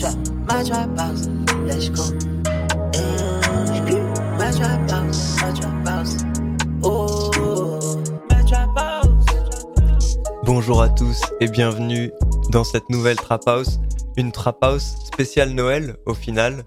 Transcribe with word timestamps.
trap, 0.00 0.14
my 0.48 0.64
trap 0.64 0.98
house. 0.98 1.28
Let's 1.66 1.90
go. 1.90 2.02
My 4.38 4.50
trap 4.50 4.90
house, 4.90 5.36
my 5.42 5.52
trap 5.52 5.86
house. 5.86 6.16
Oh, 6.82 8.00
my 8.30 8.42
trap 8.46 8.70
house. 8.78 10.16
Bonjour 10.44 10.80
à 10.80 10.88
tous 10.88 11.20
et 11.40 11.48
bienvenue 11.48 12.10
dans 12.50 12.64
cette 12.64 12.88
nouvelle 12.88 13.16
Trap 13.16 13.46
House, 13.46 13.78
une 14.16 14.32
Trap 14.32 14.56
House 14.64 14.94
spéciale 15.04 15.50
Noël 15.50 15.96
au 16.06 16.14
final. 16.14 16.64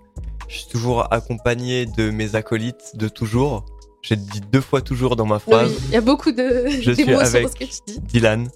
Je 0.48 0.58
suis 0.60 0.68
toujours 0.70 1.12
accompagné 1.12 1.88
de 1.88 2.12
mes 2.12 2.36
acolytes 2.36 2.96
de 2.96 3.08
toujours. 3.08 3.66
J'ai 4.04 4.16
dit 4.16 4.42
deux 4.52 4.62
fois 4.62 4.82
toujours 4.82 5.16
dans 5.16 5.26
ma 5.26 5.40
phrase. 5.40 5.72
Oui, 5.72 5.84
il 5.88 5.94
y 5.94 5.98
a 5.98 6.02
beaucoup 6.02 6.32
de 6.32 6.68
Je 6.82 6.92
suis 6.92 7.12
avec 7.14 7.44
dans 7.46 7.50
ce 7.50 7.56
que 7.56 7.64
tu 7.64 7.72
dis. 7.88 8.00
Dylan, 8.02 8.48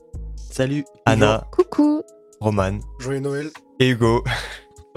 Salut. 0.52 0.86
Anna, 1.06 1.48
Coucou. 1.52 2.04
Roman 2.40 2.78
Joyeux 3.00 3.22
Noël. 3.22 3.50
et 3.80 3.90
Hugo. 3.90 4.24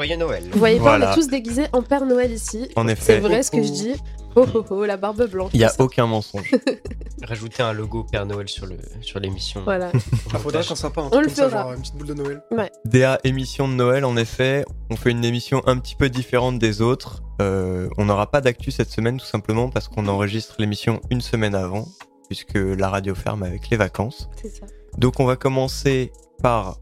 Joyeux 0.00 0.16
Noël. 0.16 0.44
Vous 0.50 0.58
voyez 0.58 0.78
pas, 0.78 0.98
on 0.98 1.02
est 1.02 1.14
tous 1.14 1.28
déguisés 1.28 1.66
en 1.74 1.82
Père 1.82 2.06
Noël 2.06 2.32
ici. 2.32 2.70
En 2.74 2.86
C'est 2.86 2.92
effet, 2.92 3.20
vrai 3.20 3.42
ce 3.42 3.50
que 3.50 3.62
je 3.62 3.70
dis. 3.70 3.94
Oh 4.34 4.46
oh 4.54 4.64
oh, 4.70 4.84
la 4.86 4.96
barbe 4.96 5.26
blanche. 5.28 5.50
il 5.52 5.58
n'y 5.58 5.64
a 5.64 5.72
aucun 5.78 6.06
mensonge. 6.06 6.50
Rajouter 7.22 7.62
un 7.62 7.72
logo 7.74 8.04
Père 8.04 8.24
Noël 8.24 8.48
sur 8.48 8.64
le 8.64 8.76
sur 9.02 9.20
l'émission. 9.20 9.60
Voilà. 9.64 9.92
Ah, 10.32 10.38
faudrait 10.38 10.64
qu'on 10.64 10.74
soit 10.76 10.90
pas 10.92 11.02
un 11.02 11.06
On 11.06 11.10
truc 11.10 11.22
le 11.22 11.26
comme 11.26 11.34
ça, 11.36 11.48
fera. 11.50 11.62
genre 11.64 11.72
une 11.74 11.80
petite 11.80 11.96
boule 11.96 12.06
de 12.06 12.14
Noël. 12.14 12.42
DA 12.86 13.18
émission 13.24 13.68
de 13.68 13.74
Noël, 13.74 14.04
en 14.06 14.16
effet, 14.16 14.64
on 14.88 14.96
fait 14.96 15.10
une 15.10 15.24
émission 15.24 15.60
un 15.66 15.76
petit 15.78 15.96
peu 15.96 16.08
différente 16.08 16.58
des 16.58 16.80
autres. 16.80 17.22
Euh, 17.42 17.88
on 17.98 18.04
n'aura 18.06 18.30
pas 18.30 18.40
d'actu 18.40 18.70
cette 18.70 18.90
semaine 18.90 19.18
tout 19.18 19.26
simplement 19.26 19.68
parce 19.68 19.88
qu'on 19.88 20.06
enregistre 20.08 20.54
l'émission 20.60 21.00
une 21.10 21.20
semaine 21.20 21.54
avant, 21.56 21.88
puisque 22.28 22.54
la 22.54 22.88
radio 22.88 23.14
ferme 23.16 23.42
avec 23.42 23.68
les 23.68 23.76
vacances. 23.76 24.30
C'est 24.40 24.48
ça. 24.48 24.64
Donc 24.96 25.18
on 25.20 25.24
va 25.26 25.34
commencer 25.36 26.12
par 26.42 26.78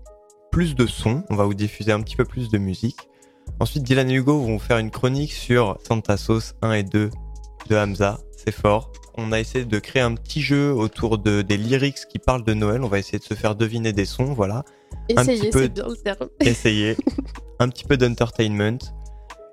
plus 0.58 0.74
de 0.74 0.86
sons, 0.86 1.22
on 1.30 1.36
va 1.36 1.44
vous 1.44 1.54
diffuser 1.54 1.92
un 1.92 2.00
petit 2.00 2.16
peu 2.16 2.24
plus 2.24 2.48
de 2.48 2.58
musique. 2.58 2.96
Ensuite 3.60 3.84
Dylan 3.84 4.10
et 4.10 4.14
Hugo 4.14 4.40
vont 4.40 4.58
faire 4.58 4.78
une 4.78 4.90
chronique 4.90 5.32
sur 5.32 5.78
Santa 5.86 6.16
Sauce 6.16 6.56
1 6.62 6.72
et 6.72 6.82
2 6.82 7.10
de 7.68 7.76
Hamza, 7.76 8.18
c'est 8.36 8.50
fort. 8.50 8.90
On 9.16 9.30
a 9.30 9.38
essayé 9.38 9.64
de 9.64 9.78
créer 9.78 10.02
un 10.02 10.14
petit 10.14 10.42
jeu 10.42 10.72
autour 10.72 11.18
de, 11.18 11.42
des 11.42 11.56
lyrics 11.56 12.08
qui 12.10 12.18
parlent 12.18 12.42
de 12.42 12.54
Noël, 12.54 12.82
on 12.82 12.88
va 12.88 12.98
essayer 12.98 13.20
de 13.20 13.22
se 13.22 13.34
faire 13.34 13.54
deviner 13.54 13.92
des 13.92 14.04
sons, 14.04 14.32
voilà. 14.32 14.64
C'est 15.10 15.38
bien 15.70 15.86
le 15.86 15.94
terme. 15.94 16.28
Essayer 16.40 16.96
un 17.60 17.68
petit 17.68 17.84
peu 17.84 17.96
d'entertainment. 17.96 18.78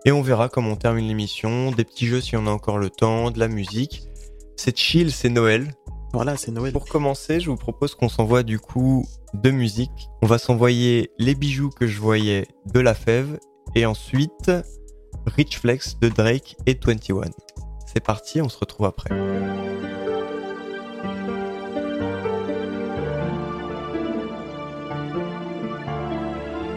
Et 0.06 0.12
on 0.12 0.24
verra 0.24 0.50
comment 0.50 0.72
on 0.72 0.76
termine 0.76 1.08
l'émission, 1.08 1.70
des 1.70 1.84
petits 1.84 2.08
jeux 2.08 2.22
si 2.22 2.36
on 2.36 2.48
a 2.48 2.50
encore 2.50 2.80
le 2.80 2.90
temps, 2.90 3.30
de 3.30 3.38
la 3.38 3.48
musique. 3.48 4.08
C'est 4.56 4.76
chill, 4.76 5.12
c'est 5.12 5.30
Noël, 5.30 5.72
Voilà, 6.16 6.38
c'est 6.38 6.52
Noël. 6.52 6.72
pour 6.72 6.86
commencer, 6.86 7.42
je 7.42 7.50
vous 7.50 7.58
propose 7.58 7.94
qu'on 7.94 8.08
s'envoie 8.08 8.44
du 8.44 8.58
coup 8.58 9.06
deux 9.34 9.52
musiques. 9.52 10.10
On 10.22 10.28
va 10.28 10.38
s'envoyer 10.38 11.12
Les 11.20 11.36
bijoux 11.36 11.70
que 11.70 11.88
je 11.88 12.00
voyais 12.00 12.48
de 12.74 12.80
La 12.80 12.94
Fève 12.94 13.38
et 13.76 13.86
ensuite 13.86 14.50
Rich 15.26 15.60
Flex 15.60 16.00
de 16.00 16.08
Drake 16.08 16.56
et 16.68 16.80
21. 16.82 17.32
C'est 17.86 18.00
parti, 18.00 18.42
on 18.42 18.48
se 18.48 18.58
retrouve 18.58 18.86
après. 18.86 19.10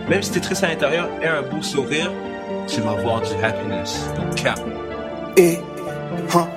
Même 0.09 0.23
si 0.23 0.33
t'es 0.33 0.41
triste 0.41 0.65
à 0.65 0.69
l'intérieur, 0.69 1.09
aie 1.23 1.29
un 1.29 1.43
beau 1.43 1.63
sourire, 1.63 2.11
tu 2.67 2.81
vas 2.81 2.95
voir 2.95 3.23
du 3.23 3.33
happiness. 3.45 4.05
Donc, 4.17 4.35
cap. 4.35 4.59
Et, 5.37 5.59
hein, 6.35 6.49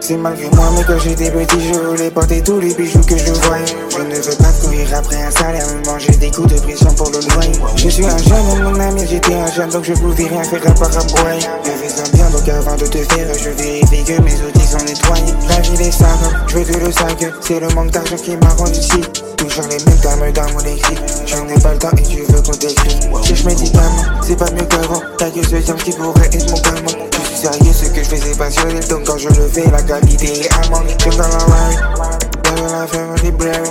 c'est 0.00 0.16
malgré 0.16 0.48
moi, 0.50 0.70
mais 0.74 0.84
quand 0.84 0.98
j'étais 0.98 1.30
petit, 1.30 1.60
je 1.60 1.78
voulais 1.78 2.10
porter 2.10 2.42
tous 2.42 2.58
les 2.58 2.74
bijoux 2.74 3.00
que 3.00 3.16
je 3.16 3.32
voyais. 3.32 3.89
Je 4.00 4.06
ne 4.06 4.14
veux 4.14 4.36
pas 4.36 4.52
courir 4.62 4.88
après 4.96 5.22
un 5.22 5.30
salaire, 5.30 5.66
manger 5.84 6.12
des 6.12 6.30
coups 6.30 6.54
de 6.54 6.58
pression 6.60 6.90
pour 6.94 7.10
le 7.10 7.18
loyer. 7.34 7.52
Je 7.76 7.88
suis 7.90 8.06
un 8.06 8.16
jeune, 8.16 8.62
mon 8.62 8.80
ami, 8.80 9.06
j'étais 9.06 9.34
un 9.34 9.52
jeune, 9.52 9.68
donc 9.68 9.84
je 9.84 9.92
pouvais 9.92 10.26
rien 10.26 10.42
faire 10.42 10.66
à 10.66 10.72
part 10.72 10.88
aboyer. 10.88 11.46
Je 11.64 11.70
fais 11.70 11.88
ça 11.88 12.02
bien, 12.14 12.30
donc 12.30 12.48
avant 12.48 12.76
de 12.76 12.86
te 12.86 12.96
faire, 12.96 13.28
je 13.38 13.50
vérifie 13.50 14.02
que 14.04 14.22
mes 14.22 14.34
outils 14.40 14.66
sont 14.66 14.78
nettoyés. 14.78 15.34
La 15.50 15.60
ville 15.60 15.82
est 15.82 15.90
sale, 15.90 16.08
je 16.46 16.58
veux 16.58 16.64
te 16.64 16.78
le 16.78 16.90
sac, 16.90 17.26
c'est 17.42 17.60
le 17.60 17.68
manque 17.74 17.90
d'argent 17.90 18.16
qui 18.16 18.38
m'a 18.38 18.48
rendu 18.48 18.78
ici. 18.78 19.02
Toujours 19.36 19.64
les 19.64 19.84
mêmes 19.84 20.00
termes 20.00 20.32
dans 20.32 20.50
mon 20.52 20.60
écrit. 20.60 20.96
Je 21.26 21.36
n'ai 21.36 21.60
pas 21.60 21.72
le 21.74 21.78
temps 21.78 21.90
et 21.98 22.02
tu 22.02 22.22
veux 22.22 22.40
qu'on 22.40 22.52
t'écrit. 22.52 22.96
Cherche 23.22 23.44
médicaments, 23.44 24.04
c'est 24.22 24.36
pas 24.36 24.50
mieux 24.52 24.64
qu'avant. 24.64 25.02
T'as 25.18 25.30
que 25.30 25.46
ce 25.46 25.56
terme 25.56 25.78
qui 25.78 25.92
pourrait 25.92 26.30
être 26.32 26.50
mon 26.50 26.56
calmant. 26.56 27.06
Je 27.12 27.26
suis 27.26 27.36
sérieux, 27.36 27.72
ce 27.74 27.84
que 27.90 28.02
je 28.02 28.08
fais 28.08 28.16
c'est 28.16 28.38
passionnel. 28.38 28.86
Donc 28.88 29.04
quand 29.04 29.18
je 29.18 29.28
le 29.28 29.46
fais, 29.48 29.70
la 29.70 29.82
qualité 29.82 30.40
est 30.40 30.54
amende. 30.64 30.88
J'aime 30.98 31.16
dans 31.16 31.28
la 31.28 31.38
ride, 31.38 32.29
dans 32.70 32.80
la 32.80 32.86
femme 32.86 33.14
librairie. 33.22 33.70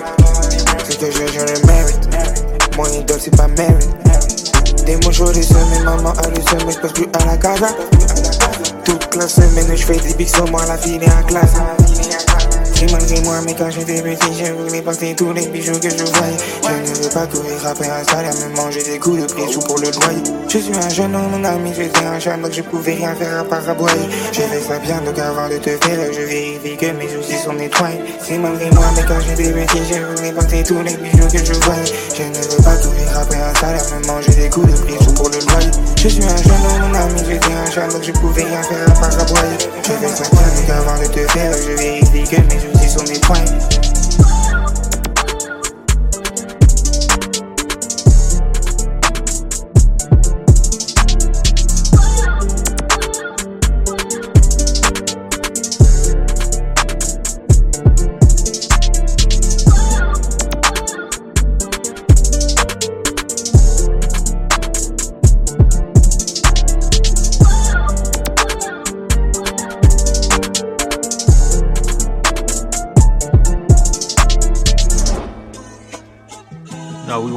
Ce 0.90 0.98
que 0.98 1.06
je, 1.12 1.28
je 1.28 1.40
le 1.40 1.68
mérite. 1.68 2.10
Mon 2.78 2.86
idole, 2.86 3.20
c'est 3.20 3.36
pas 3.36 3.48
mérite. 3.48 3.90
Des 4.86 4.96
mots 4.98 5.12
chauds, 5.12 5.32
des 5.32 5.44
semaines, 5.44 5.84
maman 5.84 6.12
a 6.12 6.28
le 6.30 6.42
seum, 6.42 6.60
mais 6.66 6.74
je 6.74 6.88
plus 6.94 7.08
à 7.14 7.26
la 7.26 7.38
casa. 7.38 7.68
Toute 8.84 9.16
la 9.16 9.28
semaine, 9.28 9.68
je 9.76 9.86
fais 9.86 9.98
des 9.98 10.14
bigs 10.16 10.28
sur 10.28 10.50
moi, 10.50 10.66
la 10.68 10.78
fille 10.78 11.00
est 11.02 11.12
en 11.12 11.24
classe. 11.24 12.29
C'est 12.80 12.90
malgré 12.94 13.20
moi, 13.24 13.42
mais 13.46 13.54
quand 13.54 13.70
j'étais 13.70 14.02
petit, 14.02 14.34
je 14.42 14.54
voulais 14.54 14.82
porter 14.82 15.14
tous 15.14 15.34
les 15.34 15.48
bijoux 15.48 15.78
que 15.82 15.90
je 15.90 15.98
voyais. 15.98 16.38
Je 16.64 16.90
ne 16.90 17.04
veux 17.04 17.10
pas 17.10 17.28
courir 17.28 17.68
après 17.68 17.90
un 17.90 18.06
salaire, 18.06 18.34
me 18.34 18.56
manger 18.56 18.82
des 18.84 18.98
coups 18.98 19.22
de 19.22 19.26
pression 19.26 19.60
pour 19.60 19.80
le 19.80 19.92
loyer. 19.92 20.24
Je 20.48 20.60
suis 20.60 20.74
un 20.74 20.88
jeune 20.88 21.14
homme, 21.14 21.30
mon 21.30 21.44
ami, 21.44 21.74
j'étais 21.76 22.06
un 22.06 22.18
jeune, 22.18 22.42
donc 22.42 22.54
je 22.54 22.62
pouvais 22.62 22.94
rien 22.94 23.14
faire 23.16 23.38
à 23.38 23.44
part 23.44 23.68
aboyer. 23.68 24.08
J'ai 24.32 24.44
fait 24.44 24.62
ça 24.62 24.80
bien, 24.80 25.02
donc 25.02 25.20
avant 25.20 25.50
de 25.50 25.58
te 25.58 25.72
faire, 25.72 26.00
je 26.14 26.22
vérifie 26.22 26.78
que 26.78 26.86
mes 26.94 27.18
outils 27.18 27.44
sont 27.44 27.52
nettoyés. 27.52 28.00
C'est 28.26 28.38
malgré 28.38 28.72
moi, 28.72 28.86
mais 28.96 29.04
quand 29.06 29.20
j'étais 29.28 29.52
petit, 29.52 29.82
je 29.92 30.16
voulais 30.16 30.32
porter 30.32 30.64
tous 30.64 30.82
les 30.82 30.96
bijoux 30.96 31.28
que 31.28 31.44
je 31.44 31.54
voyais. 31.60 31.92
Je 32.16 32.24
ne 32.24 32.48
veux 32.48 32.64
pas 32.64 32.78
courir 32.78 33.20
après 33.20 33.42
un 33.42 33.56
salaire, 33.60 33.84
me 34.00 34.08
manger 34.08 34.32
des 34.32 34.50
coups 34.50 34.72
de 34.72 34.78
pression 34.80 35.14
pour 35.16 35.28
le 35.28 35.40
loyer. 35.52 35.72
Je 35.98 36.08
suis 36.08 36.24
un 36.24 36.38
jeune 36.38 36.64
homme, 36.64 36.88
mon 36.88 36.96
ami, 36.96 37.20
j'étais 37.28 37.52
un 37.52 37.70
jeune, 37.70 37.92
donc 37.92 38.04
je 38.04 38.12
pouvais 38.14 38.44
rien 38.44 38.64
faire 38.64 38.88
à 38.88 39.00
part 39.02 39.20
aboyer. 39.20 39.68
J'ai 39.84 39.94
fait 40.00 40.16
ça 40.16 40.24
bien, 40.32 40.48
donc 40.56 40.70
avant 40.70 40.98
de 40.98 41.08
te 41.08 41.28
faire, 41.34 41.52
je 41.52 41.72
vérifie 41.76 42.24
que 42.24 42.42
mes 42.42 42.69
outils 42.74 42.90
sont 42.90 43.04
nettoyés. 43.04 43.46
No, 43.46 43.99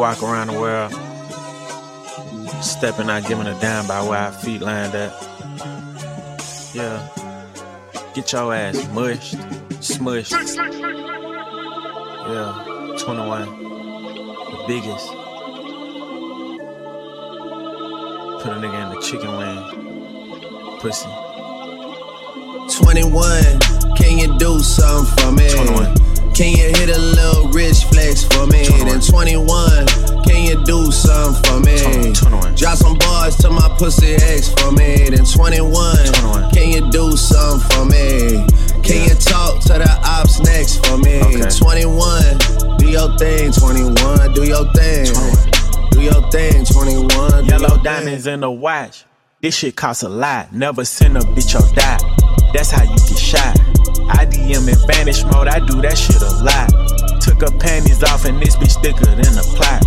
walk 0.02 0.20
around 0.20 0.48
the 0.48 0.58
world, 0.58 0.90
stepping 2.60 3.08
out, 3.08 3.24
giving 3.28 3.46
a 3.46 3.56
damn 3.60 3.86
by 3.86 4.02
where 4.02 4.18
our 4.18 4.32
feet 4.32 4.60
land 4.60 4.92
at. 4.96 5.12
Yeah. 6.74 7.08
Get 8.12 8.32
your 8.32 8.52
ass 8.52 8.84
mushed, 8.88 9.36
smushed. 9.78 10.32
Yeah. 12.32 12.96
21. 12.98 13.46
The 14.50 14.64
biggest. 14.66 15.06
Put 18.42 18.50
a 18.50 18.58
nigga 18.58 18.78
in 18.82 18.88
the 18.90 19.00
chicken 19.00 19.30
wing. 19.38 19.58
Pussy. 20.80 21.08
21, 22.76 23.60
can 23.96 24.18
you 24.18 24.36
do 24.36 24.58
something 24.58 25.24
for 25.24 25.30
me? 25.30 25.48
21. 25.48 26.11
Can 26.34 26.56
you 26.56 26.64
hit 26.64 26.88
a 26.88 26.98
little 26.98 27.48
rich 27.48 27.84
flex 27.84 28.24
for 28.24 28.46
me? 28.46 28.64
21. 28.64 28.88
Then 28.88 29.00
21, 29.00 29.86
can 30.24 30.42
you 30.48 30.64
do 30.64 30.90
something 30.90 31.42
for 31.44 31.60
me? 31.60 31.76
21, 31.78 32.14
21. 32.14 32.54
Drop 32.54 32.76
some 32.78 32.96
bars 32.98 33.36
to 33.36 33.50
my 33.50 33.68
pussy 33.78 34.14
ex 34.14 34.48
for 34.48 34.72
me. 34.72 35.10
Then 35.10 35.24
21, 35.24 35.96
21. 35.96 36.50
can 36.50 36.70
you 36.70 36.90
do 36.90 37.16
something 37.16 37.68
for 37.70 37.84
me? 37.84 38.46
Can 38.82 39.08
you 39.08 39.14
talk 39.14 39.60
to 39.60 39.74
the 39.76 40.00
ops 40.04 40.40
next 40.40 40.84
for 40.86 40.96
me? 40.96 41.20
Okay. 41.20 41.50
21, 41.50 42.78
do 42.78 42.88
your 42.88 43.16
thing. 43.18 43.52
21, 43.52 44.32
do 44.32 44.44
your 44.44 44.64
thing. 44.72 45.12
Do 45.90 46.00
your 46.00 46.30
thing. 46.30 46.64
21, 46.64 47.44
do 47.44 47.50
Yellow 47.50 47.82
diamonds 47.82 48.26
in 48.26 48.40
the 48.40 48.50
watch. 48.50 49.04
This 49.42 49.56
shit 49.56 49.76
costs 49.76 50.02
a 50.02 50.08
lot. 50.08 50.52
Never 50.52 50.84
send 50.84 51.18
a 51.18 51.20
bitch 51.20 51.54
or 51.54 51.74
die. 51.74 51.98
That's 52.54 52.70
how 52.70 52.84
you 52.84 52.96
get 52.96 53.18
shot. 53.18 53.61
DM 54.52 54.68
in 54.68 54.86
vanish 54.86 55.24
mode. 55.24 55.48
I 55.48 55.58
do 55.60 55.80
that 55.82 55.96
shit 55.96 56.20
a 56.20 56.30
lot. 56.44 56.68
Took 57.20 57.40
her 57.40 57.58
panties 57.58 58.02
off 58.02 58.24
and 58.24 58.40
this 58.40 58.56
bitch 58.56 58.80
thicker 58.82 59.06
than 59.06 59.38
a 59.38 59.42
plot. 59.56 59.84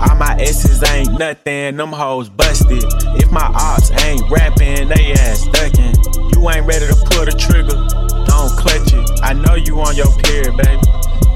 All 0.00 0.16
my 0.16 0.36
S's 0.40 0.82
ain't 0.90 1.18
nothing. 1.18 1.76
Them 1.76 1.92
hoes 1.92 2.28
busted. 2.28 2.84
If 3.20 3.30
my 3.30 3.46
ops 3.54 3.90
ain't 4.04 4.28
rapping, 4.30 4.88
they 4.88 5.12
ass 5.12 5.46
ducking. 5.48 5.94
You 6.34 6.50
ain't 6.50 6.66
ready 6.66 6.86
to 6.86 6.94
pull 7.10 7.24
the 7.24 7.34
trigger. 7.38 7.74
Don't 8.26 8.50
clutch 8.58 8.92
it. 8.92 9.20
I 9.22 9.32
know 9.32 9.54
you 9.54 9.80
on 9.80 9.96
your 9.96 10.10
period, 10.18 10.56
baby. 10.56 10.82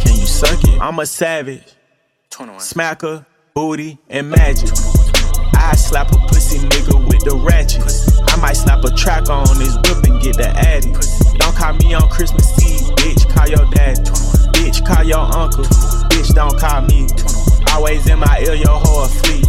Can 0.00 0.18
you 0.18 0.26
suck 0.26 0.62
it? 0.64 0.80
I'm 0.80 0.98
a 0.98 1.06
savage. 1.06 1.74
Smacker, 2.30 3.26
booty, 3.54 3.98
and 4.08 4.30
magic. 4.30 4.70
I 5.54 5.72
I 5.72 5.76
slap 5.76 6.10
a 6.12 6.18
pussy 6.26 6.58
nigga 6.58 6.98
with 7.08 7.24
the 7.24 7.36
ratchet. 7.36 7.82
I 8.28 8.36
might 8.40 8.56
slap 8.56 8.84
a 8.84 8.90
track 8.90 9.30
on 9.30 9.46
his 9.60 9.76
whip 9.76 10.02
and 10.04 10.20
get 10.20 10.36
the 10.36 10.48
addy. 10.48 10.92
Don't 11.38 11.56
call 11.56 11.72
me 11.74 11.94
on 11.94 12.08
Christmas 12.08 12.50
Eve, 12.64 12.71
bitch. 12.96 13.28
Call 13.34 13.48
your 13.48 13.66
dad. 13.70 13.98
Bitch, 14.54 14.84
call 14.86 15.04
your 15.04 15.20
uncle. 15.20 15.64
Bitch, 16.10 16.34
don't 16.34 16.58
call 16.58 16.82
me. 16.82 17.06
Always 17.72 18.06
in 18.06 18.18
my 18.18 18.40
ear, 18.40 18.54
your 18.54 18.78
whole 18.78 19.06
fleet. 19.06 19.46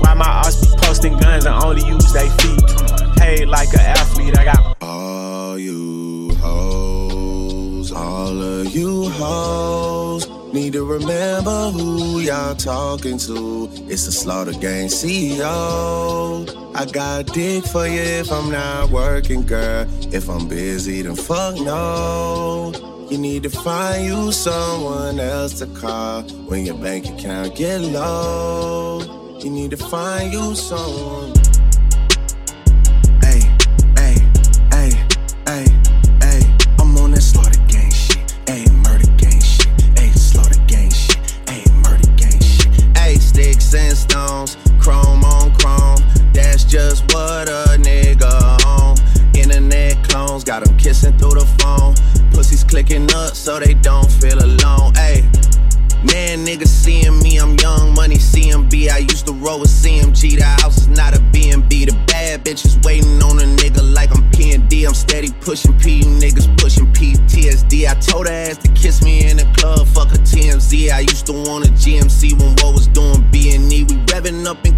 Why 0.00 0.14
my 0.14 0.26
ass 0.26 0.56
be 0.64 0.68
posting 0.78 1.16
guns 1.18 1.44
and 1.44 1.54
only 1.64 1.82
use 1.86 2.12
they 2.12 2.28
feet? 2.40 3.16
Paid 3.16 3.48
like 3.48 3.72
an 3.74 3.80
athlete, 3.80 4.38
I 4.38 4.44
got 4.44 4.76
all 4.80 5.58
you 5.58 6.34
hoes, 6.40 7.92
all 7.92 8.42
of 8.42 8.74
you 8.74 9.08
hoes. 9.10 10.03
Need 10.54 10.74
to 10.74 10.84
remember 10.84 11.72
who 11.72 12.20
y'all 12.20 12.54
talking 12.54 13.18
to. 13.18 13.68
It's 13.88 14.06
the 14.06 14.12
Slaughter 14.12 14.52
Gang 14.52 14.86
CEO. 14.86 16.46
I 16.76 16.84
got 16.84 17.26
dick 17.26 17.64
for 17.64 17.88
you 17.88 17.98
if 17.98 18.30
I'm 18.30 18.52
not 18.52 18.90
working, 18.90 19.44
girl. 19.44 19.84
If 20.14 20.30
I'm 20.30 20.46
busy, 20.46 21.02
then 21.02 21.16
fuck 21.16 21.56
no. 21.56 22.72
You 23.10 23.18
need 23.18 23.42
to 23.42 23.50
find 23.50 24.04
you 24.04 24.30
someone 24.30 25.18
else 25.18 25.58
to 25.58 25.66
call 25.66 26.22
when 26.46 26.64
your 26.64 26.78
bank 26.78 27.06
account 27.06 27.56
get 27.56 27.80
low. 27.80 29.40
You 29.42 29.50
need 29.50 29.72
to 29.72 29.76
find 29.76 30.32
you 30.32 30.54
someone. 30.54 31.43
Clicking 52.74 53.08
up 53.14 53.36
so 53.36 53.60
they 53.60 53.72
don't 53.72 54.10
feel 54.10 54.36
alone. 54.36 54.92
Hey. 54.96 55.22
Man, 56.02 56.44
niggas 56.44 56.66
seeing 56.66 57.20
me, 57.20 57.38
I'm 57.38 57.54
young 57.58 57.94
money 57.94 58.16
CMB. 58.16 58.90
I 58.90 58.98
used 58.98 59.26
to 59.26 59.32
roll 59.32 59.60
with 59.60 59.70
CMG. 59.70 60.38
The 60.38 60.44
house 60.44 60.78
is 60.78 60.88
not 60.88 61.16
a 61.16 61.20
BNB. 61.20 61.86
The 61.86 61.96
bad 62.08 62.44
bitches 62.44 62.84
waiting 62.84 63.22
on 63.22 63.38
a 63.38 63.44
nigga 63.44 63.80
like 63.94 64.10
I'm 64.10 64.28
PND. 64.32 64.88
I'm 64.88 64.92
steady 64.92 65.30
pushing 65.40 65.78
P, 65.78 65.98
you 65.98 66.18
niggas 66.18 66.50
pushing 66.58 66.86
PTSD. 66.92 67.86
I 67.86 67.94
told 67.94 68.26
her 68.26 68.32
ass 68.32 68.58
to 68.58 68.68
kiss 68.72 69.04
me 69.04 69.30
in 69.30 69.36
the 69.36 69.46
club, 69.56 69.86
fuck 69.86 70.10
a 70.10 70.18
TMZ. 70.18 70.90
I 70.90 71.00
used 71.00 71.26
to 71.26 71.32
want 71.32 71.68
a 71.68 71.70
GMC 71.70 72.36
when 72.40 72.56
what 72.58 72.74
was 72.74 72.88
doing 72.88 73.22
B&E. 73.30 73.84
We 73.84 73.94
revving 74.10 74.46
up 74.46 74.64
and 74.64 74.73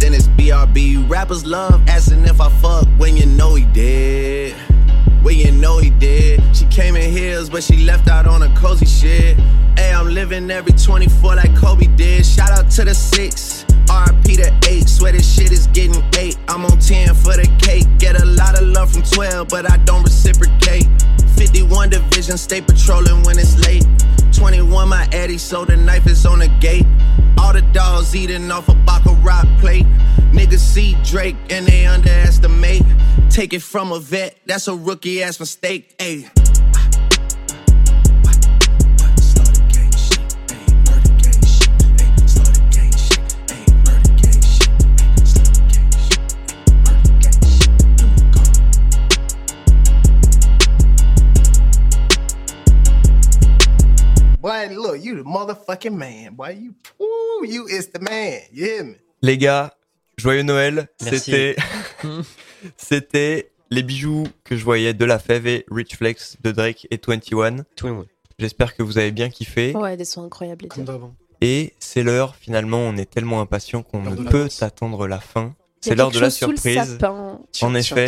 then 0.00 0.14
it's 0.14 0.28
BRB. 0.28 1.08
Rappers 1.08 1.44
love 1.44 1.86
asking 1.88 2.24
if 2.24 2.40
I 2.40 2.48
fuck 2.48 2.88
when 2.98 3.16
you 3.16 3.26
know 3.26 3.54
he 3.54 3.66
did. 3.66 4.56
Well, 5.22 5.34
you 5.34 5.52
know 5.52 5.78
he 5.78 5.90
did. 5.90 6.40
She 6.56 6.64
came 6.66 6.96
in 6.96 7.12
heels, 7.12 7.50
but 7.50 7.62
she 7.62 7.84
left 7.84 8.08
out 8.08 8.26
on 8.26 8.42
a 8.42 8.54
cozy 8.56 8.86
shit. 8.86 9.38
Hey, 9.76 9.92
I'm 9.92 10.08
living 10.08 10.50
every 10.50 10.72
24 10.72 11.36
like 11.36 11.54
Kobe 11.54 11.86
did. 11.96 12.24
Shout 12.24 12.50
out 12.50 12.70
to 12.72 12.84
the 12.84 12.94
six, 12.94 13.64
RP 13.86 14.36
to 14.36 14.68
eight. 14.70 14.88
Swear 14.88 15.12
this 15.12 15.30
shit 15.34 15.52
is 15.52 15.66
getting 15.68 16.02
eight. 16.18 16.38
I'm 16.48 16.64
on 16.64 16.78
10 16.78 17.14
for 17.14 17.36
the 17.36 17.48
cake. 17.60 17.86
Get 17.98 18.20
a 18.20 18.24
lot 18.24 18.58
of 18.58 18.66
love 18.66 18.92
from 18.92 19.02
12, 19.02 19.48
but 19.48 19.70
I 19.70 19.76
don't 19.78 20.02
reciprocate. 20.02 20.88
51 21.36 21.90
division, 21.90 22.38
stay 22.38 22.62
patrolling 22.62 23.22
when 23.22 23.38
it's 23.38 23.58
late. 23.66 23.86
21, 24.32 24.88
my 24.88 25.06
Eddie, 25.12 25.38
so 25.38 25.64
the 25.64 25.76
knife 25.76 26.06
is 26.06 26.24
on 26.24 26.38
the 26.38 26.48
gate. 26.60 26.86
All 27.40 27.54
the 27.54 27.62
dogs 27.72 28.14
eating 28.14 28.50
off 28.50 28.68
a 28.68 28.74
Baccarat 28.74 29.44
plate. 29.60 29.86
Niggas 30.32 30.58
see 30.58 30.94
Drake 31.02 31.36
and 31.48 31.66
they 31.66 31.86
underestimate. 31.86 32.82
Take 33.30 33.54
it 33.54 33.62
from 33.62 33.92
a 33.92 33.98
vet, 33.98 34.38
that's 34.44 34.68
a 34.68 34.74
rookie 34.76 35.22
ass 35.22 35.40
mistake. 35.40 35.96
Ayy. 35.98 36.39
Look, 54.90 55.04
you 55.04 55.16
the 55.16 55.24
motherfucking 55.24 55.96
man. 55.96 56.34
Boy, 56.34 56.56
you, 56.60 56.74
ooh, 57.00 57.44
you 57.44 57.66
is 57.66 57.88
the 57.88 58.00
man. 58.00 58.40
You 58.52 58.64
hear 58.64 58.84
me? 58.84 58.94
Les 59.22 59.38
gars, 59.38 59.74
joyeux 60.16 60.42
Noël. 60.42 60.88
Merci. 61.02 61.30
C'était, 61.30 61.56
c'était 62.76 63.52
les 63.70 63.82
bijoux 63.82 64.26
que 64.44 64.56
je 64.56 64.64
voyais 64.64 64.94
de 64.94 65.04
la 65.04 65.18
fève 65.18 65.46
et 65.46 65.64
Rich 65.70 65.96
Flex 65.96 66.36
de 66.42 66.52
Drake 66.52 66.86
et 66.90 67.00
21. 67.04 67.64
Twin 67.76 68.04
J'espère 68.38 68.74
que 68.74 68.82
vous 68.82 68.98
avez 68.98 69.12
bien 69.12 69.28
kiffé. 69.28 69.76
Ouais, 69.76 69.96
des 69.96 70.06
sons 70.06 70.24
incroyables. 70.24 70.62
les 70.62 70.68
Comme 70.68 70.84
d'avant. 70.84 71.14
Et 71.42 71.74
c'est 71.78 72.02
l'heure, 72.02 72.36
finalement, 72.36 72.78
on 72.78 72.96
est 72.96 73.10
tellement 73.10 73.40
impatient 73.40 73.82
qu'on 73.82 74.02
ne 74.02 74.28
peut 74.28 74.48
attendre 74.60 75.06
la 75.06 75.20
fin. 75.20 75.54
C'est 75.80 75.94
l'heure 75.94 76.10
de 76.10 76.18
la 76.18 76.28
chose 76.28 76.38
sous 76.38 76.50
le 76.50 76.56
surprise. 76.56 76.92
sapin. 76.92 77.40
En 77.62 77.74
effet, 77.74 78.06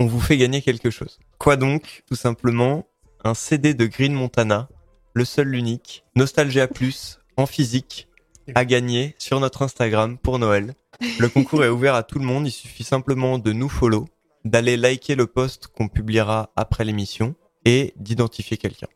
on 0.00 0.06
vous 0.06 0.20
fait 0.20 0.36
gagner 0.36 0.62
quelque 0.62 0.90
chose. 0.90 1.18
Quoi 1.38 1.56
donc 1.56 2.02
Tout 2.08 2.16
simplement, 2.16 2.86
un 3.24 3.34
CD 3.34 3.74
de 3.74 3.86
Green 3.86 4.14
Montana, 4.14 4.68
le 5.16 5.24
seul, 5.24 5.48
l'unique, 5.48 6.04
Nostalgia 6.14 6.68
Plus, 6.68 7.20
en 7.38 7.46
physique, 7.46 8.06
à 8.54 8.66
gagner 8.66 9.14
sur 9.16 9.40
notre 9.40 9.62
Instagram 9.62 10.18
pour 10.18 10.38
Noël. 10.38 10.74
Le 11.18 11.30
concours 11.30 11.64
est 11.64 11.70
ouvert 11.70 11.94
à 11.94 12.02
tout 12.02 12.18
le 12.18 12.26
monde, 12.26 12.46
il 12.46 12.50
suffit 12.50 12.84
simplement 12.84 13.38
de 13.38 13.54
nous 13.54 13.70
follow, 13.70 14.04
d'aller 14.44 14.76
liker 14.76 15.14
le 15.14 15.26
post 15.26 15.68
qu'on 15.68 15.88
publiera 15.88 16.52
après 16.54 16.84
l'émission 16.84 17.34
et 17.64 17.94
d'identifier 17.96 18.58
quelqu'un. 18.58 18.88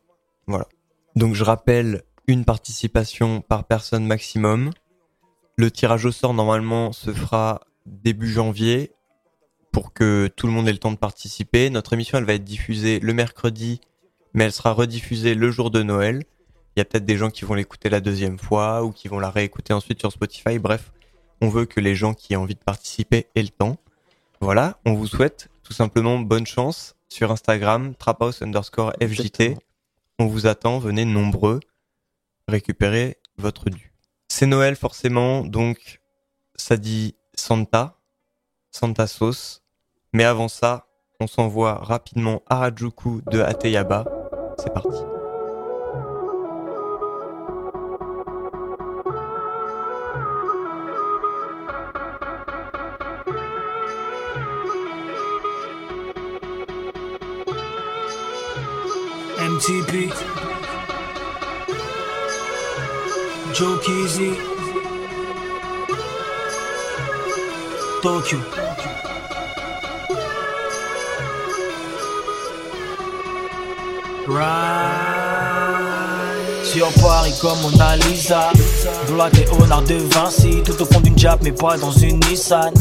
Voilà. 0.45 0.67
Donc 1.15 1.33
je 1.33 1.43
rappelle 1.43 2.03
une 2.27 2.45
participation 2.45 3.41
par 3.41 3.63
personne 3.63 4.05
maximum. 4.05 4.69
Le 5.55 5.71
tirage 5.71 6.05
au 6.05 6.11
sort 6.11 6.35
normalement 6.35 6.91
se 6.91 7.11
fera 7.11 7.61
début 7.87 8.29
janvier 8.29 8.91
pour 9.71 9.91
que 9.91 10.29
tout 10.35 10.45
le 10.45 10.53
monde 10.53 10.67
ait 10.67 10.73
le 10.73 10.77
temps 10.77 10.91
de 10.91 10.97
participer. 10.97 11.71
Notre 11.71 11.93
émission, 11.93 12.19
elle 12.19 12.25
va 12.25 12.35
être 12.35 12.43
diffusée 12.43 12.99
le 12.99 13.13
mercredi, 13.15 13.81
mais 14.33 14.45
elle 14.45 14.51
sera 14.51 14.71
rediffusée 14.73 15.35
le 15.35 15.51
jour 15.51 15.71
de 15.71 15.83
Noël. 15.83 16.23
Il 16.75 16.79
y 16.79 16.81
a 16.81 16.85
peut-être 16.85 17.05
des 17.05 17.17
gens 17.17 17.29
qui 17.29 17.45
vont 17.45 17.53
l'écouter 17.53 17.89
la 17.89 17.99
deuxième 17.99 18.39
fois 18.39 18.83
ou 18.83 18.91
qui 18.91 19.07
vont 19.07 19.19
la 19.19 19.29
réécouter 19.29 19.73
ensuite 19.73 19.99
sur 19.99 20.11
Spotify. 20.11 20.57
Bref, 20.57 20.91
on 21.41 21.49
veut 21.49 21.65
que 21.65 21.79
les 21.79 21.95
gens 21.95 22.13
qui 22.13 22.33
aient 22.33 22.37
envie 22.37 22.55
de 22.55 22.59
participer 22.59 23.27
aient 23.35 23.43
le 23.43 23.49
temps. 23.49 23.77
Voilà, 24.39 24.79
on 24.85 24.93
vous 24.93 25.07
souhaite 25.07 25.49
tout 25.63 25.73
simplement 25.73 26.19
bonne 26.19 26.47
chance 26.47 26.95
sur 27.09 27.31
Instagram, 27.31 27.93
traphouse 27.95 28.41
underscore 28.41 28.93
FJT. 29.01 29.57
On 30.19 30.27
vous 30.27 30.47
attend, 30.47 30.79
venez 30.79 31.05
nombreux 31.05 31.59
récupérer 32.47 33.17
votre 33.37 33.69
dû. 33.69 33.93
C'est 34.29 34.45
Noël 34.45 34.75
forcément, 34.75 35.43
donc 35.43 35.99
ça 36.55 36.77
dit 36.77 37.15
Santa, 37.33 37.99
Santa 38.71 39.07
Sauce. 39.07 39.63
Mais 40.13 40.23
avant 40.23 40.47
ça, 40.47 40.87
on 41.19 41.27
s'envoie 41.27 41.75
rapidement 41.75 42.41
Harajuku 42.47 43.21
de 43.29 43.41
Ateyaba. 43.41 44.20
C'est 44.63 44.71
parti. 44.75 44.89
MTP, 59.39 60.13
Joe 63.53 63.79
Tokyo. 68.03 68.70
Sur 76.63 76.87
Paris 77.01 77.33
comme 77.41 77.59
Mona 77.61 77.97
Lisa. 77.97 78.49
Black 79.09 79.33
et 79.37 79.45
honneur 79.61 79.81
de 79.81 79.95
Vinci 80.13 80.61
Tout 80.63 80.81
au 80.81 80.85
fond 80.85 81.01
d'une 81.01 81.17
Jap 81.17 81.39
mais 81.43 81.51
pas 81.51 81.77
dans 81.77 81.91
une 81.91 82.19
Nissan. 82.29 82.73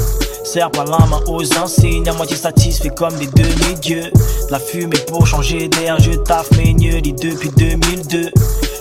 Serre 0.45 0.71
pas 0.71 0.85
la 0.85 1.05
main 1.07 1.21
aux 1.27 1.43
insignes. 1.59 2.09
À 2.09 2.13
moitié 2.13 2.37
satisfait 2.37 2.91
comme 2.91 3.15
des 3.17 3.27
demi-dieux. 3.27 4.11
De 4.13 4.53
La 4.53 4.61
fumée 4.61 4.99
pour 5.09 5.27
changer 5.27 5.69
d'air 5.69 5.99
Je 5.99 6.13
taffe 6.13 6.51
mes 6.57 6.75
mieux 6.75 7.01
depuis 7.01 7.51
2002 7.57 8.31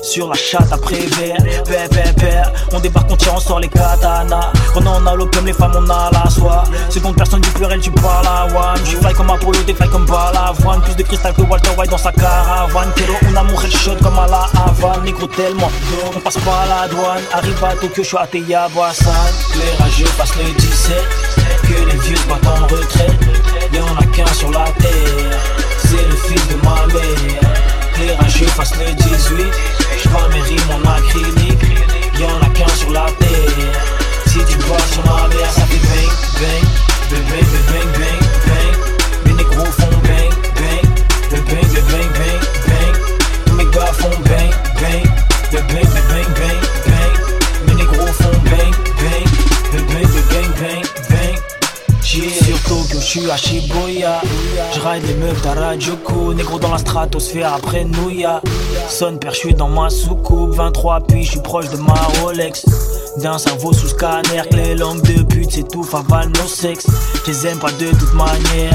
sur 0.10 0.28
la 0.28 0.34
chatte 0.34 0.72
après 0.72 1.06
verre. 1.18 1.38
Père, 1.66 1.88
père, 1.90 2.16
père, 2.16 2.54
on 2.74 2.80
débarque, 2.80 3.12
on 3.12 3.16
tire, 3.16 3.34
on 3.36 3.40
sort 3.40 3.60
les 3.60 3.68
katanas. 3.68 4.52
On 4.76 5.06
a 5.06 5.16
l'opium, 5.16 5.46
les 5.46 5.54
femmes, 5.54 5.74
on 5.76 5.90
a 5.90 6.10
la 6.12 6.28
soie. 6.30 6.64
Seconde 6.90 7.16
personne 7.16 7.42
du 7.42 7.50
pluriel, 7.50 7.80
tu 7.80 7.92
parles 7.92 8.26
à 8.26 8.46
one. 8.46 8.80
Je 8.84 8.90
suis 8.90 8.98
fly 8.98 9.14
comme 9.14 9.30
Apollo, 9.30 9.60
t'es 9.68 9.74
fly 9.74 9.88
comme 9.90 10.06
Balavoine. 10.06 10.82
Plus 10.82 10.96
de 10.96 11.04
cristal 11.04 11.34
que 11.34 11.42
Walter 11.42 11.70
White 11.78 11.92
dans 11.92 11.98
sa 11.98 12.12
caravane. 12.12 12.92
Pero 12.96 13.14
on 13.22 13.36
a 13.36 13.44
mon 13.44 13.62
headshot 13.62 13.98
comme 14.02 14.18
à 14.18 14.26
la 14.26 14.50
Havane. 14.66 15.04
Négro 15.04 15.28
tellement, 15.28 15.70
on 16.16 16.20
passe 16.20 16.38
pas 16.38 16.64
à 16.64 16.82
la 16.82 16.88
douane. 16.88 17.22
Arrive 17.32 17.64
à 17.64 17.74
Tokyo, 17.76 18.02
je 18.02 18.08
suis 18.08 18.18
à 18.18 18.26
Teyabasan. 18.26 19.12
Les 19.58 19.84
rageux 19.84 20.10
passent 20.18 20.36
le 20.38 20.52
17. 20.54 20.98
Que 21.64 21.92
les 21.92 22.00
vieux 22.00 22.16
se 22.16 22.28
battent 22.28 22.48
en 22.48 22.64
retraite. 22.64 23.20
Y'en 23.74 23.96
a 23.96 24.06
qu'un 24.16 24.34
sur 24.34 24.50
la 24.50 24.66
terre. 24.80 25.40
C'est 25.78 26.08
le 26.08 26.16
fils 26.16 26.48
de 26.48 26.56
ma 26.64 26.88
mère. 26.88 27.49
Rageux 28.08 28.46
passent 28.56 28.78
le 28.78 28.94
18. 28.94 29.46
J'vends 30.04 30.30
mes 30.30 30.42
rimes 30.42 30.60
en 30.72 30.90
acrylique. 30.90 31.64
Y'en 32.18 32.38
a 32.42 32.50
qu'un 32.54 32.68
sur 32.76 32.92
la 32.92 33.08
terre. 33.20 33.30
Si 34.28 34.38
tu 34.46 34.58
passes 34.58 34.92
sur 34.94 35.04
ma 35.06 35.28
mère, 35.28 35.52
ça 35.52 35.62
fait 35.64 35.78
bang, 35.78 36.10
bang. 36.40 36.64
Bang, 37.12 37.24
bang, 37.30 37.48
bang, 37.68 37.90
bang, 38.00 38.20
bang. 38.48 38.74
Mes 39.26 39.34
négros 39.34 39.66
font 39.66 39.98
bang, 40.04 40.32
bang. 40.56 40.86
Bang, 41.30 41.44
bang, 41.46 41.68
bang, 41.74 42.10
bang, 42.18 42.40
bang. 42.68 43.58
Mes 43.58 43.66
gars 43.66 43.94
font 43.94 44.20
bang, 44.26 44.52
bang. 44.80 45.04
Bang, 45.52 45.68
bang, 45.68 45.88
bang, 46.10 46.30
bang, 46.40 46.60
bang. 46.86 47.14
Mes 47.68 47.76
négros 47.76 48.14
font 48.14 48.40
bang, 48.46 48.52
bang. 48.52 48.72
Bang, 48.72 48.89
suis 53.10 53.32
à 53.32 53.38
Shibuya. 53.38 54.22
Je 54.72 54.80
ride 54.82 55.04
les 55.08 55.16
meufs 55.16 55.42
d'Arajuku. 55.42 56.36
Négro 56.36 56.60
dans 56.60 56.72
la 56.72 56.78
stratosphère 56.78 57.56
après 57.56 57.84
Nouya. 57.84 58.40
Son 58.88 59.18
père, 59.18 59.34
je 59.34 59.40
suis 59.40 59.54
dans 59.56 59.68
ma 59.68 59.90
soucoupe. 59.90 60.54
23 60.54 61.00
puis 61.08 61.24
je 61.24 61.32
suis 61.32 61.40
proche 61.42 61.70
de 61.70 61.78
ma 61.78 61.96
Rolex. 62.22 62.66
D'un 63.18 63.40
cerveau 63.40 63.74
sous 63.74 63.88
scanner, 63.88 64.44
les 64.52 64.76
langues 64.76 65.02
de 65.02 65.24
pute 65.24 65.52
s'étouffent, 65.52 65.96
avalent 65.96 66.32
nos 66.40 66.48
sexes. 66.48 66.88
Je 67.26 67.32
les 67.32 67.48
aime 67.48 67.58
pas 67.58 67.72
de 67.72 67.90
toute 67.90 68.14
manière. 68.14 68.74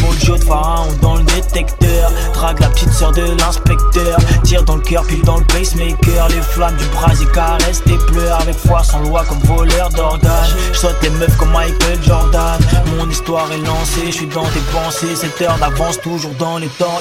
Mon 0.00 0.12
jeu 0.12 0.38
de 0.38 0.44
pharaon 0.44 0.86
dans 1.02 1.16
le 1.16 1.24
détecteur. 1.24 2.12
Drague 2.34 2.60
la 2.60 2.68
petite 2.68 2.92
sœur 2.92 3.10
de 3.12 3.36
l'inspecteur. 3.38 4.18
Tire 4.44 4.62
dans 4.62 4.76
le 4.76 4.82
cœur, 4.82 5.02
puis 5.02 5.20
dans 5.24 5.38
le 5.38 5.44
pacemaker. 5.44 6.28
Les 6.28 6.40
flammes 6.40 6.76
du 6.76 6.86
brasier 6.86 7.26
caressent 7.34 7.82
tes 7.84 7.98
pleurs. 8.12 8.40
Avec 8.40 8.56
foi, 8.56 8.84
sans 8.84 9.00
loi, 9.00 9.24
comme 9.28 9.40
voleur 9.40 9.88
d'organes. 9.90 10.30
Je 10.72 10.78
saute 10.78 10.96
les 11.02 11.10
meufs 11.10 11.36
comme 11.36 11.50
Michael 11.50 11.98
Jordan. 12.06 12.60
Mon 12.96 13.10
histoire 13.10 13.50
est 13.52 13.58
je 14.06 14.10
suis 14.10 14.26
dans 14.26 14.44
tes 14.44 14.60
pensées. 14.72 15.14
Cette 15.14 15.40
heure 15.42 15.58
d'avance, 15.58 16.00
toujours 16.00 16.34
dans 16.34 16.58
les 16.58 16.68
temps. 16.68 17.00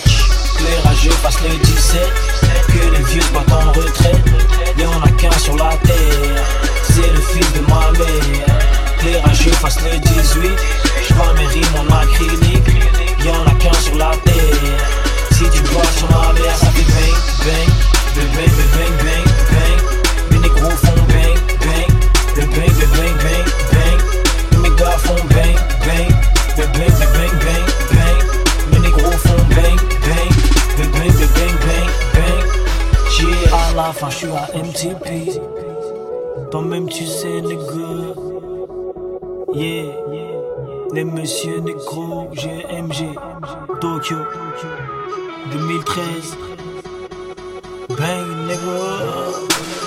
Les 0.60 0.88
rageux 0.88 1.12
passent 1.24 1.42
le 1.42 1.50
17. 1.58 2.02
Que 2.68 2.98
les 2.98 3.04
vieux 3.06 3.22
battent 3.34 3.52
en 3.52 3.72
retraite. 3.72 4.16
Y'en 4.78 5.02
a 5.02 5.10
qu'un 5.10 5.38
sur 5.40 5.56
la 5.56 5.70
terre. 5.84 6.46
C'est 6.84 7.12
le 7.12 7.22
fils 7.22 7.54
de 7.54 7.62
ma 7.62 7.92
mère. 7.92 8.58
Les 9.04 9.20
rageux 9.20 9.52
passent 9.62 9.82
le 9.84 9.98
18. 9.98 10.52
J'vends 11.10 11.34
mes 11.34 11.48
rimes 11.48 11.92
acrylique. 12.02 12.70
Y'en 13.26 13.46
a 13.46 13.56
qu'un 13.60 13.74
sur 13.80 13.96
la 13.96 14.12
terre. 14.24 14.88
Si 15.32 15.44
tu 15.50 15.62
passes 15.64 15.98
sur 15.98 16.10
ma 16.12 16.34
mère, 16.34 16.56
ça 16.56 16.68
fait 16.68 16.86
bang, 16.94 17.16
bang. 17.46 17.70
Bang, 18.16 18.30
bang, 18.36 18.52
bang, 18.76 18.94
bang, 19.04 19.26
bang. 19.52 19.78
Mes 20.32 20.40
négros 20.40 20.78
font 20.78 21.02
bang, 21.10 21.38
bang. 21.62 21.90
Bang, 22.36 22.50
bang, 22.56 22.74
bang, 22.80 23.16
bang, 23.24 23.46
bang. 23.72 24.62
Mes 24.62 24.76
gars 24.78 24.98
font 24.98 25.24
bang, 25.30 25.56
bang. 25.86 26.41
Bang, 26.58 26.68
bang, 26.74 26.94
bang, 27.00 27.34
bang, 27.46 27.66
bang. 27.92 28.18
Mes 28.72 28.80
négros 28.80 29.18
font 29.18 29.44
bang, 29.50 29.78
bang. 30.06 30.30
Bang, 30.78 30.92
bang, 30.92 31.12
bang, 31.36 31.56
bang, 31.66 31.90
bang. 32.14 32.40
Yeah, 33.20 33.56
à 33.56 33.74
la 33.76 33.94
fin, 33.94 34.10
je 34.10 34.16
suis 34.18 34.28
à 34.28 34.50
MTP. 34.54 35.40
Toi-même, 36.52 36.88
tu 36.90 37.06
sais, 37.06 37.42
nigga. 37.42 38.16
Yeah, 39.54 39.94
les 40.94 41.04
messieurs 41.06 41.60
négro, 41.62 42.30
GMG, 42.34 43.16
Tokyo, 43.80 44.18
2013. 45.52 46.38
Bang, 47.98 48.28
nigga. 48.48 49.81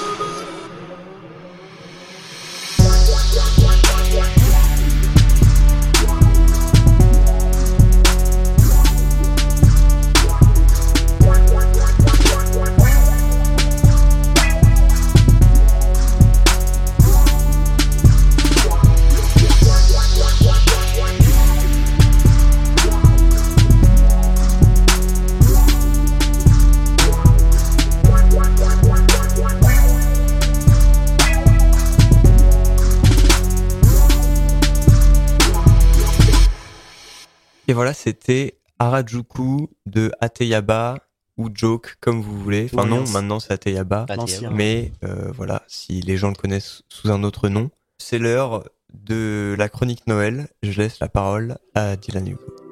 Voilà, 37.74 37.94
c'était 37.94 38.58
Harajuku 38.78 39.68
de 39.86 40.10
Ateyaba 40.20 40.98
ou 41.36 41.48
Joke, 41.52 41.96
comme 42.00 42.22
vous 42.22 42.40
voulez. 42.40 42.68
Enfin 42.72 42.84
Oui, 42.84 42.90
non, 42.90 43.04
maintenant 43.10 43.40
c'est 43.40 43.52
Ateyaba. 43.52 44.06
Mais 44.52 44.92
euh, 45.04 45.30
voilà, 45.32 45.62
si 45.66 46.00
les 46.00 46.16
gens 46.16 46.28
le 46.28 46.34
connaissent 46.34 46.82
sous 46.88 47.10
un 47.10 47.22
autre 47.22 47.48
nom. 47.48 47.70
C'est 47.98 48.18
l'heure 48.18 48.64
de 48.92 49.54
la 49.58 49.68
chronique 49.68 50.06
Noël. 50.06 50.48
Je 50.62 50.80
laisse 50.80 51.00
la 51.00 51.08
parole 51.08 51.58
à 51.74 51.96
Dylan 51.96 52.28
Hugo. 52.28 52.63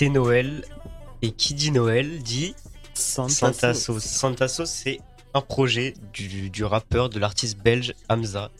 C'est 0.00 0.08
Noël. 0.08 0.64
Et 1.20 1.30
qui 1.30 1.52
dit 1.52 1.70
Noël 1.70 2.22
dit 2.22 2.54
Santa. 2.94 3.74
Sauce. 3.74 4.02
Santa 4.02 4.48
Sauce, 4.48 4.70
c'est 4.70 4.98
un 5.34 5.42
projet 5.42 5.92
du, 6.14 6.48
du 6.48 6.64
rappeur, 6.64 7.10
de 7.10 7.18
l'artiste 7.18 7.58
belge 7.58 7.92
Hamza. 8.08 8.50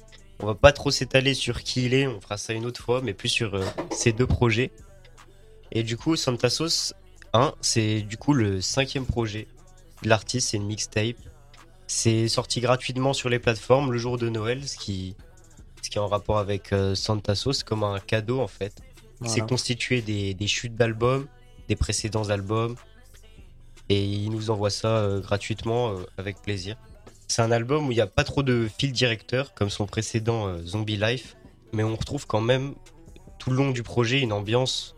On 0.41 0.47
va 0.47 0.55
pas 0.55 0.73
trop 0.73 0.91
s'étaler 0.91 1.33
sur 1.33 1.63
qui 1.63 1.87
il 1.87 1.95
est, 1.95 2.07
on 2.07 2.21
fera 2.21 2.37
ça 2.37 2.53
une 2.53 2.67
autre 2.67 2.83
fois, 2.83 3.01
mais 3.01 3.15
plus 3.15 3.31
sur 3.31 3.55
euh, 3.55 3.65
ces 3.91 4.13
deux 4.13 4.27
projets. 4.27 4.71
Et 5.73 5.83
du 5.83 5.97
coup, 5.97 6.15
Santa 6.15 6.51
Sauce 6.51 6.93
1, 7.33 7.55
c'est 7.63 8.03
du 8.03 8.19
coup 8.19 8.35
le 8.35 8.61
cinquième 8.61 9.07
projet 9.07 9.49
de 10.03 10.11
l'artiste, 10.11 10.51
c'est 10.51 10.59
une 10.59 10.67
mixtape. 10.67 11.17
C'est 11.87 12.29
sorti 12.29 12.61
gratuitement 12.61 13.15
sur 13.15 13.31
les 13.31 13.39
plateformes 13.39 13.93
le 13.93 13.97
jour 13.97 14.19
de 14.19 14.29
Noël, 14.29 14.69
ce 14.69 14.77
qui, 14.77 15.17
ce 15.81 15.89
qui 15.89 15.97
est 15.97 16.03
en 16.03 16.07
rapport 16.07 16.37
avec 16.37 16.75
euh, 16.75 16.95
Santa 16.95 17.35
Sauce, 17.35 17.63
comme 17.63 17.83
un 17.83 17.99
cadeau 17.99 18.41
en 18.41 18.47
fait. 18.47 18.75
Voilà. 19.21 19.35
C'est 19.35 19.47
constitué 19.47 20.00
des, 20.03 20.35
des 20.35 20.47
chutes 20.47 20.75
d'albums, 20.77 21.27
des 21.69 21.77
précédents 21.77 22.31
albums, 22.31 22.75
et 23.89 24.05
il 24.05 24.31
nous 24.31 24.50
envoie 24.50 24.71
ça 24.71 24.99
euh, 24.99 25.21
gratuitement 25.21 25.91
euh, 25.91 26.05
avec 26.17 26.41
plaisir. 26.43 26.77
C'est 27.29 27.43
un 27.43 27.50
album 27.53 27.89
où 27.89 27.93
il 27.93 27.97
n'y 27.97 28.00
a 28.00 28.07
pas 28.07 28.25
trop 28.25 28.43
de 28.43 28.69
fil 28.79 28.93
directeur 28.93 29.55
comme 29.55 29.71
son 29.71 29.87
précédent 29.87 30.49
euh, 30.49 30.62
Zombie 30.65 30.97
Life, 30.97 31.37
mais 31.73 31.83
on 31.85 31.95
retrouve 31.97 32.27
quand 32.27 32.41
même 32.41 32.75
tout 33.39 33.50
le 33.50 33.57
long 33.57 33.71
du 33.71 33.83
projet 33.83 34.21
une 34.21 34.33
ambiance 34.33 34.97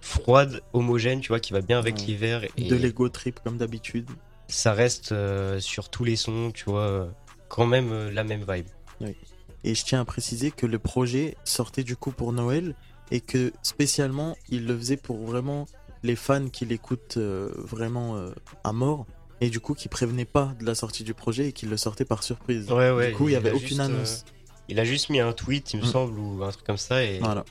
froide, 0.00 0.62
homogène, 0.72 1.20
tu 1.20 1.28
vois, 1.28 1.40
qui 1.40 1.52
va 1.52 1.60
bien 1.60 1.78
avec 1.78 1.96
Ouais. 1.96 2.02
l'hiver. 2.06 2.44
Et 2.56 2.64
De 2.68 2.76
l'ego 2.76 3.08
trip 3.08 3.40
comme 3.44 3.56
d'habitude. 3.56 4.08
ça 4.48 4.72
reste 4.72 5.14
sur 5.60 5.88
tous 5.88 6.04
les 6.04 6.16
sons, 6.16 6.50
tu 6.52 6.64
vois, 6.64 7.08
quand 7.48 7.66
même 7.66 8.08
la 8.10 8.24
même 8.24 8.44
vibe. 8.48 8.66
Oui. 9.00 9.16
Et 9.64 9.74
je 9.76 9.84
tiens 9.84 10.00
à 10.00 10.04
préciser 10.04 10.50
que 10.50 10.66
le 10.66 10.78
projet 10.78 11.36
sortait 11.44 11.84
du 11.84 11.94
coup 11.96 12.10
pour 12.10 12.32
Noël 12.32 12.74
et 13.12 13.20
que 13.20 13.52
spécialement 13.62 14.36
il 14.48 14.66
le 14.66 14.76
faisait 14.76 14.96
pour 14.96 15.18
vraiment 15.24 15.66
les 16.02 16.16
fans 16.16 16.48
qui 16.48 16.64
l'écoutent 16.66 17.18
euh, 17.18 17.50
vraiment 17.56 18.16
euh, 18.16 18.30
à 18.64 18.72
mort 18.72 19.06
et 19.40 19.50
du 19.50 19.60
coup 19.60 19.74
qui 19.74 19.88
prévenaient 19.88 20.24
pas 20.24 20.52
de 20.58 20.64
la 20.66 20.74
sortie 20.74 21.04
du 21.04 21.14
projet 21.14 21.48
et 21.48 21.52
qui 21.52 21.66
le 21.66 21.76
sortaient 21.76 22.04
par 22.04 22.22
surprise. 22.24 22.70
Ouais, 22.72 22.90
ouais. 22.90 23.10
du 23.10 23.14
coup 23.16 23.28
il 23.28 23.32
y 23.32 23.34
a 23.36 23.38
avait 23.38 23.52
juste, 23.52 23.64
aucune 23.66 23.80
euh, 23.80 23.84
annonce. 23.84 24.24
il 24.68 24.80
a 24.80 24.84
juste 24.84 25.10
mis 25.10 25.20
un 25.20 25.32
tweet, 25.32 25.72
il 25.74 25.80
me 25.80 25.84
Mm. 25.84 25.88
semble, 25.92 26.18
ou 26.18 26.42
un 26.42 26.50
truc 26.50 26.64
comme 26.66 26.76
ça, 26.78 27.04
et 27.04 27.18
Voilà. 27.20 27.44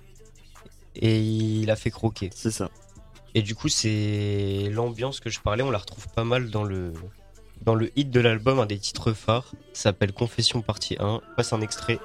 et 0.96 1.20
il 1.22 1.70
a 1.72 1.75
fait 1.77 1.91
croquer. 1.91 2.30
C'est 2.36 2.51
ça. 2.51 2.70
Et 3.36 3.41
du 3.44 3.56
coup, 3.56 3.70
c'est 3.70 4.68
l'ambiance 4.72 5.20
que 5.22 5.30
je 5.30 5.39
parlais, 5.39 5.63
on 5.63 5.72
la 5.72 5.77
retrouve 5.77 6.08
pas 6.10 6.25
mal 6.25 6.50
dans 6.50 6.63
le, 6.65 6.91
dans 7.62 7.75
le 7.75 7.89
hit 7.98 8.10
de 8.10 8.20
l'album, 8.20 8.60
un 8.60 8.65
des 8.65 8.77
titres 8.80 9.13
phares, 9.13 9.51
ça 9.74 9.84
s'appelle 9.84 10.12
Confession 10.12 10.62
partie 10.62 10.98
1. 11.00 11.22
Je 11.30 11.36
passe 11.36 11.53
un 11.53 11.62
extrait. 11.62 12.00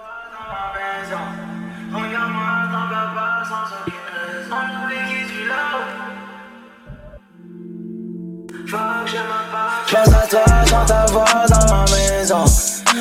Je 8.67 9.95
pense 9.95 10.09
à 10.09 10.27
toi 10.27 10.45
sans 10.67 10.85
ta 10.87 11.07
voix 11.07 11.25
dans 11.49 11.73
ma 11.73 11.85
maison. 11.93 12.45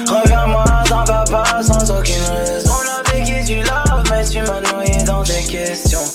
Regarde-moi 0.07 0.65
sans 0.87 1.03
papa 1.03 1.63
sans 1.63 1.91
aucune 1.91 2.21
raison. 2.23 2.71
On 2.71 3.11
a 3.11 3.11
vécu 3.11 3.43
du 3.43 3.63
love, 3.63 4.03
mais 4.11 4.23
tu 4.25 4.41
m'as 4.43 4.61
noyé 4.71 5.03
dans 5.03 5.23
tes 5.23 5.43
questions. 5.43 6.05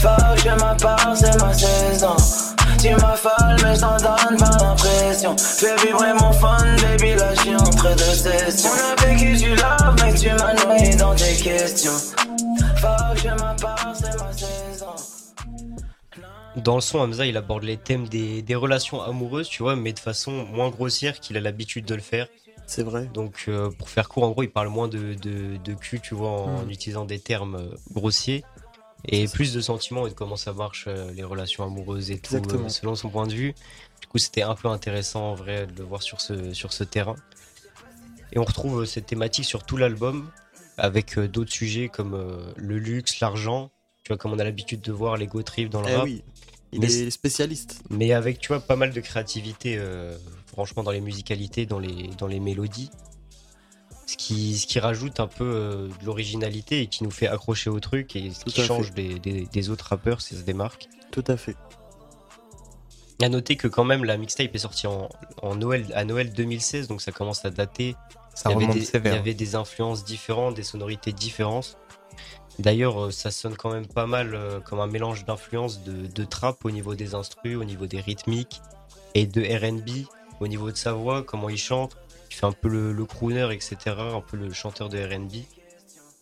Fuck, 0.00 0.38
je 0.44 0.50
m'appart, 0.50 1.16
c'est 1.16 1.42
ma 1.42 1.52
saison. 1.52 2.14
Tu 2.80 2.90
m'as 2.90 3.16
folle, 3.16 3.56
mais 3.64 3.74
je 3.74 3.80
t'en 3.80 3.96
donne 3.96 4.38
pas 4.38 4.56
l'impression. 4.60 5.34
Fais 5.36 5.74
vibrer 5.84 6.12
mon 6.12 6.32
fun, 6.32 6.76
baby, 6.80 7.16
là 7.16 7.34
je 7.34 7.40
suis 7.40 7.56
entre 7.56 7.96
deux 7.96 8.14
sessions. 8.14 8.70
On 8.72 9.02
a 9.02 9.06
vécu 9.08 9.32
du 9.34 9.56
love, 9.56 9.96
mais 10.04 10.14
tu 10.14 10.30
m'as 10.30 10.54
noyé 10.54 10.94
dans 10.94 11.16
tes 11.16 11.34
questions. 11.34 11.98
Fuck, 12.76 13.16
je 13.16 13.28
m'appart, 13.30 13.88
c'est 13.94 14.16
ma 14.22 14.32
saison. 14.32 14.67
Dans 16.56 16.74
le 16.74 16.80
son, 16.80 16.98
Hamza, 16.98 17.24
il 17.26 17.36
aborde 17.36 17.62
les 17.62 17.76
thèmes 17.76 18.08
des, 18.08 18.42
des 18.42 18.54
relations 18.54 19.00
amoureuses, 19.02 19.48
tu 19.48 19.62
vois, 19.62 19.76
mais 19.76 19.92
de 19.92 19.98
façon 19.98 20.44
moins 20.46 20.70
grossière 20.70 21.20
qu'il 21.20 21.36
a 21.36 21.40
l'habitude 21.40 21.84
de 21.84 21.94
le 21.94 22.00
faire. 22.00 22.26
C'est 22.66 22.82
vrai. 22.82 23.06
Donc, 23.14 23.44
euh, 23.48 23.70
pour 23.78 23.88
faire 23.88 24.08
court, 24.08 24.24
en 24.24 24.30
gros, 24.30 24.42
il 24.42 24.50
parle 24.50 24.68
moins 24.68 24.88
de, 24.88 25.14
de, 25.14 25.56
de 25.56 25.74
cul, 25.74 26.00
tu 26.00 26.14
vois, 26.14 26.30
en 26.30 26.64
Mm. 26.64 26.70
utilisant 26.70 27.04
des 27.04 27.18
termes 27.20 27.54
euh, 27.56 27.68
grossiers. 27.92 28.44
Et 29.06 29.28
plus 29.28 29.54
de 29.54 29.60
sentiments 29.60 30.06
et 30.06 30.10
de 30.10 30.14
comment 30.14 30.34
ça 30.36 30.52
marche, 30.52 30.86
euh, 30.88 31.12
les 31.12 31.22
relations 31.22 31.62
amoureuses 31.64 32.10
et 32.10 32.18
tout, 32.18 32.34
euh, 32.34 32.68
selon 32.68 32.96
son 32.96 33.08
point 33.10 33.26
de 33.28 33.32
vue. 33.34 33.54
Du 34.00 34.06
coup, 34.08 34.18
c'était 34.18 34.42
un 34.42 34.56
peu 34.56 34.66
intéressant, 34.68 35.30
en 35.30 35.34
vrai, 35.36 35.66
de 35.68 35.78
le 35.78 35.84
voir 35.84 36.02
sur 36.02 36.20
ce, 36.20 36.52
sur 36.52 36.72
ce 36.72 36.82
terrain. 36.82 37.14
Et 38.32 38.38
on 38.38 38.44
retrouve 38.44 38.84
cette 38.84 39.06
thématique 39.06 39.44
sur 39.44 39.62
tout 39.64 39.76
l'album, 39.76 40.28
avec 40.76 41.16
euh, 41.16 41.28
d'autres 41.28 41.52
sujets 41.52 41.88
comme 41.88 42.14
euh, 42.14 42.52
le 42.56 42.78
luxe, 42.78 43.20
l'argent, 43.20 43.70
tu 44.02 44.08
vois, 44.08 44.16
comme 44.18 44.32
on 44.32 44.38
a 44.38 44.44
l'habitude 44.44 44.80
de 44.80 44.92
voir 44.92 45.16
l'ego 45.16 45.42
trip 45.42 45.70
dans 45.70 45.80
le 45.80 45.88
Eh 45.88 45.94
rap. 45.94 46.04
oui, 46.04 46.22
il 46.72 46.80
Mais 46.80 46.86
est 46.92 47.10
spécialiste. 47.10 47.82
mais 47.90 48.12
avec, 48.12 48.38
tu 48.40 48.48
vois, 48.48 48.60
pas 48.60 48.76
mal 48.76 48.92
de 48.92 49.00
créativité, 49.00 49.76
euh, 49.78 50.16
franchement, 50.46 50.82
dans 50.82 50.90
les 50.90 51.00
musicalités, 51.00 51.64
dans 51.66 51.78
les, 51.78 52.08
dans 52.18 52.26
les 52.26 52.40
mélodies. 52.40 52.90
Ce 54.06 54.16
qui, 54.16 54.58
ce 54.58 54.66
qui 54.66 54.78
rajoute 54.80 55.20
un 55.20 55.26
peu 55.26 55.44
euh, 55.44 55.88
de 56.00 56.04
l'originalité 56.06 56.80
et 56.80 56.86
qui 56.86 57.04
nous 57.04 57.10
fait 57.10 57.26
accrocher 57.28 57.68
au 57.68 57.78
truc 57.78 58.16
et 58.16 58.30
ce 58.30 58.40
Tout 58.44 58.50
qui 58.50 58.62
change 58.62 58.92
des, 58.92 59.18
des- 59.18 59.44
des 59.46 59.70
autres 59.70 59.86
rappeurs, 59.88 60.22
si 60.22 60.34
ça 60.34 60.40
se 60.40 60.44
démarque. 60.46 60.88
Tout 61.10 61.24
à 61.26 61.36
fait. 61.36 61.56
À 63.20 63.28
noter 63.28 63.56
que 63.56 63.66
quand 63.68 63.84
même 63.84 64.04
la 64.04 64.16
mixtape 64.16 64.54
est 64.54 64.58
sortie 64.58 64.86
en, 64.86 65.08
en 65.42 65.56
Noël, 65.56 65.84
à 65.94 66.04
Noël 66.04 66.32
2016, 66.32 66.86
donc 66.88 67.02
ça 67.02 67.10
commence 67.12 67.44
à 67.44 67.50
dater. 67.50 67.96
Ça 68.34 68.50
il 68.50 68.52
y 68.52 68.54
avait 68.54 68.64
remonte 68.66 68.78
des, 68.78 68.84
sévère. 68.84 69.12
Il 69.12 69.16
y 69.16 69.18
avait 69.18 69.34
des 69.34 69.54
influences 69.56 70.04
différentes, 70.04 70.54
des 70.54 70.62
sonorités 70.62 71.12
différentes. 71.12 71.76
D'ailleurs, 72.58 73.04
euh, 73.06 73.10
ça 73.10 73.30
sonne 73.30 73.56
quand 73.56 73.70
même 73.72 73.86
pas 73.86 74.06
mal 74.06 74.34
euh, 74.34 74.58
comme 74.60 74.80
un 74.80 74.86
mélange 74.86 75.24
d'influences 75.24 75.82
de, 75.84 76.06
de 76.06 76.24
trap 76.24 76.64
au 76.64 76.70
niveau 76.70 76.94
des 76.94 77.14
instrus, 77.14 77.56
au 77.56 77.64
niveau 77.64 77.86
des 77.86 78.00
rythmiques 78.00 78.60
et 79.14 79.26
de 79.26 79.40
RB 79.42 80.06
au 80.40 80.46
niveau 80.48 80.70
de 80.70 80.76
sa 80.76 80.92
voix, 80.92 81.22
comment 81.22 81.48
il 81.48 81.58
chante. 81.58 81.96
Il 82.30 82.34
fait 82.36 82.46
un 82.46 82.52
peu 82.52 82.68
le, 82.68 82.92
le 82.92 83.04
crooner, 83.04 83.48
etc. 83.52 83.76
Un 83.98 84.20
peu 84.20 84.36
le 84.36 84.52
chanteur 84.52 84.88
de 84.88 84.98
RB. 84.98 85.32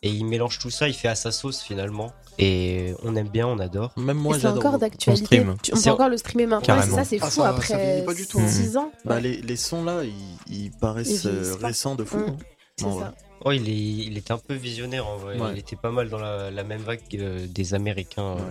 Et 0.02 0.10
il 0.10 0.24
mélange 0.24 0.58
tout 0.58 0.70
ça, 0.70 0.88
il 0.88 0.94
fait 0.94 1.08
à 1.08 1.14
sa 1.14 1.32
sauce 1.32 1.60
finalement. 1.62 2.12
Et 2.38 2.94
on 3.02 3.16
aime 3.16 3.28
bien, 3.28 3.46
on 3.46 3.58
adore. 3.58 3.92
Même 3.96 4.24
Et 4.26 4.38
c'est 4.38 4.46
encore 4.46 4.78
d'actualité. 4.78 5.44
Tu- 5.62 5.72
On 5.74 5.80
peut 5.82 5.90
encore 5.90 6.08
le 6.10 6.18
streamer 6.18 6.46
maintenant. 6.46 6.80
Ça, 6.82 7.04
c'est 7.04 7.18
Ah, 7.20 7.24
fou 7.26 7.30
ça- 7.30 7.42
ça 7.42 7.48
après 7.48 7.76
vieillit 7.76 8.04
pas 8.06 8.14
du 8.14 8.26
tout, 8.26 8.38
hein. 8.38 8.46
6 8.48 8.76
ans. 8.76 8.92
Bah, 9.04 9.16
Ouais. 9.16 9.20
les, 9.22 9.36
les 9.42 9.56
sons 9.56 9.84
là, 9.84 10.02
ils, 10.04 10.54
ils 10.54 10.70
paraissent 10.70 11.24
Ils 11.24 11.30
euh, 11.30 11.56
pas. 11.56 11.66
récents 11.68 11.94
de 11.94 12.04
fou. 12.04 12.18
Mm. 12.18 12.26
hein. 12.28 12.36
C'est 12.76 12.84
ça. 12.84 13.14
Oh, 13.48 13.52
il, 13.52 13.68
est, 13.68 14.06
il 14.08 14.18
était 14.18 14.32
un 14.32 14.38
peu 14.38 14.54
visionnaire 14.54 15.06
en 15.06 15.16
vrai. 15.18 15.38
Ouais. 15.38 15.50
Il 15.52 15.58
était 15.58 15.76
pas 15.76 15.92
mal 15.92 16.08
dans 16.08 16.18
la, 16.18 16.50
la 16.50 16.64
même 16.64 16.80
vague 16.82 17.00
euh, 17.14 17.46
des 17.46 17.74
Américains 17.74 18.36
euh, 18.36 18.50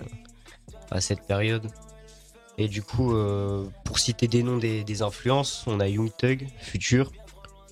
à 0.90 1.02
cette 1.02 1.20
période. 1.20 1.66
Et 2.56 2.66
du 2.66 2.80
coup, 2.80 3.14
euh, 3.14 3.66
pour 3.84 3.98
citer 3.98 4.26
des 4.26 4.42
noms 4.42 4.56
des, 4.56 4.84
des 4.84 5.02
influences, 5.02 5.64
on 5.66 5.80
a 5.80 5.88
Young 5.88 6.10
Thug, 6.16 6.46
Future, 6.58 7.12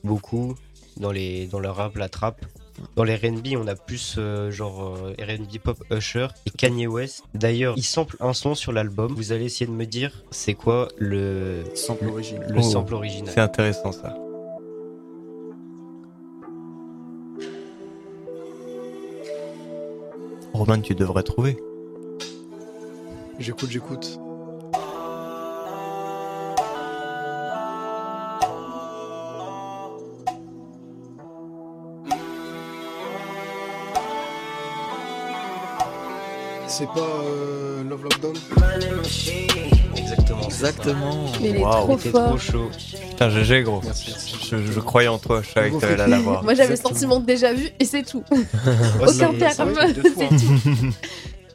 beaucoup 0.05 0.55
dans, 0.99 1.13
les, 1.13 1.47
dans 1.47 1.61
le 1.61 1.71
rap, 1.71 1.97
la 1.97 2.11
trap. 2.11 2.45
Dans 2.95 3.05
les 3.05 3.15
RB, 3.15 3.47
on 3.57 3.67
a 3.69 3.75
plus 3.77 4.17
euh, 4.19 4.51
genre 4.51 4.97
euh, 4.97 5.15
RB 5.19 5.59
pop 5.63 5.83
Usher 5.91 6.27
et 6.45 6.51
Kanye 6.51 6.89
West. 6.89 7.23
D'ailleurs, 7.33 7.75
il 7.79 7.85
sample 7.85 8.17
un 8.21 8.35
son 8.35 8.55
sur 8.55 8.73
l'album. 8.73 9.15
Vous 9.15 9.33
allez 9.33 9.47
essayer 9.47 9.67
de 9.67 9.71
me 9.73 9.87
dire 9.87 10.25
c'est 10.31 10.55
quoi 10.55 10.89
le 10.99 11.65
sample. 11.75 12.05
Le 12.49 12.59
Oh, 12.59 12.63
sample 12.63 12.93
original. 12.95 13.33
C'est 13.33 13.41
intéressant 13.41 13.93
ça. 13.93 14.15
Romain, 20.55 20.81
tu 20.81 20.95
devrais 20.95 21.25
trouver. 21.25 21.57
J'écoute, 23.41 23.71
j'écoute. 23.71 24.21
C'est 36.77 36.87
pas 36.87 37.07
euh, 37.23 37.85
Love 37.85 38.03
Lockdown 38.03 38.35
Exactement. 39.97 40.43
Exactement. 40.43 41.33
Mais 41.41 41.51
il 41.51 41.57
est 41.57 41.61
Waouh. 41.61 41.85
trop 41.85 41.97
fort. 41.99 42.29
trop 42.31 42.39
chaud. 42.39 42.71
Putain, 43.11 43.31
GG 43.31 43.63
gros. 43.63 43.81
Je, 44.51 44.57
je 44.57 44.81
croyais 44.81 45.07
en 45.07 45.21
toi, 45.21 45.41
je 45.43 45.51
savais 45.53 45.71
que 45.71 45.77
t'allais 45.79 46.09
l'avoir. 46.09 46.43
Moi 46.43 46.55
j'avais 46.55 46.71
le 46.71 46.77
sentiment 46.77 47.21
de 47.21 47.27
déjà 47.27 47.53
vu 47.53 47.69
et 47.79 47.85
c'est 47.85 48.03
tout. 48.03 48.25
Aucun 49.01 49.35
terme. 49.35 49.73
c'est 49.73 50.25
hein. 50.25 50.29
Tout. 50.31 50.95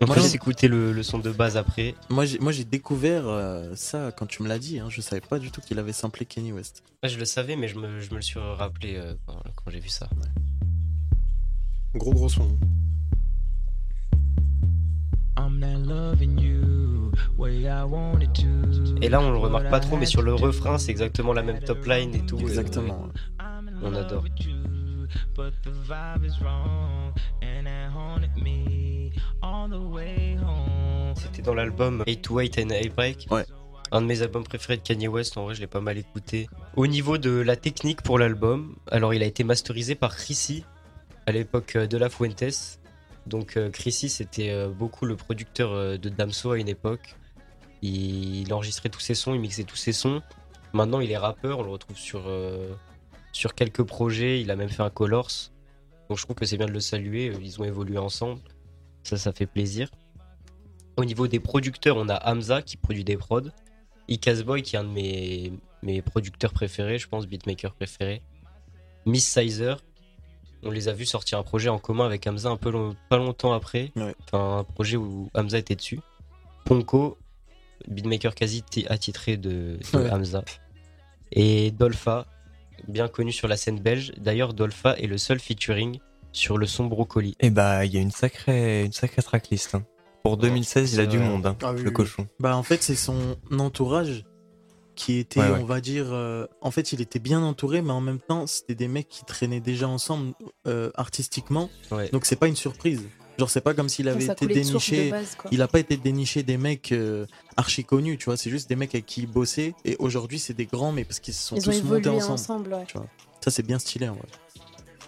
On 0.01 0.05
Moi, 0.05 0.15
j'ai- 0.15 0.21
juste 0.21 0.35
écouter 0.35 0.69
le, 0.69 0.93
le 0.93 1.03
son 1.03 1.19
de 1.19 1.31
base 1.31 1.57
après. 1.57 1.95
Moi 2.07 2.23
j'ai, 2.23 2.63
découvert 2.63 3.23
euh, 3.27 3.73
ça 3.75 4.13
quand 4.15 4.25
tu 4.25 4.41
me 4.41 4.47
l'as 4.47 4.57
dit. 4.57 4.79
Hein. 4.79 4.87
Je 4.87 5.01
savais 5.01 5.19
pas 5.19 5.37
du 5.37 5.51
tout 5.51 5.59
qu'il 5.59 5.79
avait 5.79 5.91
samplé 5.91 6.25
Kenny 6.25 6.53
West. 6.53 6.81
Ouais, 7.03 7.09
je 7.09 7.19
le 7.19 7.25
savais, 7.25 7.57
mais 7.57 7.67
je 7.67 7.77
me, 7.77 7.99
je 7.99 8.09
me 8.11 8.15
le 8.15 8.21
suis 8.21 8.39
rappelé 8.39 8.95
euh, 8.95 9.15
quand, 9.25 9.35
quand 9.53 9.69
j'ai 9.69 9.81
vu 9.81 9.89
ça. 9.89 10.07
Gros 11.93 12.13
gros 12.13 12.29
son. 12.29 12.57
Et 19.01 19.09
là, 19.09 19.21
on 19.21 19.31
le 19.31 19.37
remarque 19.37 19.69
pas 19.69 19.79
trop, 19.79 19.97
mais 19.97 20.05
sur 20.05 20.21
le 20.21 20.33
refrain, 20.33 20.77
c'est 20.77 20.91
exactement 20.91 21.33
la 21.33 21.41
même 21.43 21.59
top 21.59 21.85
line 21.85 22.13
et 22.15 22.25
tout. 22.25 22.37
et, 22.39 22.43
Exactement. 22.43 23.07
on 23.81 23.95
adore. 23.95 24.23
C'était 31.15 31.41
dans 31.41 31.53
l'album 31.53 32.03
8 32.07 32.21
to 32.21 32.39
8 32.39 32.59
and 32.59 32.69
8 32.69 32.95
Break. 32.95 33.27
Ouais. 33.31 33.45
Un 33.91 34.01
de 34.01 34.05
mes 34.05 34.21
albums 34.21 34.43
préférés 34.43 34.77
de 34.77 34.83
Kanye 34.83 35.07
West, 35.07 35.37
en 35.37 35.45
vrai, 35.45 35.55
je 35.55 35.61
l'ai 35.61 35.67
pas 35.67 35.81
mal 35.81 35.97
écouté. 35.97 36.47
Au 36.75 36.85
niveau 36.85 37.17
de 37.17 37.31
la 37.31 37.55
technique 37.55 38.03
pour 38.03 38.19
l'album, 38.19 38.75
alors 38.91 39.13
il 39.13 39.23
a 39.23 39.25
été 39.25 39.43
masterisé 39.43 39.95
par 39.95 40.15
Chrissy 40.15 40.63
à 41.25 41.31
l'époque 41.31 41.75
euh, 41.75 41.87
de 41.87 41.97
La 41.97 42.09
Fuentes. 42.09 42.78
Donc 43.29 43.55
euh, 43.55 43.69
Chrissy, 43.69 44.09
c'était 44.09 44.49
euh, 44.49 44.69
beaucoup 44.69 45.05
le 45.05 45.15
producteur 45.15 45.71
euh, 45.71 45.97
de 45.97 46.09
Damso 46.09 46.51
à 46.51 46.57
une 46.57 46.67
époque. 46.67 47.15
Il, 47.81 48.51
enregistrait 48.51 48.89
tous 48.89 48.99
ses 48.99 49.13
sons, 49.13 49.33
il 49.33 49.39
mixait 49.39 49.63
tous 49.63 49.77
ses 49.77 49.93
sons. 49.93 50.21
Maintenant, 50.73 50.99
il 50.99 51.11
est 51.11 51.17
rappeur, 51.17 51.59
on 51.59 51.63
le 51.63 51.69
retrouve 51.69 51.97
sur, 51.97 52.23
euh, 52.27 52.73
sur 53.31 53.55
quelques 53.55 53.83
projets. 53.83 54.41
Il 54.41 54.51
a 54.51 54.55
même 54.55 54.69
fait 54.69 54.83
un 54.83 54.89
Colors. 54.89 55.51
Donc 56.09 56.17
je 56.17 56.23
trouve 56.23 56.35
que 56.35 56.45
c'est 56.45 56.57
bien 56.57 56.65
de 56.65 56.71
le 56.71 56.79
saluer. 56.79 57.31
Ils 57.41 57.61
ont 57.61 57.63
évolué 57.63 57.97
ensemble. 57.97 58.41
Ça, 59.03 59.17
ça 59.17 59.31
fait 59.31 59.45
plaisir. 59.45 59.89
Au 60.97 61.05
niveau 61.05 61.27
des 61.27 61.39
producteurs, 61.39 61.95
on 61.95 62.09
a 62.09 62.19
Hamza 62.29 62.61
qui 62.61 62.75
produit 62.75 63.03
des 63.03 63.15
prods. 63.15 63.49
Icaz 64.07 64.43
Boy 64.43 64.63
qui 64.63 64.75
est 64.75 64.79
un 64.79 64.83
de 64.83 64.89
mes, 64.89 65.53
mes 65.83 66.01
producteurs 66.01 66.51
préférés, 66.51 66.97
je 66.97 67.07
pense, 67.07 67.27
beatmaker 67.27 67.73
préféré. 67.75 68.23
Miss 69.05 69.25
Sizer. 69.25 69.77
On 70.63 70.71
les 70.71 70.87
a 70.89 70.93
vus 70.93 71.05
sortir 71.05 71.39
un 71.39 71.43
projet 71.43 71.69
en 71.69 71.79
commun 71.79 72.05
avec 72.05 72.27
Hamza 72.27 72.49
un 72.49 72.57
peu 72.57 72.69
long- 72.69 72.95
pas 73.09 73.17
longtemps 73.17 73.53
après. 73.53 73.91
Ouais. 73.95 74.13
Enfin, 74.25 74.59
un 74.59 74.63
projet 74.63 74.97
où 74.97 75.29
Hamza 75.33 75.57
était 75.57 75.75
dessus. 75.75 75.99
Ponko, 76.65 77.17
beatmaker 77.87 78.35
quasi 78.35 78.61
ti- 78.63 78.85
attitré 78.89 79.37
de, 79.37 79.79
de 79.93 79.97
Ouais. 79.97 80.09
Hamza. 80.11 80.43
Et 81.31 81.71
Dolpha, 81.71 82.25
bien 82.87 83.07
connu 83.07 83.31
sur 83.31 83.47
la 83.47 83.55
scène 83.57 83.79
belge. 83.79 84.11
D'ailleurs, 84.17 84.53
Dolpha 84.53 84.97
est 84.97 85.07
le 85.07 85.17
seul 85.17 85.39
featuring 85.39 85.99
sur 86.31 86.57
le 86.57 86.65
son 86.65 86.85
Brocoli. 86.85 87.35
Et 87.39 87.49
bah, 87.49 87.85
il 87.85 87.93
y 87.93 87.97
a 87.97 88.01
une 88.01 88.11
sacrée, 88.11 88.83
une 88.83 88.91
sacrée 88.93 89.21
tracklist. 89.21 89.75
hein. 89.75 89.83
Pour 90.23 90.35
2016, 90.37 90.93
il 90.95 90.99
a 90.99 91.05
du 91.05 91.17
monde, 91.17 91.45
hein, 91.45 91.55
Ah 91.63 91.71
oui, 91.71 91.81
le 91.81 91.87
oui. 91.87 91.93
cochon. 91.93 92.27
Bah 92.41 92.55
en 92.57 92.61
fait 92.63 92.83
c'est 92.83 92.95
son 92.95 93.37
entourage 93.57 94.25
qui 94.99 95.17
était, 95.17 95.39
Ouais, 95.39 95.49
ouais. 95.49 95.59
on 95.61 95.65
va 95.65 95.79
dire, 95.79 96.07
euh, 96.11 96.45
en 96.59 96.71
fait 96.71 96.91
il 96.91 96.99
était 96.99 97.19
bien 97.19 97.41
entouré, 97.41 97.81
mais 97.81 97.93
en 97.93 98.01
même 98.01 98.19
temps 98.19 98.45
c'était 98.47 98.75
des 98.75 98.89
mecs 98.89 99.07
qui 99.07 99.23
traînaient 99.23 99.61
déjà 99.61 99.87
ensemble 99.87 100.33
euh, 100.67 100.91
artistiquement. 100.95 101.69
Ouais. 101.89 102.09
Donc 102.09 102.25
c'est 102.25 102.35
pas 102.35 102.47
une 102.47 102.57
surprise. 102.57 103.01
Genre, 103.37 103.49
c'est 103.49 103.61
pas 103.61 103.73
comme 103.73 103.87
s'il 103.87 104.09
avait 104.09 104.25
été 104.25 104.45
déniché. 104.47 105.11
base, 105.11 105.37
il 105.51 105.61
a 105.61 105.69
pas 105.69 105.79
été 105.79 105.95
déniché 105.95 106.43
des 106.43 106.57
mecs 106.57 106.91
euh, 106.91 107.25
archi 107.55 107.85
connus, 107.85 108.17
tu 108.17 108.25
vois. 108.25 108.35
C'est 108.35 108.49
juste 108.49 108.67
des 108.67 108.75
mecs 108.75 108.93
avec 108.93 109.05
qui 109.05 109.21
il 109.21 109.27
bossait. 109.27 109.73
Et 109.85 109.95
aujourd'hui, 109.99 110.39
c'est 110.39 110.53
des 110.53 110.65
grands, 110.65 110.91
mais 110.91 111.05
parce 111.05 111.21
qu'ils 111.21 111.33
se 111.33 111.43
sont 111.47 111.55
Ils 111.55 111.63
tous 111.63 111.81
montés 111.83 112.09
ensemble. 112.09 112.33
ensemble, 112.33 112.73
ouais. 112.73 112.83
tu 112.89 112.97
vois. 112.97 113.07
Ça, 113.41 113.49
c'est 113.49 113.63
bien 113.63 113.79
stylé 113.79 114.09
en 114.09 114.15
vrai. 114.15 114.27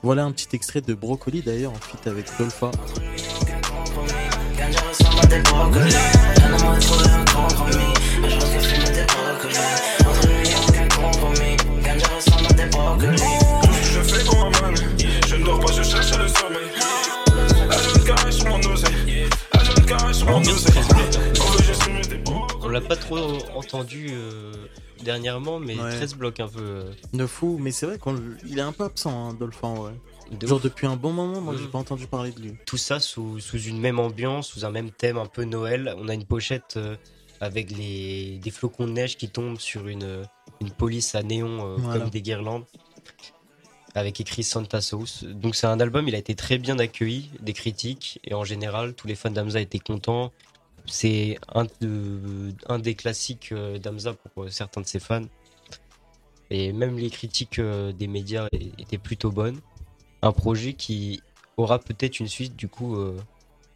Voilà 0.02 0.24
un 0.24 0.32
petit 0.32 0.48
extrait 0.56 0.80
de 0.80 0.94
Brocoli 0.94 1.42
d'ailleurs, 1.42 1.74
en 1.74 1.76
feat 1.76 2.08
avec 2.08 2.28
Dolpha. 2.40 2.72
Ganja 5.32 5.38
ressemble 5.38 5.38
à 5.38 5.38
des 5.38 5.42
brocolis. 5.50 5.96
Donne-moi 6.36 6.78
trouver 6.80 7.10
un 7.10 7.26
compromis. 7.26 7.94
Mais 8.22 8.30
je 8.30 8.36
pense 8.36 8.50
que 8.50 8.60
fumer 8.60 8.92
des 8.92 9.06
brocolis. 9.06 9.58
Entre 10.06 10.28
nous, 10.28 10.50
y'a 10.50 10.60
aucun 10.68 10.88
compromis. 10.90 11.58
Ganja 11.84 12.08
ressemble 12.16 12.46
à 12.50 12.54
des 12.54 12.66
brocolis. 12.66 13.24
Je 13.84 14.00
fais 14.02 14.24
pour 14.26 14.36
moi-même, 14.38 14.76
je 15.28 15.36
ne 15.36 15.44
dors 15.46 15.60
pas, 15.60 15.72
je 15.72 15.84
cherche 15.84 16.12
le 16.18 16.28
sommeil. 16.28 16.70
La 17.70 17.78
jeune 17.78 18.04
carré 18.04 18.32
sur 18.32 18.48
mon 18.50 18.60
oseille, 18.60 19.30
la 19.54 19.64
jeune 19.64 19.86
carré 19.86 20.14
sur 20.14 20.28
mon 20.28 20.42
oseille. 20.42 20.84
On 22.64 22.70
l'a 22.70 22.82
pas 22.82 22.96
trop 22.96 23.18
entendu 23.56 24.08
euh, 24.12 24.52
dernièrement, 25.04 25.60
mais 25.60 25.76
Ouais. 25.78 25.96
13 25.98 26.16
blocs 26.16 26.40
un 26.40 26.48
peu. 26.48 26.60
euh, 26.62 26.92
De 27.14 27.26
fou, 27.26 27.58
mais 27.60 27.72
c'est 27.72 27.86
vrai 27.86 27.98
qu'il 28.00 28.58
est 28.58 28.62
un 28.62 28.72
peu 28.72 28.86
absent, 28.86 29.30
hein, 29.30 29.34
Dolpha 29.38 29.68
en 29.68 29.74
vrai. 29.76 29.92
De 30.30 30.48
Genre 30.48 30.58
ouf. 30.58 30.64
depuis 30.64 30.88
un 30.88 30.96
bon 30.96 31.12
moment, 31.14 31.42
moi 31.42 31.56
j'ai 31.58 31.66
Mm. 31.66 31.72
pas 31.72 31.80
entendu 31.80 32.08
parler 32.08 32.32
de 32.32 32.40
lui. 32.40 32.54
Tout 32.66 32.78
ça 32.78 33.00
sous, 33.00 33.40
sous 33.40 33.60
une 33.62 33.80
même 33.80 34.00
ambiance, 34.00 34.48
sous 34.50 34.66
un 34.66 34.72
même 34.72 34.92
thème 34.92 35.18
un 35.18 35.26
peu 35.26 35.44
Noël. 35.44 35.94
On 35.98 36.08
a 36.08 36.14
une 36.14 36.26
pochette 36.26 36.76
euh, 36.78 36.96
avec 37.42 37.72
les, 37.72 38.38
des 38.40 38.52
flocons 38.52 38.88
de 38.88 38.92
neige 38.94 39.18
qui 39.18 39.30
tombent 39.30 39.60
sur 39.60 39.88
une, 39.88 40.24
une 40.62 40.72
police 40.72 41.16
à 41.16 41.24
néon 41.24 41.66
euh, 41.66 41.76
Voilà. 41.78 42.00
comme 42.00 42.10
des 42.10 42.22
guirlandes. 42.22 42.66
Avec 43.94 44.22
écrit 44.22 44.44
Santa 44.44 44.80
Sauce. 44.80 45.26
Donc 45.26 45.54
c'est 45.56 45.68
un 45.68 45.80
album, 45.82 46.08
il 46.08 46.16
a 46.16 46.18
été 46.18 46.34
très 46.34 46.58
bien 46.58 46.80
accueilli 46.80 47.30
des 47.42 47.52
critiques. 47.54 48.20
Et 48.24 48.34
en 48.34 48.46
général, 48.46 48.94
tous 48.94 49.06
les 49.08 49.16
fans 49.16 49.32
d'Amza 49.32 49.60
étaient 49.60 49.80
contents. 49.80 50.32
C'est 50.86 51.38
un, 51.54 51.66
de- 51.82 52.54
un 52.70 52.80
des 52.80 52.96
classiques 52.96 53.52
euh, 53.52 53.78
d'Amza 53.80 54.14
pour 54.14 54.46
euh, 54.46 54.50
certains 54.50 54.80
de 54.82 54.88
ses 54.88 55.00
fans. 55.00 55.26
Et 56.50 56.72
même 56.74 56.98
les 56.98 57.10
critiques 57.10 57.60
euh, 57.60 57.92
des 57.92 58.08
médias 58.08 58.48
étaient 58.78 58.98
plutôt 58.98 59.30
bonnes. 59.32 59.60
Un 60.22 60.32
projet 60.32 60.74
qui 60.74 61.22
aura 61.58 61.80
peut-être 61.80 62.20
une 62.20 62.28
suite, 62.28 62.56
du 62.56 62.68
coup, 62.68 62.96
euh, 62.96 63.18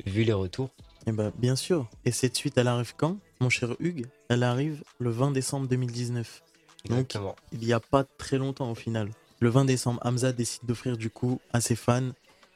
vu 0.05 0.23
les 0.23 0.33
retours. 0.33 0.69
Et 1.07 1.11
bah 1.11 1.31
bien 1.37 1.55
sûr. 1.55 1.87
Et 2.03 2.11
cette 2.11 2.35
suite, 2.35 2.57
elle 2.57 2.67
arrive 2.67 2.93
quand, 2.97 3.17
mon 3.39 3.49
cher 3.49 3.75
Hugues? 3.79 4.07
Elle 4.29 4.43
arrive 4.43 4.83
le 4.99 5.09
20 5.11 5.31
décembre 5.31 5.67
2019. 5.67 6.41
Donc 6.89 6.97
Exactement. 6.99 7.35
il 7.51 7.63
y 7.65 7.73
a 7.73 7.79
pas 7.79 8.03
très 8.03 8.37
longtemps 8.37 8.71
au 8.71 8.75
final. 8.75 9.09
Le 9.39 9.49
20 9.49 9.65
décembre, 9.65 9.99
Hamza 10.03 10.31
décide 10.31 10.63
d'offrir 10.65 10.97
du 10.97 11.09
coup 11.09 11.39
à 11.53 11.61
ses 11.61 11.75
fans 11.75 12.09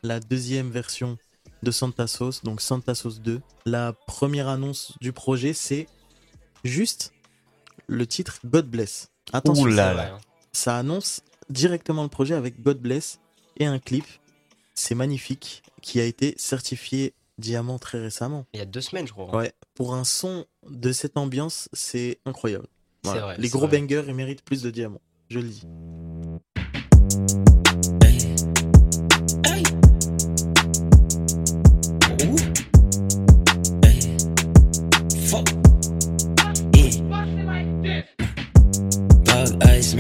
la 0.04 0.20
deuxième 0.20 0.70
version 0.70 1.18
de 1.62 1.72
Santa 1.72 2.08
Sauce, 2.08 2.44
donc 2.44 2.62
Santa 2.62 2.96
Sauce 2.96 3.20
2. 3.22 3.42
La 3.66 3.94
première 4.08 4.48
annonce 4.48 4.94
du 5.02 5.12
projet, 5.12 5.54
c'est 5.54 5.88
juste 6.64 7.12
le 7.88 8.08
titre 8.08 8.40
God 8.46 8.68
Bless. 8.70 9.10
Attention, 9.34 9.64
Ouh 9.64 9.68
là 9.68 9.74
C'est 9.74 9.76
là. 9.76 9.94
vrai, 9.94 10.12
hein. 10.12 10.20
ça 10.54 10.78
annonce 10.78 11.22
directement 11.50 12.04
le 12.04 12.10
projet 12.10 12.34
avec 12.36 12.62
God 12.62 12.80
Bless 12.80 13.20
et 13.60 13.66
un 13.66 13.80
clip. 13.80 14.06
C'est 14.74 14.96
magnifique, 14.96 15.62
qui 15.82 16.00
a 16.00 16.06
été 16.06 16.34
certifié 16.38 17.14
diamant 17.38 17.80
très 17.80 18.00
récemment. 18.00 18.46
Il 18.54 18.60
y 18.60 18.64
a 18.64 18.66
deux 18.66 18.82
semaines, 18.82 19.08
je 19.08 19.14
crois. 19.14 19.34
Ouais, 19.36 19.54
pour 19.76 19.94
un 19.94 20.04
son 20.04 20.46
de 20.70 20.92
cette 20.92 21.18
ambiance, 21.18 21.70
c'est 21.74 22.20
incroyable. 22.26 22.68
C'est 23.04 23.12
Voilà. 23.12 23.26
vrai, 23.28 23.36
Les 23.38 23.50
gros 23.50 23.68
vrai. 23.68 23.80
bangers, 23.80 24.04
ils 24.08 24.14
méritent 24.16 24.44
plus 24.44 24.62
de 24.62 24.70
diamants, 24.72 25.02
je 25.30 25.40
le 25.40 25.48
dis. 25.48 25.64
Fuck. 35.30 35.48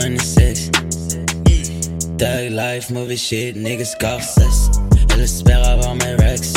Yeah. 0.06 0.39
Thug 2.20 2.52
life, 2.52 2.90
movie 2.90 3.18
shit, 3.18 3.56
niggas 3.56 3.86
scoffs. 3.96 4.36
Elle 5.14 5.22
espère 5.22 5.66
avoir 5.68 5.96
mes 5.96 6.16
rex. 6.16 6.54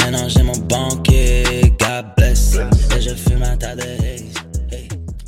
Maintenant 0.00 0.28
j'ai 0.28 0.42
mon 0.42 0.56
banquier, 0.68 1.72
God 1.78 2.06
bless. 2.16 2.56
Et 2.96 3.00
je 3.00 3.14
fume 3.14 3.42
un 3.44 3.56
tas 3.56 3.76
de 3.76 3.82
haze. 3.82 4.24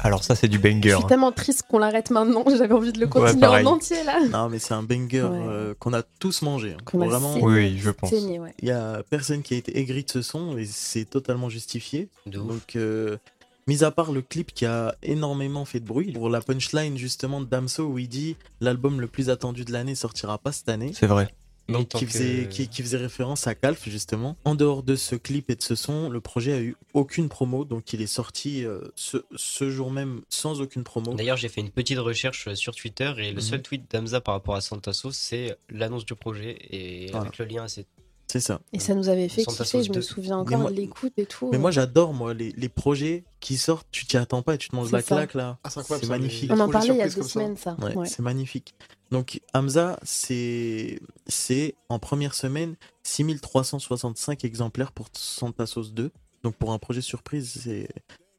Alors 0.01 0.25
ça 0.25 0.35
c'est 0.35 0.49
du 0.49 0.59
banger. 0.59 0.81
Je 0.91 0.95
suis 0.97 1.05
hein. 1.05 1.07
tellement 1.09 1.31
triste 1.31 1.65
qu'on 1.69 1.79
l'arrête 1.79 2.11
maintenant. 2.11 2.45
J'avais 2.59 2.73
envie 2.75 2.91
de 2.93 2.99
le 3.01 3.07
continuer 3.07 3.47
en 3.47 3.65
entier 3.67 4.03
là. 4.05 4.19
Non, 4.29 4.49
mais 4.49 4.59
c'est 4.59 4.75
un 4.75 4.83
banger 4.83 5.23
Ouais. 5.23 5.29
euh, 5.49 5.75
qu'on 5.79 5.93
a 5.93 6.03
tous 6.03 6.43
mangé. 6.43 6.73
hein. 6.73 6.77
A 6.93 6.97
Vraiment, 7.07 7.35
saigné. 7.35 7.45
Oui, 7.47 7.79
je 7.79 7.91
pense. 7.91 8.11
Saigné, 8.11 8.41
ouais. 8.41 8.55
il 8.61 8.69
y 8.69 8.73
a 8.73 9.03
personne 9.09 9.43
qui 9.43 9.55
a 9.55 9.57
été 9.59 9.79
aigri 9.79 10.03
de 10.05 10.11
ce 10.11 10.23
son 10.23 10.57
et 10.59 10.65
c'est 10.67 11.05
totalement 11.05 11.49
justifié. 11.49 12.09
Donc, 12.27 12.77
euh, 12.77 13.19
mis 13.67 13.85
à 13.85 13.91
part 13.91 14.13
le 14.13 14.23
clip 14.23 14.53
qui 14.53 14.67
a 14.67 14.95
énormément 15.03 15.65
fait 15.65 15.81
de 15.81 15.87
bruit, 15.87 16.13
pour 16.13 16.29
la 16.29 16.41
punchline 16.41 16.97
justement 16.97 17.41
de 17.41 17.47
Damso 17.47 17.85
où 17.87 17.99
il 17.99 18.09
dit 18.09 18.37
l'album 18.61 19.01
le 19.01 19.07
plus 19.07 19.31
attendu 19.31 19.65
de 19.65 19.73
l'année 19.73 19.95
sortira 19.95 20.39
pas 20.39 20.53
cette 20.53 20.69
année. 20.69 20.93
C'est 20.95 21.07
vrai. 21.07 21.33
Donc, 21.69 21.87
qui, 21.87 22.05
que- 22.05 22.11
faisait, 22.11 22.49
qui, 22.51 22.67
qui 22.67 22.83
faisait 22.83 22.97
référence 22.97 23.47
à 23.47 23.55
Calf, 23.55 23.89
justement. 23.89 24.37
En 24.45 24.57
dehors 24.57 24.83
de 24.83 24.97
ce 24.97 25.15
clip 25.15 25.51
et 25.51 25.55
de 25.55 25.63
ce 25.63 25.77
son, 25.77 26.09
le 26.11 26.21
projet 26.21 26.53
a 26.53 26.61
eu 26.61 26.75
aucune 26.95 27.29
promo, 27.29 27.65
donc 27.65 27.93
il 27.93 28.03
est 28.03 28.09
sorti 28.09 28.65
euh, 28.65 28.81
ce, 28.97 29.19
ce 29.37 29.71
jour 29.71 29.93
même 29.93 30.23
sans 30.29 30.61
aucune 30.61 30.83
promo. 30.83 31.15
D'ailleurs, 31.15 31.37
j'ai 31.37 31.49
fait 31.49 31.61
une 31.61 31.71
petite 31.71 31.99
recherche 32.01 32.49
euh, 32.49 32.57
sur 32.57 32.75
Twitter 32.75 33.13
et 33.19 33.29
le 33.31 33.35
Mhm. 33.37 33.41
seul 33.41 33.63
tweet 33.63 33.89
d'Amza 33.89 34.21
par 34.21 34.35
rapport 34.35 34.57
à 34.57 34.61
Santa 34.61 34.93
Sauce, 34.93 35.17
c'est 35.17 35.57
l'annonce 35.69 36.05
du 36.05 36.17
projet 36.17 36.59
et 36.71 37.07
Voilà. 37.13 37.21
avec 37.27 37.39
le 37.39 37.45
lien, 37.45 37.69
c'est 37.69 37.87
C'est 38.33 38.39
ça. 38.41 38.61
Et 38.73 38.79
ça 38.79 38.95
nous 38.95 39.09
avait 39.09 39.29
fait 39.29 39.45
kiffer, 39.45 39.83
je 39.83 39.89
me 39.89 39.95
2. 39.95 40.03
souviens 40.03 40.39
encore 40.39 40.59
moi- 40.61 40.71
de 40.71 40.77
l'écoute 40.77 41.13
et 41.17 41.27
tout. 41.27 41.49
Mais 41.51 41.59
moi, 41.59 41.73
j'adore, 41.73 42.15
moi, 42.15 42.33
les, 42.33 42.53
les 42.53 42.69
projets 42.69 43.25
qui 43.41 43.57
sortent, 43.57 43.89
tu 43.91 44.07
t'y 44.07 44.17
attends 44.17 44.43
pas 44.43 44.55
et 44.55 44.59
tu 44.59 44.69
te 44.69 44.77
manges 44.77 44.93
la 44.93 45.03
ça. 45.03 45.17
claque, 45.17 45.35
là. 45.35 45.59
Ah, 45.65 45.71
c'est 45.71 46.07
magnifique. 46.07 46.49
On 46.53 46.61
en 46.61 46.69
parlait 46.71 46.91
il 46.95 46.97
y 46.99 47.03
a 47.03 47.09
deux 47.09 47.23
ça. 47.23 47.29
semaines, 47.29 47.57
ça. 47.57 47.77
Ouais, 47.83 47.97
Ouais. 47.97 48.07
c'est 48.07 48.21
magnifique. 48.23 48.75
Donc 49.11 49.41
Hamza, 49.53 49.99
c'est 50.05 51.01
c'est 51.27 51.75
en 51.89 51.99
première 51.99 52.35
semaine 52.35 52.77
6365 53.03 54.45
exemplaires 54.45 54.93
pour 54.93 55.09
Santa 55.13 55.67
Sauce 55.67 55.93
2. 55.93 56.13
Donc 56.45 56.55
pour 56.57 56.71
un 56.73 56.79
projet 56.79 57.01
surprise, 57.01 57.61
c'est 57.65 57.89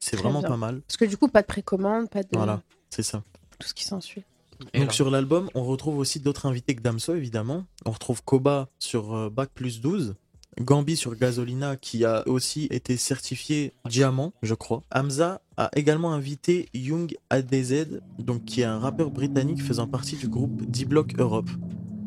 c'est 0.00 0.16
vraiment 0.16 0.40
bien. 0.40 0.48
pas 0.48 0.56
mal. 0.56 0.80
Parce 0.82 0.96
que 0.96 1.04
du 1.04 1.18
coup, 1.18 1.28
pas 1.28 1.42
de 1.42 1.46
précommande, 1.46 2.08
pas 2.08 2.22
de 2.22 2.28
Voilà, 2.32 2.62
c'est 2.88 3.02
ça. 3.02 3.22
tout 3.58 3.68
ce 3.68 3.74
qui 3.74 3.84
s'ensuit. 3.84 4.24
Et 4.72 4.78
Donc 4.78 4.88
là. 4.88 4.92
sur 4.92 5.10
l'album, 5.10 5.48
on 5.54 5.64
retrouve 5.64 5.98
aussi 5.98 6.20
d'autres 6.20 6.46
invités 6.46 6.74
que 6.74 6.82
Damso 6.82 7.14
évidemment. 7.14 7.64
On 7.84 7.90
retrouve 7.90 8.22
Koba 8.22 8.68
sur 8.78 9.14
euh, 9.14 9.30
Bac 9.30 9.50
plus 9.54 9.80
12. 9.80 10.14
Gambi 10.60 10.96
sur 10.96 11.16
Gasolina 11.16 11.76
qui 11.76 12.04
a 12.04 12.28
aussi 12.28 12.66
été 12.70 12.96
certifié 12.98 13.72
diamant, 13.88 14.34
je 14.42 14.54
crois. 14.54 14.82
Hamza 14.94 15.40
a 15.56 15.70
également 15.74 16.12
invité 16.12 16.68
Young 16.74 17.16
ADZ, 17.30 18.00
donc 18.18 18.44
qui 18.44 18.60
est 18.60 18.64
un 18.64 18.78
rappeur 18.78 19.10
britannique 19.10 19.62
faisant 19.62 19.86
partie 19.86 20.16
du 20.16 20.28
groupe 20.28 20.62
D-Block 20.66 21.14
Europe. 21.18 21.48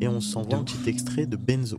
Et 0.00 0.06
on 0.06 0.20
s'envoie 0.20 0.58
un 0.58 0.64
petit 0.64 0.88
extrait 0.88 1.26
de 1.26 1.36
Benzo. 1.36 1.78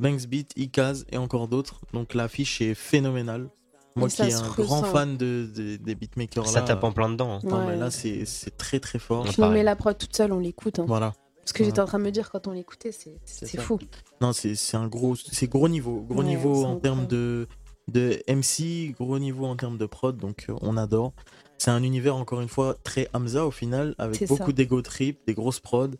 Banks 0.00 0.26
Beat, 0.26 0.52
Ikaz 0.56 1.04
et 1.10 1.16
encore 1.18 1.48
d'autres. 1.48 1.80
Donc 1.92 2.14
l'affiche 2.14 2.60
est 2.60 2.74
phénoménale. 2.74 3.48
Moi 3.96 4.08
qui 4.08 4.22
est 4.22 4.32
un 4.34 4.42
ressent. 4.48 4.62
grand 4.80 4.82
fan 4.84 5.16
de, 5.16 5.48
de- 5.54 5.76
des 5.76 5.94
beatmakers 5.94 6.48
ça 6.48 6.60
là. 6.60 6.66
tape 6.66 6.82
en 6.82 6.90
plein 6.90 7.08
dedans. 7.10 7.34
hein. 7.34 7.40
non, 7.44 7.64
mais 7.64 7.76
là 7.76 7.92
c'est 7.92 8.24
c'est 8.24 8.56
très 8.56 8.80
très 8.80 8.98
fort. 8.98 9.24
Je 9.30 9.40
nous 9.40 9.48
mets 9.50 9.62
la 9.62 9.76
prod 9.76 9.96
toute 9.96 10.16
seule, 10.16 10.32
on 10.32 10.40
l'écoute. 10.40 10.80
hein. 10.80 10.84
Voilà. 10.88 11.12
Ce 11.44 11.52
que 11.52 11.62
j'étais 11.62 11.80
en 11.80 11.84
train 11.84 11.98
de 11.98 12.04
me 12.04 12.10
dire 12.10 12.30
quand 12.30 12.48
on 12.48 12.52
l'écoutait, 12.52 12.90
c'est 12.90 13.60
fou. 13.60 13.78
Non, 14.20 14.32
c'est 14.32 14.54
c'est 14.56 14.76
un 14.76 14.88
gros, 14.88 15.14
c'est 15.14 15.46
gros 15.46 15.68
niveau, 15.68 16.00
gros 16.00 16.20
Ouais, 16.20 16.24
niveau 16.24 16.64
en 16.64 16.76
termes 16.80 17.06
de, 17.06 17.46
de 17.86 18.18
MC, 18.28 18.94
gros 18.98 19.18
niveau 19.18 19.44
en 19.46 19.54
termes 19.54 19.76
de 19.78 19.86
prod, 19.86 20.16
donc 20.16 20.46
euh, 20.48 20.54
on 20.62 20.76
adore. 20.76 21.12
C'est 21.58 21.70
un 21.70 21.82
univers 21.84 22.16
encore 22.16 22.40
une 22.40 22.48
fois 22.48 22.76
très 22.82 23.08
Hamza 23.12 23.46
au 23.46 23.50
final, 23.52 23.94
avec 23.98 24.26
beaucoup 24.26 24.52
d'ego 24.52 24.80
trip, 24.82 25.20
des 25.26 25.34
grosses 25.34 25.60
prods, 25.60 25.90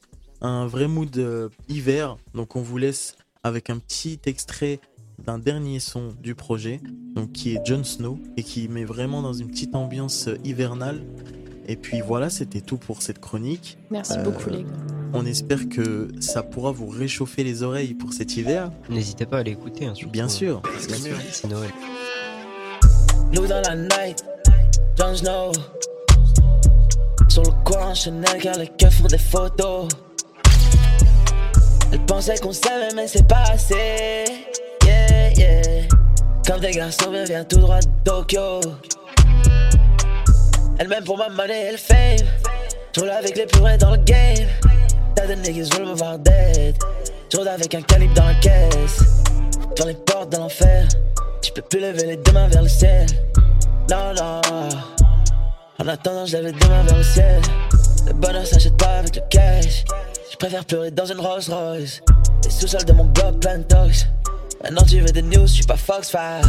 un 0.41 0.67
vrai 0.67 0.89
mood 0.89 1.17
euh, 1.19 1.49
hiver. 1.69 2.17
Donc 2.35 2.57
on 2.57 2.63
vous 2.63 2.79
laisse 2.79 3.15
avec 3.45 3.71
un 3.71 3.79
petit 3.79 4.19
extrait 4.27 4.81
d'un 5.25 5.39
dernier 5.39 5.79
son 5.79 6.13
du 6.21 6.35
projet, 6.35 6.81
donc 7.15 7.31
qui 7.33 7.55
est 7.55 7.65
Jon 7.65 7.85
Snow 7.85 8.19
et 8.37 8.43
qui 8.43 8.67
met 8.69 8.85
vraiment 8.85 9.23
dans 9.23 9.33
une 9.33 9.49
petite 9.49 9.77
ambiance 9.77 10.27
euh, 10.27 10.37
hivernale. 10.43 11.03
Et 11.69 11.77
puis 11.77 12.01
voilà, 12.01 12.29
c'était 12.31 12.61
tout 12.61 12.77
pour 12.79 13.01
cette 13.01 13.21
chronique. 13.21 13.79
Merci 13.91 14.15
Euh, 14.19 14.23
beaucoup, 14.25 14.51
les 14.51 14.65
gars. 14.65 14.71
On 15.13 15.25
espère 15.25 15.69
que 15.69 16.09
ça 16.19 16.43
pourra 16.43 16.73
vous 16.73 16.89
réchauffer 16.89 17.45
les 17.45 17.63
oreilles 17.63 17.95
pour 17.95 18.13
cet 18.13 18.37
hiver. 18.37 18.73
N'hésitez 18.91 19.25
pas 19.27 19.39
à 19.39 19.43
l'écouter. 19.45 19.87
Hein. 19.87 19.95
Bien 20.11 20.29
sûr. 20.29 20.61
Bien 20.89 20.97
sûr, 20.97 21.17
c'est 21.31 21.47
Noël. 21.49 21.71
Nous 23.33 23.47
dans 23.47 23.61
la 23.63 23.77
night, 23.77 24.25
Jon 24.99 25.15
Snow. 25.15 25.53
Sur 27.29 27.43
le 27.45 27.65
coin 27.65 27.91
en 27.91 27.95
Chanel 27.95 28.41
car 28.41 28.59
les 28.59 28.91
font 28.91 29.07
des 29.07 29.19
photos. 29.19 29.89
Elle 31.95 32.01
pensait 32.07 32.37
qu'on 32.39 32.51
s'aimait 32.51 32.93
mais 32.97 33.07
c'est 33.07 33.25
pas 33.29 33.45
assez. 33.53 34.25
Yeah, 34.85 35.31
yeah. 35.37 35.83
Comme 36.45 36.59
des 36.59 36.73
garçons, 36.73 37.13
viens, 37.13 37.23
viens 37.23 37.45
tout 37.45 37.59
droit 37.59 37.79
de 37.79 37.87
Tokyo. 38.03 38.61
Elle 40.81 40.89
m'aime 40.89 41.05
pour 41.05 41.17
ma 41.17 41.29
money 41.29 41.69
et 41.69 41.71
le 41.71 41.77
fame. 41.77 42.27
Je 42.97 43.01
roule 43.01 43.11
avec 43.11 43.37
les 43.37 43.47
plus 43.47 43.61
vrais 43.61 43.79
dans 43.79 43.93
le 43.93 43.99
game. 43.99 44.49
T'as 45.15 45.29
des 45.29 45.37
niggas 45.37 45.69
veulent 45.73 45.87
me 45.87 45.95
voir 45.95 46.19
dead. 46.19 46.75
Je 47.33 47.37
roule 47.37 47.47
avec 47.47 47.73
un 47.77 47.83
calibre 47.83 48.15
dans 48.15 48.27
la 48.27 48.35
caisse. 48.35 48.99
Dans 49.79 49.87
les 49.87 49.95
portes 49.95 50.33
de 50.33 50.39
l'enfer. 50.39 50.89
Je 51.45 51.53
peux 51.53 51.63
plus 51.63 51.79
lever 51.79 52.07
les 52.07 52.17
deux 52.17 52.33
mains 52.33 52.49
vers 52.49 52.63
le 52.63 52.69
ciel. 52.69 53.07
Non, 53.89 54.13
non. 54.17 54.41
En 55.79 55.87
attendant, 55.87 56.27
je 56.27 56.39
lève 56.39 56.47
les 56.47 56.53
deux 56.53 56.69
mains 56.69 56.83
vers 56.83 56.99
le 56.99 57.05
ciel. 57.05 57.41
Le 58.09 58.15
bonheur 58.15 58.45
s'achète 58.45 58.77
pas 58.77 58.99
avec 58.99 59.15
le 59.15 59.23
cash. 59.31 59.85
Je 60.35 60.39
préfère 60.39 60.65
pleurer 60.65 60.91
dans 60.91 61.07
une 61.07 61.21
Rolls 61.21 61.45
Royce. 61.49 62.01
Les 62.43 62.51
sous-sols 62.51 62.85
de 62.85 62.93
mon 62.93 63.05
bloc 63.05 63.39
plein. 63.39 63.61
Maintenant 64.65 64.83
tu 64.83 64.99
veux 64.99 65.13
des 65.13 65.23
news, 65.23 65.47
je 65.47 65.53
suis 65.53 65.65
pas 65.65 65.77
Foxfire. 65.77 66.41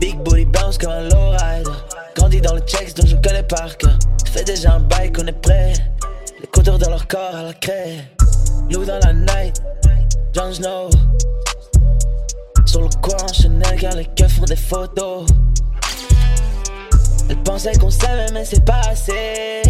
Big 0.00 0.16
booty 0.24 0.44
bounce 0.44 0.76
comme 0.76 0.90
un 0.90 1.02
lowrider. 1.02 1.70
Grandi 2.16 2.40
dans 2.40 2.54
le 2.56 2.60
checks 2.62 2.96
donc 2.96 3.06
je 3.06 3.14
connais 3.14 3.44
par 3.44 3.76
cœur. 3.76 3.96
Ça 4.26 4.32
fait 4.32 4.42
déjà 4.42 4.72
un 4.72 4.80
bail 4.80 5.12
qu'on 5.12 5.24
est 5.28 5.40
prêt. 5.40 5.72
Les 6.40 6.48
contours 6.48 6.78
de 6.78 6.86
leur 6.86 7.06
corps 7.06 7.36
à 7.36 7.44
la 7.44 7.52
craie. 7.54 8.10
Loup 8.72 8.84
dans 8.84 8.98
la 8.98 9.12
night, 9.12 9.62
Jon 10.34 10.52
Snow. 10.52 10.90
Sur 12.66 12.80
le 12.80 12.88
coin 13.00 13.24
Chanel 13.32 13.78
car 13.78 13.94
les 13.94 14.06
keufs 14.16 14.32
font 14.32 14.46
des 14.46 14.56
photos. 14.56 15.26
Elle 17.30 17.40
pensait 17.44 17.78
qu'on 17.78 17.90
s'aimait 17.90 18.32
mais 18.32 18.44
c'est 18.44 18.64
pas 18.64 18.80
assez. 18.90 19.62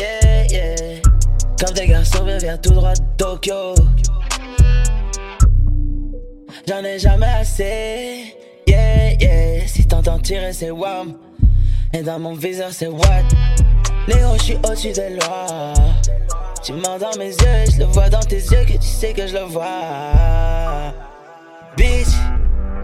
Yeah, 0.00 0.46
yeah. 0.50 0.93
Comme 1.60 1.74
des 1.74 1.86
garçons, 1.86 2.24
viens, 2.24 2.38
viens 2.38 2.56
tout 2.58 2.72
droit 2.72 2.94
de 2.94 3.02
Tokyo. 3.16 3.74
J'en 6.68 6.82
ai 6.84 6.98
jamais 6.98 7.26
assez. 7.26 8.36
Yeah, 8.66 9.12
yeah. 9.20 9.66
Si 9.66 9.86
t'entends 9.86 10.18
tirer, 10.18 10.52
c'est 10.52 10.70
wham. 10.70 11.14
Et 11.92 12.02
dans 12.02 12.18
mon 12.18 12.34
viseur, 12.34 12.70
c'est 12.72 12.88
what? 12.88 13.22
Léo, 14.08 14.34
je 14.38 14.42
suis 14.42 14.56
au-dessus 14.56 14.92
des 14.92 15.10
lois. 15.10 15.74
Tu 16.62 16.72
mens 16.72 16.98
dans 16.98 17.16
mes 17.18 17.28
yeux, 17.28 17.70
je 17.72 17.78
le 17.80 17.84
vois 17.84 18.08
dans 18.08 18.20
tes 18.20 18.36
yeux 18.36 18.64
que 18.66 18.72
tu 18.72 18.88
sais 18.88 19.12
que 19.12 19.26
je 19.26 19.34
le 19.34 19.44
vois. 19.44 20.92
Bitch, 21.76 22.08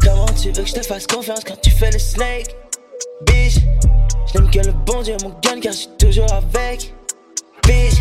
comment 0.03 0.27
tu 0.27 0.49
veux 0.49 0.63
que 0.63 0.69
je 0.69 0.75
te 0.75 0.83
fasse 0.83 1.07
confiance 1.07 1.43
quand 1.45 1.61
tu 1.61 1.71
fais 1.71 1.91
le 1.91 1.99
snake? 1.99 2.55
Bitch, 3.27 3.57
je 4.33 4.39
n'aime 4.39 4.51
que 4.51 4.59
le 4.59 4.73
bon 4.73 5.03
Dieu, 5.03 5.17
mon 5.23 5.31
gun, 5.43 5.61
car 5.61 5.73
je 5.73 5.79
suis 5.79 5.89
toujours 5.99 6.31
avec. 6.33 6.95
Bitch, 7.67 7.95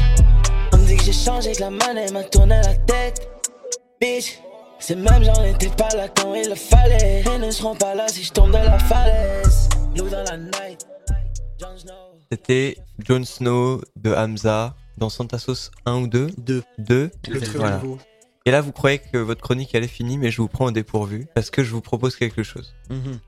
dit 0.89 0.95
que 0.95 1.03
j'ai 1.03 1.13
changé, 1.13 1.51
que 1.51 1.61
la 1.61 1.69
monnaie 1.69 2.11
m'a 2.11 2.23
tourné 2.23 2.59
la 2.63 2.73
tête. 2.73 3.29
Bitch, 4.01 4.39
c'est 4.79 4.95
même 4.95 5.23
j'en 5.23 5.43
étais 5.43 5.69
pas 5.69 5.89
là 5.95 6.07
quand 6.07 6.33
il 6.33 6.49
le 6.49 6.55
fallait. 6.55 7.23
Ils 7.25 7.39
ne 7.39 7.51
seront 7.51 7.75
pas 7.75 7.93
là 7.93 8.07
si 8.07 8.23
je 8.23 8.31
tombe 8.31 8.49
de 8.49 8.57
la 8.57 8.79
falaise. 8.79 9.69
Loup 9.95 10.09
dans 10.09 10.23
la 10.23 10.37
night, 10.37 10.87
Jon 11.59 11.77
Snow. 11.77 11.93
C'était 12.31 12.77
Jon 13.07 13.23
Snow 13.23 13.81
de 13.97 14.13
Hamza 14.13 14.75
dans 14.97 15.09
Santa 15.09 15.37
Sauce 15.37 15.69
1 15.85 16.01
ou 16.01 16.07
2 16.07 16.31
2. 16.37 16.63
2. 16.79 17.11
Le 17.27 17.39
Voilà. 17.57 17.81
Et 18.45 18.51
là, 18.51 18.61
vous 18.61 18.71
croyez 18.71 18.97
que 18.97 19.17
votre 19.17 19.41
chronique 19.41 19.75
elle 19.75 19.83
est 19.83 19.87
finie, 19.87 20.17
mais 20.17 20.31
je 20.31 20.41
vous 20.41 20.47
prends 20.47 20.65
au 20.65 20.71
dépourvu 20.71 21.27
parce 21.35 21.51
que 21.51 21.63
je 21.63 21.71
vous 21.71 21.81
propose 21.81 22.15
quelque 22.15 22.41
chose. 22.41 22.73
Mhm. 22.89 23.19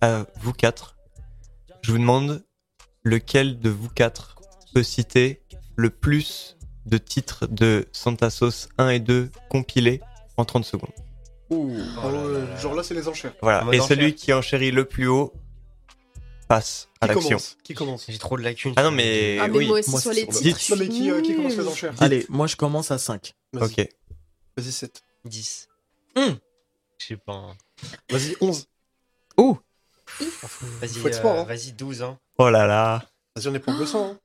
À 0.00 0.26
vous 0.40 0.52
quatre, 0.52 0.96
je 1.82 1.90
vous 1.90 1.98
demande 1.98 2.44
lequel 3.02 3.58
de 3.58 3.70
vous 3.70 3.88
quatre 3.88 4.36
peut 4.72 4.84
citer 4.84 5.42
le 5.76 5.90
plus 5.90 6.56
de 6.86 6.98
titres 6.98 7.46
de 7.46 7.86
Santa 7.92 8.30
Sauce 8.30 8.68
1 8.78 8.88
et 8.90 9.00
2 9.00 9.30
compilés 9.48 10.00
en 10.36 10.44
30 10.44 10.64
secondes. 10.64 10.90
Ouh, 11.50 11.68
ouais, 11.76 12.60
genre 12.60 12.74
là, 12.74 12.82
c'est 12.82 12.94
les 12.94 13.08
enchères. 13.08 13.34
Voilà. 13.42 13.66
Et 13.72 13.80
celui 13.80 14.14
qui 14.14 14.32
enchérit 14.32 14.70
le 14.70 14.84
plus 14.86 15.06
haut 15.06 15.32
passe 16.48 16.88
à 17.00 17.06
l'action. 17.06 17.38
Qui 17.62 17.74
commence 17.74 18.06
J'ai 18.08 18.18
trop 18.18 18.36
de 18.36 18.42
lacunes. 18.42 18.72
Ah 18.76 18.82
non, 18.84 18.90
mais, 18.90 19.38
Ah, 19.40 19.48
mais 19.48 19.58
oui. 19.58 19.66
moi 19.68 19.78
aussi, 19.78 19.98
sur 19.98 20.12
les 20.12 20.26
titres, 20.26 20.60
Non, 20.70 20.76
mais 20.78 20.88
qui, 20.88 21.10
euh, 21.10 21.20
qui 21.22 21.34
commence 21.36 21.56
les 21.56 21.66
enchères 21.68 21.94
Allez, 22.00 22.26
moi 22.28 22.46
je 22.46 22.56
commence 22.56 22.90
à 22.90 22.98
5. 22.98 23.34
Ok. 23.60 23.76
Vas-y, 24.56 24.72
7. 24.72 25.02
10. 25.24 25.68
Hum. 26.16 26.36
Je 26.98 27.06
sais 27.06 27.16
pas. 27.16 27.32
hein. 27.34 27.56
Vas-y, 28.10 28.36
11. 28.40 28.66
Oh 29.36 29.58
Vas-y, 30.80 30.88
Faut 30.98 31.08
être 31.08 31.20
fort, 31.22 31.36
euh, 31.36 31.40
hein. 31.40 31.44
vas-y, 31.44 31.72
12. 31.72 32.02
Hein. 32.02 32.18
Oh 32.38 32.50
là 32.50 32.66
là. 32.66 33.02
Vas-y, 33.34 33.48
on 33.48 33.54
est 33.54 33.58
pas 33.60 33.72
en 33.72 33.76
bleu 33.76 33.86
sang. 33.86 34.10
Hein. 34.12 34.18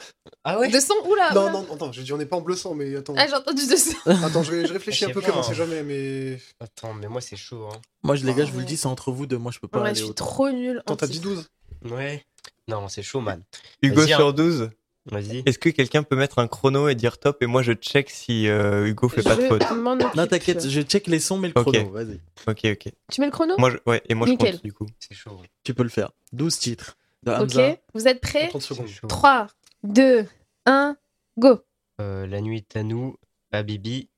Ah 0.43 0.59
ouais? 0.59 0.69
200 0.69 0.93
Oula 1.09 1.33
Non, 1.33 1.43
oula. 1.43 1.51
non, 1.53 1.73
attends, 1.73 1.91
j'ai 1.93 2.03
dit 2.03 2.11
on 2.11 2.19
est 2.19 2.25
pas 2.25 2.35
en 2.35 2.41
bleu 2.41 2.55
sang, 2.55 2.75
mais 2.75 2.93
attends. 2.95 3.13
Ah, 3.17 3.25
j'ai 3.27 3.35
entendu 3.35 3.65
200. 3.65 3.91
Attends, 4.25 4.43
je, 4.43 4.51
vais- 4.51 4.67
je 4.67 4.73
réfléchis 4.73 5.05
Je 5.05 5.09
un 5.09 5.13
peu 5.13 5.21
même, 5.21 5.31
on 5.35 5.43
sait 5.43 5.53
jamais, 5.55 5.81
mais. 5.83 6.37
Attends, 6.59 6.93
mais 6.93 7.07
moi 7.07 7.21
c'est 7.21 7.37
chaud. 7.37 7.69
Hein. 7.71 7.77
Moi, 8.03 8.15
je, 8.17 8.25
les 8.25 8.33
gars, 8.33 8.45
je 8.45 8.51
vous 8.51 8.59
le 8.59 8.65
dis, 8.65 8.75
c'est 8.77 8.87
entre 8.87 9.11
vous 9.11 9.25
deux. 9.25 9.37
Moi, 9.37 9.51
je 9.53 9.59
peux 9.59 9.67
pas 9.69 9.81
Ouais, 9.81 9.95
je 9.95 10.03
suis 10.03 10.13
trop 10.13 10.49
nul. 10.51 10.79
Attends, 10.79 10.97
t'as 10.97 11.07
dit 11.07 11.19
12 11.21 11.49
Ouais. 11.89 12.25
Non, 12.67 12.87
c'est 12.89 13.01
chaud, 13.03 13.21
man. 13.21 13.43
Hugo 13.81 14.01
hein. 14.01 14.07
sur 14.07 14.33
12. 14.33 14.69
Vas-y. 15.09 15.41
Est-ce 15.45 15.57
que 15.57 15.69
quelqu'un 15.69 16.03
peut 16.03 16.17
mettre 16.17 16.39
un 16.39 16.49
chrono 16.49 16.89
et 16.89 16.95
dire 16.95 17.17
top 17.17 17.41
et 17.41 17.45
moi 17.45 17.61
je 17.61 17.71
check 17.71 18.09
si 18.09 18.49
euh, 18.49 18.87
Hugo 18.87 19.07
fait 19.07 19.23
pas 19.23 19.37
de 19.37 19.47
faute. 19.47 19.63
Non, 19.71 20.27
t'inquiète, 20.27 20.67
je 20.67 20.81
check 20.81 21.07
les 21.07 21.21
sons, 21.21 21.37
mais 21.37 21.47
le 21.47 21.53
chrono, 21.53 21.89
vas-y. 21.91 22.19
Ok, 22.45 22.65
ok. 22.65 22.91
Tu 23.09 23.21
mets 23.21 23.27
le 23.27 23.31
chrono? 23.31 23.55
Moi, 23.57 23.69
je, 23.71 23.77
ouais, 23.85 24.01
et 24.09 24.13
moi 24.15 24.27
je 24.27 24.33
Nickel. 24.33 24.55
compte 24.55 24.63
du 24.65 24.73
coup. 24.73 24.85
C'est 24.99 25.15
chaud. 25.15 25.31
ouais. 25.41 25.47
Tu 25.63 25.73
peux 25.73 25.83
le 25.83 25.89
faire. 25.89 26.11
12 26.33 26.59
titres. 26.59 26.96
De 27.23 27.31
Hamza. 27.31 27.69
Ok, 27.71 27.79
vous 27.93 28.07
êtes 28.07 28.21
prêts 28.21 28.47
30 28.49 28.61
secondes. 28.61 28.87
C'est 28.87 28.93
chaud. 28.93 29.07
3, 29.07 29.47
2, 29.83 30.27
1, 30.65 30.97
go 31.37 31.59
Euh, 31.99 32.27
la 32.27 32.41
nuit 32.41 32.57
est 32.57 32.75
à 32.77 32.83
nous, 32.83 33.17
Habibi, 33.51 34.09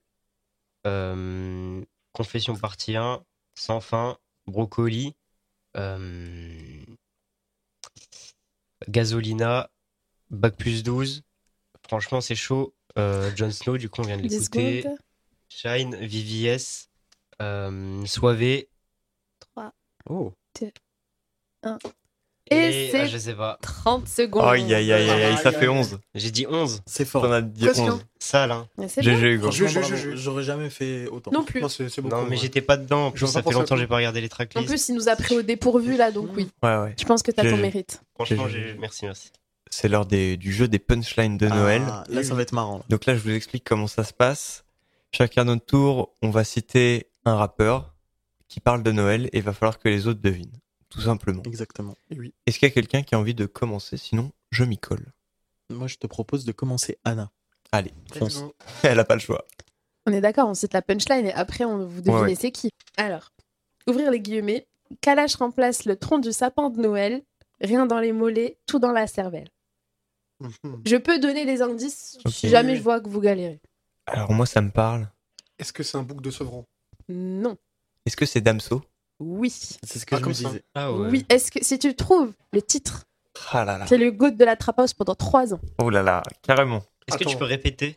euh, 0.86 1.84
Confession 2.14 2.56
partie 2.56 2.96
1, 2.96 3.24
Sans 3.56 3.80
fin, 3.82 4.18
Brocoli, 4.48 5.16
euh, 5.78 6.84
Gasolina, 8.88 9.70
Bac 10.30 10.56
plus 10.56 10.84
12. 10.84 11.24
Franchement, 11.88 12.22
c'est 12.22 12.36
chaud. 12.36 12.74
Euh, 12.98 13.32
Jon 13.36 13.52
Snow, 13.52 13.78
du 13.78 13.90
coup, 13.90 14.02
on 14.02 14.06
vient 14.06 14.18
de 14.18 14.28
10 14.28 14.52
l'écouter. 14.54 14.86
Shine, 15.50 15.96
VVS, 15.96 16.90
euh, 17.42 18.06
Soivé. 18.06 18.70
3, 19.40 19.74
Oh. 20.10 20.34
2, 20.60 20.72
1. 21.64 21.78
Et, 22.52 22.56
Et, 22.88 22.90
c'est 22.92 23.02
ah, 23.02 23.06
je 23.06 23.18
sais 23.18 23.34
pas. 23.34 23.58
30 23.62 24.08
secondes. 24.08 24.44
Aïe 24.46 24.74
aïe 24.74 24.92
aïe 24.92 25.10
aïe, 25.10 25.24
aïe, 25.24 25.38
ça 25.38 25.50
Aïe, 25.50 25.56
fait 25.56 25.62
aïe, 25.62 25.68
11. 25.70 26.00
J'ai 26.16 26.32
dit 26.32 26.46
11. 26.50 26.82
C'est 26.86 27.06
fort. 27.06 27.24
On 27.24 27.32
a 27.32 27.42
dit 27.42 27.66
Presque, 27.66 27.82
11. 27.82 27.90
hein. 27.90 28.00
Sale, 28.20 28.52
hein. 28.52 28.68
GG 28.78 29.40
je- 29.52 30.16
J'aurais 30.16 30.44
jamais 30.44 30.70
fait 30.70 31.08
autant. 31.08 31.32
Non 31.32 31.44
plus. 31.44 31.62
Non, 31.62 31.68
beaucoup. 32.00 32.16
Mais 32.24 32.30
ouais. 32.32 32.38
j'étais 32.38 32.62
pas 32.62 32.78
dedans. 32.78 33.08
En 33.08 33.12
plus, 33.12 33.28
ça 33.28 33.42
pas 33.42 33.50
fait 33.52 33.56
longtemps 33.56 33.76
que 33.76 33.82
j'ai 33.82 33.88
pas 33.88 33.98
regardé 33.98 34.20
les 34.22 34.28
En 34.28 34.30
tracklists. 34.30 34.68
plus, 34.68 34.90
il 34.90 34.96
nous 34.96 35.10
a 35.10 35.16
pris 35.16 35.38
au 35.38 35.42
dépourvu 35.42 35.96
là, 35.96 36.12
donc 36.12 36.30
oui. 36.36 36.50
Ouais, 36.64 36.78
ouais. 36.78 36.96
Je 37.00 37.06
pense 37.06 37.22
que 37.24 37.32
t'as 37.32 37.50
ton 37.50 37.58
mérite. 37.58 38.02
Franchement, 38.16 38.48
merci, 38.80 39.06
merci. 39.06 39.32
C'est 39.72 39.88
l'heure 39.88 40.06
du 40.08 40.52
jeu 40.52 40.68
des 40.68 40.80
punchlines 40.80 41.38
de 41.38 41.48
Ah, 41.52 41.56
Noël. 41.56 41.82
Là, 42.10 42.24
ça 42.24 42.34
va 42.34 42.42
être 42.42 42.54
marrant. 42.54 42.84
Donc 42.90 43.06
là, 43.06 43.16
je 43.16 43.20
vous 43.20 43.30
explique 43.32 43.64
comment 43.64 43.88
ça 43.88 44.04
se 44.04 44.14
passe. 44.14 44.64
Chacun 45.12 45.44
notre 45.46 45.66
tour, 45.66 46.14
on 46.22 46.30
va 46.30 46.44
citer 46.44 47.08
un 47.26 47.36
rappeur 47.36 47.94
qui 48.48 48.60
parle 48.60 48.82
de 48.84 48.92
Noël 48.92 49.26
et 49.32 49.38
il 49.38 49.44
va 49.44 49.54
falloir 49.54 49.78
que 49.80 49.88
les 49.90 50.08
autres 50.08 50.22
devinent. 50.22 50.52
Tout 50.90 51.02
simplement. 51.02 51.44
Exactement. 51.44 51.96
Et 52.10 52.20
oui. 52.20 52.34
Est-ce 52.46 52.58
qu'il 52.60 52.68
y 52.68 52.72
a 52.72 52.74
quelqu'un 52.74 53.04
qui 53.04 53.16
a 53.16 53.20
envie 53.20 53.36
de 53.36 53.46
commencer? 53.46 53.98
Sinon, 53.98 54.32
je 54.52 54.64
m'y 54.64 54.78
colle. 54.78 55.06
Moi, 55.70 55.88
je 55.88 55.98
te 55.98 56.08
propose 56.08 56.46
de 56.46 56.52
commencer 56.52 56.98
Anna. 57.06 57.30
Allez, 57.72 57.94
fonce. 58.14 58.44
Elle 58.84 59.00
a 59.00 59.06
pas 59.06 59.14
le 59.16 59.22
choix. 59.22 59.46
On 60.08 60.14
est 60.14 60.22
d'accord, 60.22 60.48
on 60.50 60.56
cite 60.56 60.74
la 60.74 60.82
punchline 60.82 61.28
et 61.28 61.34
après 61.34 61.66
on 61.66 61.86
vous 61.86 62.02
devinez 62.02 62.16
Ouais, 62.16 62.28
ouais. 62.30 62.36
c'est 62.36 62.52
qui. 62.52 62.72
Alors, 62.98 63.30
ouvrir 63.86 64.10
les 64.10 64.20
guillemets. 64.20 64.66
Kalash 65.02 65.36
remplace 65.36 65.86
le 65.86 65.96
tronc 65.96 66.18
du 66.18 66.32
sapin 66.32 66.72
de 66.72 66.82
Noël. 66.82 67.22
Rien 67.62 67.86
dans 67.86 68.00
les 68.00 68.14
mollets, 68.14 68.58
tout 68.66 68.80
dans 68.80 68.92
la 68.92 69.06
cervelle. 69.06 69.50
Mhm. 70.40 70.82
Je 70.88 70.96
peux 70.96 71.20
donner 71.20 71.46
les 71.46 71.62
indices 71.62 72.18
si 72.30 72.50
jamais 72.50 72.76
je 72.78 72.82
vois 72.82 73.02
que 73.02 73.10
vous 73.10 73.20
galérez. 73.20 73.60
Alors 74.08 74.32
moi, 74.32 74.46
ça 74.48 74.62
me 74.62 74.72
parle. 74.72 75.08
Est-ce 75.60 75.74
que 75.74 75.84
c'est 75.84 75.98
un 75.98 76.04
bouc 76.04 76.22
de 76.22 76.32
Sevran? 76.32 76.66
Non. 77.10 77.58
Est-ce 78.06 78.16
que 78.18 78.26
c'est 78.26 78.42
Damso? 78.42 78.82
Oui. 79.20 79.50
C'est 79.52 80.00
ce 80.00 80.06
que 80.06 80.16
Ah, 80.16 80.20
je 80.22 80.26
me 80.26 80.34
disais. 80.34 80.64
Ah 80.76 80.94
ouais. 80.94 81.10
Oui. 81.10 81.26
Est-ce 81.30 81.52
que 81.52 81.64
si 81.64 81.78
tu 81.78 81.94
trouves 81.96 82.34
le 82.54 82.62
titre, 82.62 83.06
Ah 83.52 83.66
là 83.66 83.78
là. 83.78 83.86
c'est 83.88 83.98
le 83.98 84.12
goût 84.12 84.30
de 84.32 84.46
la 84.46 84.56
trap 84.56 84.80
house 84.80 84.94
pendant 84.94 85.16
trois 85.16 85.54
ans. 85.54 85.60
Oh 85.82 85.90
là 85.90 86.04
là, 86.04 86.24
carrément. 86.42 86.82
Est-ce 87.08 87.18
que 87.18 87.24
tu 87.26 87.38
peux 87.38 87.46
répéter? 87.46 87.96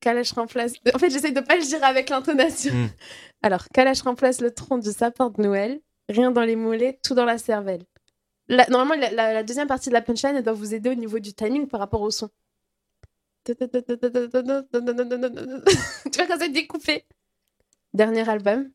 Kalash 0.00 0.32
remplace. 0.32 0.74
En 0.94 0.98
fait, 0.98 1.10
j'essaie 1.10 1.32
de 1.32 1.40
pas 1.40 1.56
le 1.56 1.62
dire 1.62 1.82
avec 1.82 2.08
l'intonation. 2.08 2.72
Hmm. 2.72 2.88
Alors, 3.42 3.66
Kalash 3.74 4.02
remplace 4.02 4.40
le 4.40 4.52
tronc 4.54 4.78
du 4.78 4.92
sapin 4.92 5.28
de 5.30 5.42
Noël. 5.42 5.80
Rien 6.08 6.30
dans 6.30 6.42
les 6.42 6.56
mollets, 6.56 6.98
tout 7.02 7.14
dans 7.14 7.24
la 7.24 7.36
cervelle. 7.36 7.82
La- 8.48 8.66
normalement, 8.68 8.94
la, 8.94 9.10
la- 9.10 9.34
la 9.34 9.42
deuxième 9.42 9.66
partie 9.66 9.88
de 9.90 9.94
la 9.94 10.00
punchline, 10.02 10.36
elle 10.36 10.44
doit 10.44 10.52
vous 10.54 10.72
aider 10.72 10.88
au 10.88 10.94
niveau 10.94 11.18
du 11.18 11.34
timing 11.34 11.66
par 11.66 11.80
rapport 11.80 12.00
au 12.00 12.10
son. 12.10 12.30
tu 13.44 13.54
vois, 13.54 13.68
quand 16.26 16.38
c'est 16.38 16.48
découpé? 16.52 17.04
Dernier 17.92 18.26
album. 18.28 18.70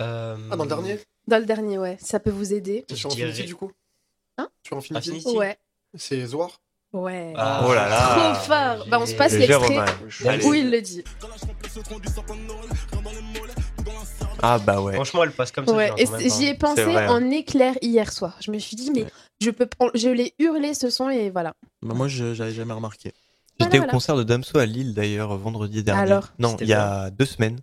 Euh, 0.00 0.36
Ah, 0.50 0.56
dans 0.56 0.64
le 0.64 0.68
dernier 0.68 1.00
Dans 1.26 1.38
le 1.38 1.44
dernier, 1.44 1.78
ouais. 1.78 1.96
Ça 2.00 2.20
peut 2.20 2.30
vous 2.30 2.52
aider. 2.52 2.84
C'est 2.88 2.96
sur 2.96 3.10
Infinity, 3.10 3.44
du 3.44 3.54
coup 3.54 3.70
Hein 4.38 4.48
Sur 4.66 4.76
Infinity 4.78 5.10
Infinity 5.10 5.36
Ouais. 5.36 5.58
C'est 5.94 6.24
Zoar 6.26 6.60
Ouais. 6.92 7.32
Ah. 7.36 7.64
Oh 7.68 7.72
là 7.72 7.88
là. 7.88 8.34
Trop 8.34 8.44
fort. 8.46 8.86
Bah, 8.88 8.98
on 9.00 9.06
se 9.06 9.14
passe 9.14 9.32
Le 9.34 9.38
l'extrait 9.38 10.44
où 10.44 10.54
il 10.54 10.70
le 10.70 10.80
dit. 10.80 11.04
Ah 14.42 14.58
bah 14.58 14.80
ouais. 14.80 14.94
Franchement, 14.94 15.22
elle 15.24 15.32
passe 15.32 15.52
comme 15.52 15.66
ça. 15.66 15.72
Ouais, 15.74 15.92
j'y 16.18 16.46
ai 16.46 16.54
pensé 16.54 16.82
vrai, 16.84 17.04
hein. 17.06 17.10
en 17.12 17.30
éclair 17.30 17.74
hier 17.82 18.10
soir. 18.10 18.36
Je 18.40 18.50
me 18.50 18.58
suis 18.58 18.74
dit, 18.74 18.90
mais 18.90 19.06
je 19.40 19.50
peux, 19.50 19.66
prendre- 19.66 19.92
je 19.94 20.08
l'ai 20.08 20.34
hurlé 20.38 20.74
ce 20.74 20.90
son 20.90 21.10
et 21.10 21.30
voilà. 21.30 21.54
Bah, 21.82 21.94
moi, 21.94 22.08
je 22.08 22.34
j'avais 22.34 22.52
jamais 22.52 22.72
remarqué. 22.72 23.12
J'étais 23.60 23.76
voilà. 23.76 23.92
au 23.92 23.94
concert 23.96 24.16
de 24.16 24.22
Damso 24.22 24.58
à 24.58 24.64
Lille 24.64 24.94
d'ailleurs 24.94 25.36
vendredi 25.36 25.84
dernier. 25.84 26.00
Alors 26.02 26.28
Non, 26.38 26.56
il 26.60 26.68
y 26.68 26.72
a 26.72 27.10
deux 27.10 27.26
semaines. 27.26 27.60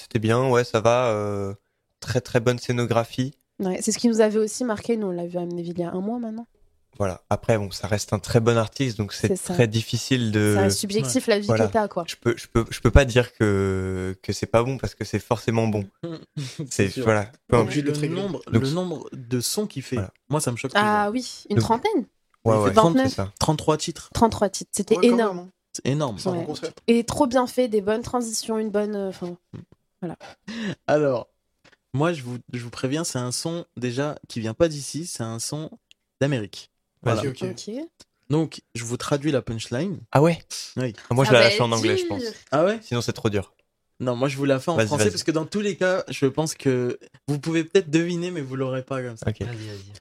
C'était 0.00 0.18
bien, 0.18 0.48
ouais, 0.48 0.64
ça 0.64 0.80
va. 0.80 1.06
euh, 1.08 1.54
très 2.00 2.20
très 2.20 2.40
bonne 2.40 2.58
scénographie. 2.58 3.34
Ouais, 3.58 3.78
c'est 3.82 3.92
ce 3.92 3.98
qui 3.98 4.08
nous 4.08 4.20
avait 4.20 4.38
aussi 4.38 4.64
marqué. 4.64 4.96
Nous, 4.96 5.06
on 5.08 5.10
l'a 5.10 5.26
vu 5.26 5.36
à 5.38 5.42
Amnéville 5.42 5.74
il 5.76 5.80
y 5.80 5.84
a 5.84 5.90
un 5.92 6.00
mois 6.00 6.18
maintenant. 6.18 6.46
Voilà. 6.98 7.22
Après, 7.30 7.56
bon, 7.56 7.70
ça 7.70 7.86
reste 7.86 8.12
un 8.12 8.18
très 8.18 8.40
bon 8.40 8.56
artiste, 8.58 8.98
donc 8.98 9.12
c'est 9.12 9.36
C'est 9.36 9.54
très 9.54 9.68
difficile 9.68 10.32
de. 10.32 10.54
Ça 10.56 10.62
reste 10.62 10.78
subjectif 10.78 11.26
la 11.28 11.38
vie 11.38 11.46
Voilà. 11.46 11.68
que 11.68 11.72
t'as, 11.72 11.88
quoi. 11.88 12.04
Je 12.06 12.16
peux, 12.16 12.34
je 12.36 12.46
peux, 12.48 12.64
je 12.70 12.80
peux 12.80 12.90
pas 12.90 13.04
dire 13.04 13.32
que 13.34 14.16
que 14.22 14.32
c'est 14.32 14.46
pas 14.46 14.62
bon 14.62 14.76
parce 14.78 14.94
que 14.94 15.04
c'est 15.04 15.18
forcément 15.20 15.66
bon. 15.68 15.84
C'est 16.70 16.88
voilà. 16.98 17.30
Importe. 17.50 17.68
puis 17.68 17.82
le 17.82 17.92
nombre, 18.08 18.42
Donc, 18.50 18.62
le 18.62 18.70
nombre 18.70 19.08
de 19.12 19.40
sons 19.40 19.66
qu'il 19.66 19.82
fait, 19.82 19.96
Voilà. 19.96 20.12
moi 20.28 20.40
ça 20.40 20.50
me 20.52 20.56
choque. 20.56 20.72
Ah 20.74 21.10
oui, 21.12 21.44
une 21.50 21.56
Donc- 21.56 21.64
trentaine. 21.64 22.06
Ouais, 22.44 22.54
Il 22.56 22.58
ouais, 22.60 22.68
fait 22.70 22.74
30, 22.74 22.94
29. 22.94 23.08
c'est 23.10 23.16
ça. 23.16 23.32
33 23.38 23.76
titres. 23.76 24.10
33 24.14 24.48
titres. 24.48 24.70
C'était 24.74 24.96
Ouais, 24.96 25.06
énorme. 25.08 25.38
hein. 25.40 25.48
C'est 25.74 25.86
énorme. 25.86 26.18
C'est 26.18 26.28
un 26.28 26.32
Ouais. 26.32 26.38
bon 26.38 26.46
concert. 26.46 26.70
Et 26.88 27.04
trop 27.04 27.26
bien 27.26 27.46
fait, 27.46 27.68
des 27.68 27.82
bonnes 27.82 28.02
transitions, 28.02 28.58
une 28.58 28.70
bonne. 28.70 28.96
euh, 28.96 29.12
Enfin, 30.02 30.14
Alors, 30.86 31.28
moi 31.92 32.12
je 32.12 32.22
vous, 32.22 32.38
je 32.52 32.62
vous 32.62 32.70
préviens, 32.70 33.04
c'est 33.04 33.18
un 33.18 33.32
son 33.32 33.64
déjà 33.76 34.18
qui 34.28 34.40
vient 34.40 34.54
pas 34.54 34.68
d'ici, 34.68 35.06
c'est 35.06 35.22
un 35.22 35.38
son 35.38 35.70
d'Amérique. 36.20 36.70
Voilà. 37.02 37.22
Ok. 37.22 37.44
Donc, 38.28 38.62
je 38.74 38.84
vous 38.84 38.96
traduis 38.96 39.32
la 39.32 39.42
punchline. 39.42 39.98
Ah 40.12 40.22
ouais. 40.22 40.38
Oui. 40.76 40.94
Moi, 41.10 41.24
je 41.24 41.30
Ça 41.30 41.34
la 41.34 41.40
lâche 41.44 41.60
en 41.60 41.72
anglais, 41.72 41.96
je 41.96 42.06
pense. 42.06 42.22
Ah 42.52 42.64
ouais? 42.64 42.78
Sinon, 42.82 43.00
c'est 43.00 43.12
trop 43.12 43.28
dur. 43.28 43.52
Non, 43.98 44.16
moi 44.16 44.28
je 44.28 44.36
vous 44.38 44.46
la 44.46 44.58
fais 44.58 44.70
en 44.70 44.76
Vas-y, 44.76 44.86
français 44.86 45.04
vas-y. 45.04 45.12
parce 45.12 45.24
que 45.24 45.30
dans 45.30 45.44
tous 45.44 45.60
les 45.60 45.76
cas, 45.76 46.04
je 46.08 46.24
pense 46.24 46.54
que 46.54 46.98
vous 47.28 47.38
pouvez 47.38 47.64
peut-être 47.64 47.90
deviner, 47.90 48.30
mais 48.30 48.40
vous 48.40 48.56
l'aurez 48.56 48.82
pas 48.82 49.02
comme 49.02 49.16
ça. 49.18 49.28
Ok. 49.28 49.42
Vas-y, 49.42 49.66
vas-y. 49.66 49.92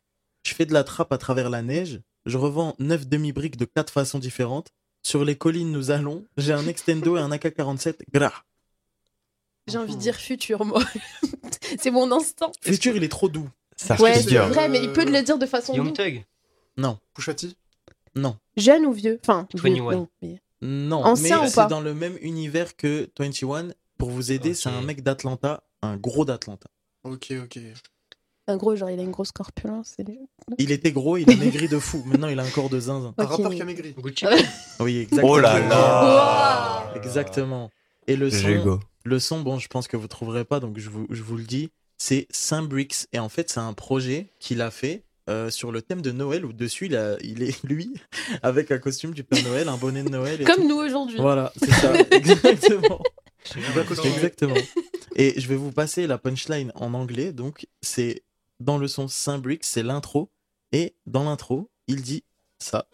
Je 0.46 0.56
fais 0.56 0.66
de 0.66 0.74
la 0.74 0.86
trappe 0.86 1.12
à 1.12 1.18
travers 1.18 1.50
la 1.50 1.62
neige. 1.62 2.00
Je 2.26 2.38
revends 2.38 2.76
9 2.80 3.08
demi-briques 3.08 3.58
de 3.58 3.66
quatre 3.66 3.92
façons 3.92 4.20
différentes. 4.20 4.70
Sur 5.04 5.26
les 5.26 5.36
collines, 5.36 5.72
nous 5.72 5.92
allons. 5.92 6.24
J'ai 6.38 6.54
un 6.54 6.66
extendo 6.68 7.18
et 7.18 7.20
un 7.20 7.32
AK-47. 7.32 7.98
Gras. 8.14 8.44
J'ai 9.70 9.78
envie 9.78 9.96
de 9.96 10.02
dire 10.02 10.16
futur, 10.16 10.66
moi. 10.66 10.82
c'est 11.80 11.92
mon 11.92 12.12
instant. 12.12 12.52
Futur, 12.62 12.96
il 12.96 13.04
est 13.04 13.10
trop 13.10 13.30
doux. 13.30 13.50
Ça 13.76 13.96
Ouais, 14.02 14.22
c'est 14.22 14.36
vrai, 14.38 14.68
mais 14.70 14.82
il 14.84 14.92
peut 14.92 15.06
le 15.06 15.22
dire 15.22 15.38
de 15.38 15.46
façon 15.46 15.74
Young. 15.74 15.94
Thug. 15.94 16.26
Non, 16.78 16.98
Pushati 17.14 17.56
non, 18.16 18.36
Jeune 18.58 18.86
ou 18.86 18.92
vieux? 18.92 19.20
Enfin, 19.24 19.48
vieux, 19.54 19.62
21. 19.84 19.92
non, 19.92 20.08
mais- 20.22 20.42
non. 20.62 21.06
Ancien 21.06 21.42
mais 21.42 21.48
ou 21.48 21.54
pas? 21.54 21.64
c'est 21.64 21.70
dans 21.70 21.80
le 21.80 21.94
même 21.94 22.18
univers 22.22 22.76
que 22.76 23.10
21. 23.20 23.70
Pour 23.98 24.10
vous 24.10 24.32
aider, 24.32 24.54
c'est 24.54 24.70
un 24.70 24.82
mec 24.82 25.04
d'Atlanta, 25.04 25.62
un 25.82 25.96
gros 25.98 26.26
d'Atlanta. 26.26 26.68
Ok, 27.04 27.34
ok. 27.44 27.60
Un 28.48 28.58
gros, 28.58 28.76
genre, 28.76 28.90
il 28.90 29.00
a 29.00 29.04
une 29.04 29.12
grosse 29.12 29.32
corpulence. 29.32 29.96
Il 30.58 30.72
était 30.72 30.92
gros, 30.92 31.18
il 31.18 31.30
a 31.30 31.36
maigri 31.36 31.68
de 31.68 31.78
fou. 31.78 32.02
Maintenant, 32.06 32.30
il 32.30 32.40
a 32.40 32.44
un 32.44 32.50
corps 32.50 32.70
de 32.70 32.80
zinzin. 32.80 33.14
Un 33.18 33.24
Ok. 33.24 33.30
rappeur 33.30 33.52
qui 33.54 33.62
a 33.62 33.66
maigri. 33.66 33.94
Gucci. 33.94 34.26
Oui, 34.80 34.98
exactement. 35.00 35.34
Oh 35.34 35.40
là 35.40 35.60
là. 35.60 36.94
Exactement. 36.96 37.70
Et 38.08 38.16
le 38.16 38.32
son. 38.32 38.80
Le 39.04 39.20
son, 39.20 39.42
bon, 39.42 39.60
je 39.60 39.68
pense 39.68 39.88
que 39.88 39.98
vous 39.98 40.08
trouverez 40.08 40.46
pas, 40.46 40.60
donc 40.60 40.78
je 40.78 40.90
vous, 40.90 41.08
je 41.10 41.22
vous 41.24 41.38
le 41.38 41.44
dis, 41.44 41.70
c'est 41.98 42.28
Saint 42.32 42.64
Bricks. 42.64 43.08
Et 43.14 43.20
en 43.20 43.30
fait, 43.30 43.50
c'est 43.50 43.60
un 43.60 43.74
projet 43.74 44.28
qu'il 44.40 44.62
a 44.62 44.72
fait 44.72 45.04
euh, 45.30 45.50
sur 45.50 45.72
le 45.72 45.82
thème 45.82 46.02
de 46.02 46.12
Noël, 46.12 46.46
où 46.46 46.54
dessus, 46.54 46.88
il, 46.88 46.96
a, 46.96 47.18
il 47.22 47.44
est 47.44 47.64
lui, 47.64 47.94
avec 48.44 48.72
un 48.72 48.80
costume 48.80 49.14
du 49.14 49.24
Père 49.24 49.44
Noël, 49.44 49.70
un 49.70 49.78
bonnet 49.78 50.04
de 50.04 50.10
Noël. 50.10 50.42
Et 50.42 50.44
Comme 50.44 50.64
tout. 50.64 50.68
nous 50.68 50.78
aujourd'hui. 50.78 51.18
Voilà, 51.18 51.54
c'est 51.58 51.72
ça, 51.72 51.94
exactement. 52.12 53.02
Exactement. 54.04 54.56
Et 55.16 55.40
je 55.40 55.48
vais 55.48 55.56
vous 55.56 55.72
passer 55.72 56.08
la 56.08 56.18
punchline 56.18 56.72
en 56.76 56.94
anglais, 56.94 57.32
donc 57.32 57.68
c'est 57.82 58.24
dans 58.60 58.78
le 58.78 58.88
son 58.88 59.08
Saint 59.08 59.38
Bricks, 59.38 59.64
c'est 59.64 59.84
l'intro. 59.84 60.30
Et 60.72 60.96
dans 61.08 61.24
l'intro, 61.24 61.70
il 61.88 62.02
dit 62.02 62.24
ça. 62.60 62.86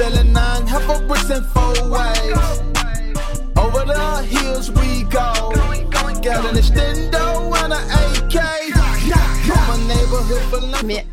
selling 0.00 0.32
nine, 0.32 0.66
half 0.66 0.88
a 0.88 1.06
percent 1.06 1.44
four 1.52 1.90
ways. 1.90 2.69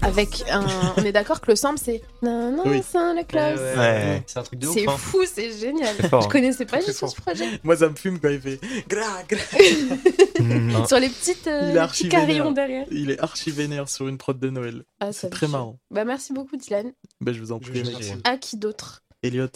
Avec 0.07 0.43
un. 0.49 0.65
On 0.97 1.03
est 1.03 1.11
d'accord 1.11 1.41
que 1.41 1.51
le 1.51 1.55
sample, 1.55 1.79
c'est. 1.83 2.01
Non, 2.21 2.51
non, 2.51 2.63
Oui. 2.65 2.81
Saint 2.81 3.13
le 3.13 3.19
Ouais, 3.19 3.25
classe. 3.25 3.59
ouais, 3.59 3.77
Ouais. 3.77 4.23
C'est 4.25 4.39
un 4.39 4.43
truc 4.43 4.59
de 4.59 4.67
ouf. 4.67 4.73
C'est 4.73 4.87
hein. 4.87 4.97
fou, 4.97 5.23
c'est 5.25 5.51
génial. 5.57 5.95
C'est. 5.99 6.07
Je 6.09 6.27
connaissais 6.27 6.65
pas 6.65 6.77
Très 6.79 6.87
du 6.87 6.91
tout 6.93 6.97
fort. 6.99 7.09
ce 7.09 7.21
projet. 7.21 7.59
Moi, 7.63 7.77
ça 7.77 7.89
me 7.89 7.95
fume 7.95 8.19
quand 8.19 8.29
il 8.29 8.39
fait 8.41 8.59
gra, 8.87 9.05
gra. 9.27 9.39
Mhm. 10.39 10.85
Sur 10.85 10.99
les 10.99 11.09
petites 11.09 11.47
euh, 11.47 11.87
petits 11.87 12.09
carillons 12.09 12.51
derrière. 12.51 12.85
Il 12.91 13.09
est 13.09 13.19
archi 13.19 13.49
vénère 13.51 13.89
sur 13.89 14.07
une 14.07 14.17
prod 14.19 14.39
de 14.39 14.49
Noël. 14.51 14.83
Ah, 14.99 15.11
C'est 15.11 15.29
très 15.31 15.47
marrant. 15.47 15.79
Bah, 15.89 16.05
merci 16.05 16.31
beaucoup, 16.31 16.57
Dylan. 16.57 16.93
Ben, 17.21 17.33
je 17.33 17.39
vous 17.39 17.51
en 17.51 17.59
prie. 17.59 17.81
À 18.23 18.37
qui 18.37 18.55
d'autre? 18.57 19.01
Elliot. 19.23 19.47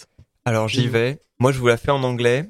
Alors 0.43 0.67
j'y 0.67 0.87
vais. 0.87 1.19
Moi 1.39 1.51
je 1.51 1.59
vous 1.59 1.67
la 1.67 1.77
fais 1.77 1.91
en 1.91 2.01
anglais. 2.03 2.49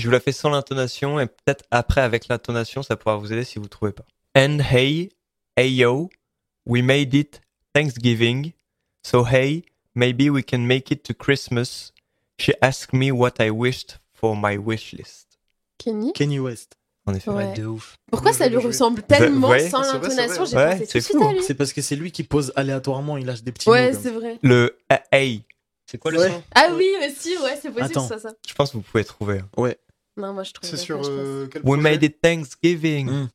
Je 0.00 0.06
vous 0.06 0.10
la 0.10 0.18
fais 0.18 0.32
sans 0.32 0.50
l'intonation 0.50 1.20
et 1.20 1.26
peut-être 1.26 1.64
après 1.70 2.00
avec 2.00 2.26
l'intonation 2.26 2.82
ça 2.82 2.96
pourra 2.96 3.16
vous 3.16 3.32
aider 3.32 3.44
si 3.44 3.60
vous 3.60 3.68
trouvez 3.68 3.92
pas. 3.92 4.04
And 4.36 4.58
hey, 4.58 5.10
hey 5.56 5.72
yo, 5.72 6.10
we 6.66 6.82
made 6.82 7.14
it 7.14 7.40
Thanksgiving. 7.74 8.52
So 9.02 9.24
hey, 9.24 9.64
maybe 9.94 10.30
we 10.30 10.42
can 10.42 10.66
make 10.66 10.90
it 10.90 11.02
to 11.04 11.14
Christmas. 11.14 11.92
She 12.38 12.52
asked 12.62 12.92
me 12.92 13.10
what 13.12 13.34
I 13.40 13.50
wished 13.50 13.98
for 14.12 14.36
my 14.36 14.56
wish 14.58 14.92
list. 14.92 15.38
Kenny? 15.78 16.12
Kenny 16.12 16.40
West. 16.40 16.76
En 17.06 17.12
effet. 17.14 17.30
Ouais. 17.30 17.44
Ouais, 17.48 17.54
de 17.54 17.66
ouf. 17.66 17.96
Pourquoi 18.10 18.30
Ouais, 18.30 18.36
ça 18.38 18.48
lui 18.48 18.56
ressemble 18.56 19.02
tellement 19.02 19.48
ouais. 19.50 19.68
sans 19.68 19.82
C'est 19.84 19.90
c'est 19.90 20.16
l'intonation? 20.16 20.44
J'ai 20.46 20.56
Ouais, 20.56 20.70
pensé 20.78 20.84
tout 20.86 20.90
c'est 20.92 20.98
de 21.00 21.04
suite 21.04 21.16
fou. 21.18 21.24
à 21.28 21.32
lui. 21.34 21.42
C'est 21.42 21.54
parce 21.54 21.72
que 21.74 21.82
c'est 21.82 21.96
lui 21.96 22.12
qui 22.12 22.22
pose 22.24 22.52
aléatoirement, 22.56 23.18
il 23.18 23.26
lâche 23.26 23.42
des 23.42 23.52
petits 23.52 23.68
Ouais, 23.68 23.92
mots. 23.92 23.98
c'est 24.02 24.10
comme 24.10 24.20
vrai. 24.20 24.38
Le 24.42 24.78
euh, 24.90 24.96
hey, 25.12 25.42
C'est 25.86 25.98
quoi 25.98 26.10
le 26.12 26.18
Ouais. 26.20 26.30
son? 26.30 26.42
Ah 26.54 26.70
oui, 26.74 26.88
aussi, 27.06 27.36
ouais, 27.36 27.58
c'est 27.60 27.68
possible, 27.70 27.82
Attends. 27.84 28.08
ça, 28.08 28.18
ça. 28.18 28.32
je 28.48 28.54
pense 28.54 28.70
que 28.70 28.78
vous 28.78 28.82
pouvez 28.82 29.04
trouver. 29.04 29.40
hein. 29.40 29.72
Non, 30.16 30.32
moi, 30.32 30.44
je 30.44 30.52
trouve. 30.52 30.68
C'est 30.70 30.78
sur 30.78 31.02
euh, 31.04 31.46
quel 31.52 31.60
We 31.64 31.78
made 31.78 32.02
it 32.02 32.20
Thanksgiving. 32.22 33.10
Mm. 33.10 33.28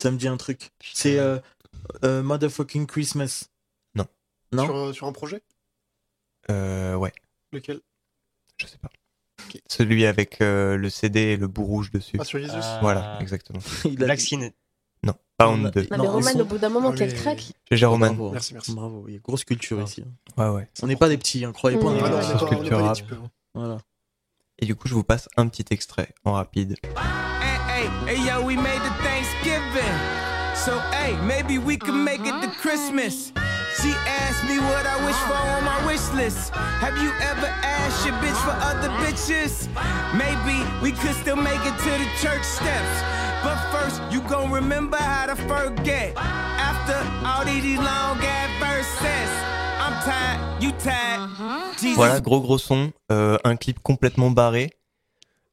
Ça 0.00 0.10
me 0.12 0.16
dit 0.16 0.28
un 0.28 0.36
truc. 0.36 0.70
C'est 0.94 1.18
euh, 1.18 1.38
euh, 2.04 2.22
Motherfucking 2.22 2.86
Christmas. 2.86 3.44
Non. 3.94 4.06
Non 4.52 4.64
Sur, 4.64 4.76
euh, 4.76 4.92
sur 4.92 5.06
un 5.06 5.12
projet? 5.12 5.42
Euh, 6.50 6.94
ouais, 6.96 7.12
Lequel? 7.52 7.80
Je 8.56 8.66
sais 8.66 8.78
pas. 8.78 8.90
Celui 9.68 10.06
avec 10.06 10.40
euh, 10.40 10.76
le 10.76 10.90
CD 10.90 11.20
et 11.20 11.36
le 11.36 11.46
bout 11.48 11.64
rouge 11.64 11.90
dessus. 11.90 12.16
Ah, 12.20 12.24
sur 12.24 12.38
Jesus 12.38 12.54
Ah. 12.60 12.78
Voilà, 12.82 13.18
exactement. 13.20 13.60
Il 13.84 14.02
a 14.08 14.16
Sin. 14.16 14.50
Non, 15.02 15.14
Pound 15.38 15.62
Non, 15.64 15.70
2. 15.70 15.86
Non, 15.90 15.98
mais 15.98 16.06
Roman, 16.08 16.40
au 16.40 16.44
bout 16.44 16.58
d'un 16.58 16.68
moment, 16.68 16.90
Ah, 16.92 16.96
qu'elle 16.96 17.14
craque. 17.14 17.52
GG 17.70 17.86
Roman. 17.86 18.08
Bravo. 18.08 18.32
Merci, 18.32 18.54
merci. 18.54 18.74
Bravo, 18.74 19.04
il 19.08 19.14
y 19.14 19.16
a 19.16 19.20
grosse 19.20 19.44
culture 19.44 19.78
Ah. 19.80 19.84
ici. 19.84 20.04
hein. 20.06 20.42
Ouais, 20.50 20.54
ouais. 20.56 20.68
On 20.82 20.86
n'est 20.86 20.96
pas 20.96 21.08
des 21.08 21.16
petits, 21.18 21.44
hein, 21.44 21.52
croyez 21.52 21.78
pas. 21.78 21.86
On 21.86 21.94
est 21.96 22.00
Ah 22.02 22.06
on 22.06 22.10
pas, 22.10 22.44
on 22.44 22.48
pas 22.48 22.56
culture 22.56 22.84
hein. 22.84 22.92
Voilà. 23.54 23.78
Et 24.58 24.66
du 24.66 24.74
coup, 24.76 24.88
je 24.88 24.94
vous 24.94 25.04
passe 25.04 25.28
un 25.38 25.48
petit 25.48 25.64
extrait 25.70 26.14
en 26.24 26.32
rapide. 26.34 26.76
Hey, 26.84 27.86
hey, 28.08 28.16
hey, 28.18 28.26
yo, 28.28 28.44
we 28.46 28.56
made. 28.56 28.82
So, 28.82 28.99
hey, 31.10 31.26
maybe 31.26 31.58
we 31.58 31.76
can 31.76 32.04
make 32.04 32.20
it 32.20 32.36
to 32.42 32.48
Christmas. 32.60 33.32
She 33.80 33.92
asked 34.06 34.44
me 34.44 34.58
what 34.58 34.84
I 34.86 34.96
wish 35.06 35.16
for 35.28 35.40
on 35.54 35.64
my 35.64 35.86
wish 35.86 36.06
list. 36.12 36.50
Have 36.54 36.96
you 36.98 37.10
ever 37.22 37.46
asked 37.62 38.04
your 38.04 38.14
bitch 38.22 38.38
for 38.44 38.54
other 38.70 38.88
bitches? 39.02 39.68
Maybe 40.14 40.56
we 40.82 40.92
could 40.92 41.14
still 41.16 41.36
make 41.36 41.60
it 41.64 41.76
to 41.86 41.90
the 42.02 42.08
church 42.20 42.42
steps. 42.44 42.94
But 43.42 43.58
first, 43.72 44.02
you 44.12 44.20
gon' 44.22 44.50
remember 44.50 44.98
how 44.98 45.26
to 45.26 45.36
forget. 45.36 46.12
After 46.16 46.98
all 47.26 47.44
these 47.44 47.78
long 47.78 48.18
ass 48.20 48.50
verses, 48.60 49.30
I'm 49.80 49.94
tired, 50.04 50.62
you 50.62 50.72
tired. 50.72 51.30
Jesus 51.78 51.96
Voilà, 51.96 52.20
gros 52.20 52.40
gros 52.40 52.58
son, 52.58 52.92
euh, 53.10 53.38
un 53.44 53.56
clip 53.56 53.78
complètement 53.82 54.30
barré. 54.30 54.70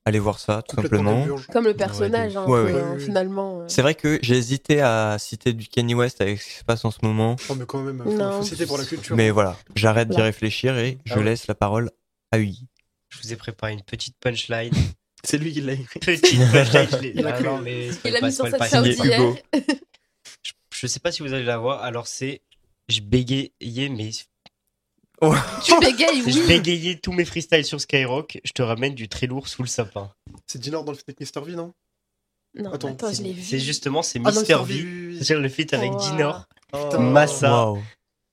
Allez 0.08 0.20
voir 0.20 0.40
ça, 0.40 0.62
tout 0.62 0.78
simplement. 0.78 1.28
Comme 1.52 1.66
le 1.66 1.74
personnage, 1.74 2.38
hein, 2.38 2.46
Ouais, 2.46 2.62
ouais. 2.72 2.98
finalement. 2.98 3.60
euh. 3.60 3.66
C'est 3.68 3.82
vrai 3.82 3.94
que 3.94 4.20
j'ai 4.22 4.38
hésité 4.38 4.80
à 4.80 5.18
citer 5.20 5.52
du 5.52 5.68
Kanye 5.68 5.96
West 5.96 6.22
avec 6.22 6.42
ce 6.42 6.48
qui 6.48 6.54
se 6.60 6.64
passe 6.64 6.86
en 6.86 6.92
ce 6.92 7.00
moment. 7.04 7.36
Oh, 7.50 7.56
mais 7.56 7.66
quand 7.66 7.82
même, 7.82 8.02
faut, 8.02 8.42
citer 8.42 8.66
pour 8.66 8.78
la 8.78 8.86
culture. 8.86 9.18
Mais 9.18 9.32
voilà, 9.32 9.58
j'arrête 9.76 10.08
d'y 10.08 10.22
réfléchir 10.22 10.78
et 10.78 10.98
je 11.04 11.12
Ah 11.14 11.18
ouais. 11.18 11.26
laisse 11.26 11.48
la 11.48 11.56
parole 11.56 11.92
à 12.32 12.38
Uyi. 12.40 12.70
Je 13.10 13.18
vous 13.22 13.34
ai 13.34 13.36
préparé 13.36 13.74
une 13.74 13.82
petite 13.82 14.16
punchline. 14.22 14.72
C'est 15.26 15.38
lui 15.40 15.52
qui 15.52 15.60
l'a 15.60 15.74
écrit. 15.74 16.00
Petit 16.00 16.38
flashlight, 16.38 16.90
je 16.96 17.02
l'ai- 17.02 17.12
Il 17.16 17.28
a 17.28 17.36
Ah 17.36 17.42
non, 17.42 17.58
mais 17.60 17.90
Il 18.06 18.18
mis 18.24 18.32
sur 18.32 18.48
sa. 18.48 18.66
Je, 20.42 20.52
je 20.74 20.88
sais 20.88 21.02
pas 21.02 21.12
si 21.12 21.22
vous 21.22 21.34
allez 21.34 21.44
la 21.44 21.58
voir. 21.58 21.84
Alors 21.84 22.08
c'est, 22.08 22.44
je 22.88 23.02
bégayais 23.02 23.52
mais 23.90 24.12
Tu 25.64 25.80
bégayes, 25.80 26.22
je 26.22 26.40
oui. 26.40 26.48
bégayais 26.48 26.96
tous 26.96 27.12
mes 27.12 27.26
freestyles 27.26 27.66
sur 27.66 27.82
Skyrock. 27.82 28.40
Je 28.44 28.52
te 28.52 28.62
ramène 28.62 28.94
du 28.94 29.10
très 29.10 29.26
lourd 29.28 29.48
sous 29.48 29.64
le 29.64 29.68
sapin. 29.68 30.12
C'est 30.46 30.60
Dinor 30.60 30.84
dans 30.84 30.92
le 30.92 30.98
feat 30.98 31.10
avec 31.10 31.20
Mr. 31.36 31.42
V, 31.44 31.56
non? 31.56 31.74
Non, 32.56 32.72
Attends, 32.74 32.90
attends, 32.90 33.12
je 33.14 33.22
l'ai 33.24 33.34
vu. 33.34 33.42
C'est 33.44 33.60
justement 33.60 34.02
c'est 34.04 34.20
Ah 34.24 34.32
Mr. 34.32 34.64
V. 34.64 35.14
C'est-à-dire 35.16 35.40
le 35.42 35.50
feat 35.50 35.74
avec 35.74 35.92
Wow. 35.92 36.00
Dinor, 36.00 36.46
Putain. 36.72 37.00
Massa. 37.00 37.50
Waouh. 37.52 37.84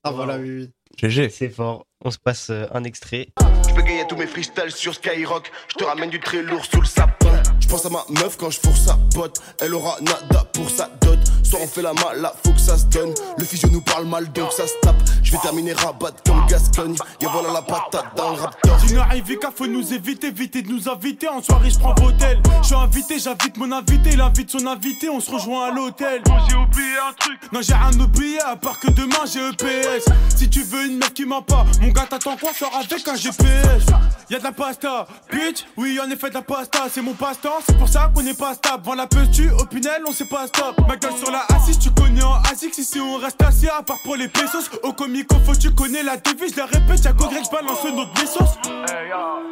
Ah 0.03 0.11
voilà, 0.11 0.37
oui, 0.37 0.49
oui. 0.49 0.69
GG. 1.09 1.29
C'est 1.29 1.49
fort. 1.49 1.85
On 2.03 2.11
se 2.11 2.19
passe 2.19 2.49
euh, 2.51 2.65
un 2.71 2.83
extrait. 2.83 3.29
Je 3.67 3.73
peux 3.73 3.81
gagner 3.81 4.05
tous 4.07 4.15
mes 4.15 4.27
freestyles 4.27 4.71
sur 4.71 4.93
Skyrock. 4.93 5.51
Je 5.69 5.75
te 5.75 5.83
ramène 5.83 6.09
du 6.11 6.19
très 6.19 6.43
lourd 6.43 6.63
sous 6.65 6.79
le 6.81 6.85
sapin. 6.87 7.34
Je 7.75 7.81
pense 7.81 7.87
à 7.87 7.89
ma 7.89 8.21
meuf 8.21 8.37
quand 8.37 8.49
je 8.49 8.59
fourre 8.61 8.77
sa 8.77 8.97
pote. 9.13 9.41
Elle 9.59 9.73
aura 9.73 9.97
nada 9.99 10.45
pour 10.53 10.69
sa 10.69 10.89
dot. 11.01 11.19
Soit 11.43 11.59
on 11.61 11.67
fait 11.67 11.81
la 11.81 11.93
mala, 11.93 12.33
faut 12.43 12.53
que 12.53 12.59
ça 12.59 12.77
se 12.77 12.85
donne. 12.85 13.13
Le 13.37 13.43
physio 13.43 13.67
nous 13.69 13.81
parle 13.81 14.05
mal 14.05 14.31
donc 14.31 14.53
ça 14.53 14.65
se 14.65 14.73
tape. 14.81 14.95
Je 15.21 15.33
vais 15.33 15.37
terminer 15.39 15.73
rabat 15.73 16.13
comme 16.25 16.45
Gascogne. 16.47 16.95
Y'a 17.21 17.29
voilà 17.29 17.51
la 17.51 17.61
patate 17.61 18.15
dans 18.15 18.31
le 18.31 18.37
raptor. 18.37 18.77
Dino 18.77 19.01
Ivika, 19.13 19.51
faut 19.53 19.67
nous 19.67 19.93
éviter, 19.93 20.27
éviter 20.27 20.61
de 20.61 20.69
nous 20.69 20.87
inviter. 20.87 21.27
En 21.27 21.41
soirée, 21.43 21.69
je 21.69 21.77
prends 21.77 21.93
l'hôtel. 21.95 22.41
Je 22.61 22.67
suis 22.67 22.75
invité, 22.75 23.19
j'invite 23.19 23.57
mon 23.57 23.71
invité, 23.73 24.11
il 24.13 24.21
invite 24.21 24.51
son 24.51 24.65
invité, 24.67 25.09
on 25.09 25.19
se 25.19 25.31
rejoint 25.31 25.67
à 25.67 25.71
l'hôtel. 25.71 26.21
Bon, 26.23 26.37
j'ai 26.47 26.55
oublié 26.55 26.97
un 27.09 27.13
truc. 27.13 27.39
Non, 27.51 27.59
j'ai 27.61 27.73
rien 27.73 27.99
oublié, 27.99 28.39
à 28.39 28.55
part 28.55 28.79
que 28.79 28.89
demain 28.89 29.25
j'ai 29.25 29.49
EPS. 29.49 30.05
Si 30.35 30.49
tu 30.49 30.63
veux 30.63 30.85
une 30.85 30.97
meuf 30.97 31.13
qui 31.13 31.25
ment 31.25 31.41
pas, 31.41 31.65
mon 31.81 31.89
gars 31.89 32.07
t'attends 32.09 32.37
quoi, 32.37 32.53
sort 32.53 32.73
avec 32.73 33.05
un 33.07 33.15
GPS. 33.15 33.83
Y'a 34.29 34.39
de 34.39 34.43
la 34.43 34.51
pasta, 34.51 35.07
bitch, 35.31 35.65
oui, 35.77 35.99
en 36.03 36.09
effet 36.09 36.29
de 36.29 36.35
la 36.35 36.41
pasta, 36.41 36.87
c'est 36.91 37.01
mon 37.01 37.13
passe-temps, 37.13 37.61
c'est 37.65 37.77
pour 37.77 37.87
ça 37.89 38.11
qu'on 38.13 38.25
est 38.25 38.37
pas 38.37 38.53
stable. 38.53 38.83
Vends 38.83 38.95
la 38.95 39.07
tu 39.31 39.49
au 39.51 39.65
Pinel, 39.65 40.01
on 40.07 40.11
sait 40.11 40.25
pas 40.25 40.47
stop. 40.47 40.75
Ma 40.87 40.95
gueule 40.97 41.15
sur 41.17 41.31
la 41.31 41.45
assise, 41.55 41.79
tu 41.79 41.91
connais 41.91 42.23
en 42.23 42.35
Asics, 42.51 42.77
ici 42.77 42.99
on 42.99 43.17
reste 43.17 43.41
assis, 43.41 43.67
à 43.67 43.81
part 43.83 43.97
pour 44.03 44.15
les 44.15 44.27
pesos. 44.27 44.69
Au 44.83 44.93
comico, 44.93 45.35
faut 45.45 45.55
tu 45.55 45.71
connais 45.73 46.03
la 46.03 46.17
devise, 46.17 46.53
je 46.53 46.57
la 46.57 46.65
répète, 46.65 47.03
y'a 47.03 47.13
qu'au 47.13 47.27
grec, 47.27 47.43
je 47.45 47.51
balance 47.51 47.83
notre 47.83 48.13
pesos. 48.13 48.59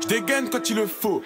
Je 0.01 0.07
dégaine 0.07 0.49
quand 0.49 0.70
il 0.70 0.76
le 0.78 0.88
faut. 0.88 1.22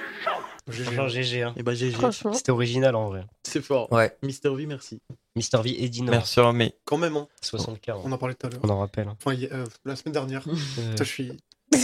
Franchement, 0.69 1.07
GG. 1.07 1.43
Hein. 1.43 1.53
Et 1.55 1.63
bah 1.63 1.73
GG. 1.73 1.93
Franchement. 1.97 2.33
C'était 2.33 2.51
original 2.51 2.93
en 2.95 3.07
vrai. 3.07 3.25
C'est 3.43 3.61
fort. 3.61 3.91
Ouais. 3.91 4.17
Mister 4.21 4.49
V, 4.53 4.65
merci. 4.65 4.99
Mister 5.35 5.57
V 5.63 5.75
et 5.81 5.87
Dinor. 5.87 6.11
Merci 6.11 6.39
Romy. 6.41 6.73
Quand 6.83 6.97
même, 6.97 7.15
hein. 7.15 7.27
75. 7.41 8.01
On 8.03 8.11
en 8.11 8.17
parlait 8.17 8.35
tout 8.35 8.47
à 8.47 8.49
l'heure. 8.49 8.59
On 8.63 8.69
en 8.69 8.79
rappelle. 8.79 9.07
hein. 9.07 9.15
Enfin, 9.23 9.33
y 9.33 9.45
euh, 9.45 9.65
la 9.85 9.95
semaine 9.95 10.13
dernière. 10.13 10.43
Putain, 10.75 11.03
je 11.03 11.03
suis. 11.03 11.31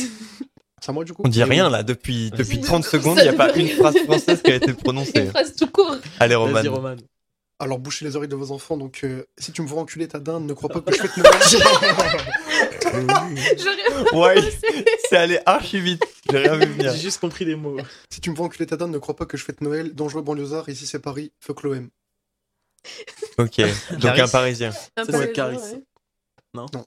C'est 0.84 0.90
à 0.90 0.94
moi 0.94 1.06
du 1.06 1.14
coup 1.14 1.22
On 1.24 1.30
dit 1.30 1.42
rien 1.46 1.70
là 1.70 1.82
depuis, 1.82 2.30
depuis 2.32 2.60
30 2.60 2.84
secondes, 2.84 3.18
il 3.20 3.24
n'y 3.24 3.30
a 3.30 3.34
pas 3.34 3.56
une 3.56 3.68
phrase 3.70 3.98
française 4.00 4.42
qui 4.42 4.52
a 4.52 4.56
été 4.56 4.74
prononcée. 4.74 5.22
Une 5.22 5.30
phrase 5.30 5.56
tout 5.56 5.68
court. 5.68 5.96
Allez 6.20 6.36
Roman. 6.36 6.60
Alors, 7.60 7.80
bouchez 7.80 8.04
les 8.04 8.18
oreilles 8.18 8.28
de 8.28 8.36
vos 8.36 8.52
enfants. 8.52 8.76
Donc, 8.76 9.00
euh, 9.06 9.24
si 9.38 9.54
tu 9.54 9.62
me 9.62 9.68
vois 9.68 9.82
enculer 9.82 10.10
ta 10.10 10.20
dinde, 10.20 10.46
ne 10.46 10.52
crois 10.52 10.68
pas 10.68 10.82
que 10.82 10.94
je 10.94 11.02
fête 11.02 11.16
Noël. 11.16 11.32
J'aurais 14.12 14.14
Ouais, 14.14 14.36
c'est 15.10 15.16
allé 15.16 15.40
archi 15.46 15.80
vite. 15.80 16.04
J'ai 16.30 16.40
rien 16.40 16.58
vu 16.58 16.66
venir. 16.66 16.92
J'ai 16.92 17.00
juste 17.00 17.22
compris 17.22 17.46
des 17.46 17.56
mots. 17.56 17.78
si 18.10 18.20
tu 18.20 18.30
me 18.32 18.36
vois 18.36 18.48
enculer 18.48 18.66
ta 18.66 18.76
dinde, 18.76 18.92
ne 18.92 18.98
crois 18.98 19.16
pas 19.16 19.26
que 19.26 19.38
je 19.38 19.46
fête 19.46 19.62
Noël. 19.62 19.94
Dangereux 19.94 20.22
banlieusard, 20.22 20.68
ici 20.68 20.86
c'est 20.86 21.00
Paris. 21.00 21.32
Fuck 21.40 21.64
l'OM. 21.64 21.88
Ok, 23.38 23.62
donc 23.92 24.02
Caris. 24.02 24.20
un 24.22 24.28
parisien. 24.28 24.72
un 24.98 25.06
Ça, 25.06 25.14
c'est 25.14 25.28
les 25.28 25.32
Caris. 25.32 25.56
ouais. 25.56 25.82
Non 26.54 26.66
Non. 26.74 26.84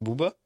Booba? 0.00 0.36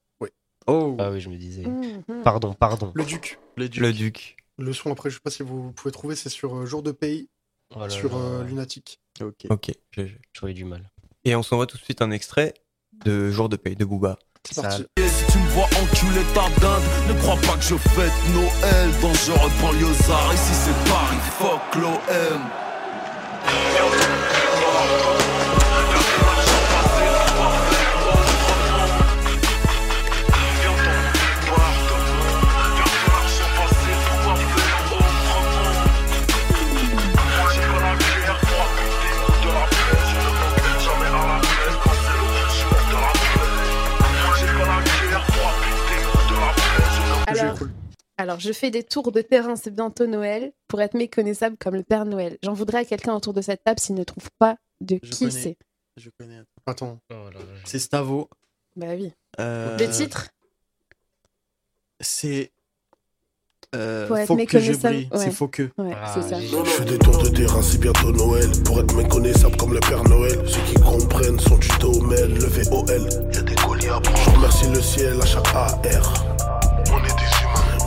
Oh, 0.69 0.97
Ah 1.01 1.11
oui, 1.11 1.21
je 1.21 1.29
me 1.31 1.37
disais. 1.37 1.65
Mhm. 1.67 2.23
Pardon, 2.23 2.55
pardon. 2.55 2.93
Le 2.95 3.05
Duc. 3.05 3.39
le 3.57 3.69
duc. 3.69 3.81
Le 3.83 3.93
duc. 3.93 4.37
Le 4.59 4.73
son, 4.73 4.93
après, 4.93 5.09
je 5.11 5.15
sais 5.17 5.21
pas 5.21 5.31
si 5.31 5.43
vous 5.43 5.73
pouvez 5.73 5.93
trouver, 5.93 6.15
c'est 6.17 6.29
sur 6.29 6.55
euh, 6.57 6.67
Jour 6.67 6.83
de 6.83 6.93
Pays, 6.93 7.29
Oh 7.75 7.81
là 7.81 7.89
sur 7.89 8.11
là, 8.17 8.25
euh, 8.25 8.45
Lunatic. 8.45 9.01
Ok. 9.21 9.47
Ok, 9.51 9.71
GG. 9.93 10.19
J'aurais 10.33 10.53
du 10.55 10.65
mal. 10.65 10.91
Et 11.25 11.35
on 11.35 11.43
s'envoie 11.43 11.67
tout 11.67 11.77
de 11.77 11.83
suite 11.83 12.03
un 12.03 12.11
extrait 12.11 12.55
de 13.05 13.31
Jour 13.31 13.49
de 13.49 13.57
paye 13.57 13.77
de 13.77 13.85
Booba. 13.85 14.19
C'est 14.47 14.55
Ça- 14.55 14.63
parti. 14.63 14.85
Et 14.97 15.09
si 15.09 15.25
tu 15.33 15.39
me 15.39 15.49
vois 15.49 15.65
enculer 15.65 16.23
ta 16.35 16.49
dinde, 16.61 16.83
ne 17.09 17.21
crois 17.21 17.37
pas 17.37 17.57
que 17.57 17.63
je 17.65 17.75
fête 17.77 18.13
Noël 18.35 18.91
Dangereux 19.03 19.51
banlieusard, 19.61 20.33
ici 20.35 20.55
c'est 20.55 20.91
Paris, 20.91 21.17
fuck 21.39 21.75
l'OM 21.83 22.41
Alors, 47.41 47.59
cool. 47.59 47.71
alors, 48.17 48.41
je 48.41 48.53
fais 48.53 48.71
des 48.71 48.83
tours 48.83 49.13
de 49.13 49.21
terrain, 49.23 49.57
c'est 49.57 49.71
bientôt 49.75 50.07
Noël, 50.07 50.53
pour 50.69 50.81
être 50.81 50.95
méconnaissable 50.95 51.57
comme 51.59 51.75
le 51.75 51.83
Père 51.83 52.05
Noël. 52.05 52.39
J'en 52.43 52.53
voudrais 52.55 52.79
à 52.79 52.85
quelqu'un 52.85 53.15
autour 53.15 53.33
de 53.35 53.41
cette 53.41 53.63
table 53.65 53.81
s'il 53.81 53.95
ne 53.97 54.05
trouve 54.05 54.29
pas 54.39 54.57
de 54.81 54.99
Je 55.03 55.11
qui 55.11 55.31
c'est. 55.33 55.57
Je 55.97 56.11
connais. 56.19 56.41
Attends. 56.67 56.99
Oh 57.11 57.15
je- 57.33 57.39
C'est 57.65 57.79
Stavo. 57.81 58.29
Bah 58.77 58.87
oui. 58.97 59.13
Euh, 59.41 59.77
Le 59.77 59.91
titre 59.91 60.29
C'est. 62.01 62.53
Euh, 63.75 64.07
Pour 64.07 64.17
être 64.17 64.29
faut 64.29 64.37
que 64.37 64.41
je 64.43 64.71
méconnaissable, 64.73 64.95
brille. 64.95 65.09
ouais. 65.13 65.19
C'est 65.19 65.31
faut 65.31 65.49
que. 65.49 65.63
Ouais, 65.77 65.93
Ah, 65.95 66.15
c'est 66.15 66.23
ça. 66.29 66.41
Je 66.41 66.65
fais 66.71 66.85
des 66.87 66.99
tours 66.99 67.23
de 67.23 67.29
terrain, 67.29 67.61
c'est 67.61 67.79
bientôt 67.79 68.13
Noël 68.13 68.49
Pour 68.65 68.81
être 68.81 68.95
méconnaissable 68.95 69.57
comme 69.59 69.75
le 69.75 69.81
Père 69.81 70.03
Noël 70.05 70.39
Ceux 70.47 70.61
qui 70.63 70.75
comprennent 70.77 71.39
sont 71.41 71.59
du 71.59 71.69
Tomel, 71.79 72.33
le 72.33 72.45
VOL 72.47 73.09
Y'a 73.35 73.43
des 73.43 73.55
colis 73.57 73.89
à 73.89 74.01
prendre 74.01 74.17
Je 74.17 74.31
remercie 74.31 74.71
le 74.71 74.81
ciel 74.81 75.21
à 75.21 75.27
chaque 75.27 75.49
AR 75.55 75.83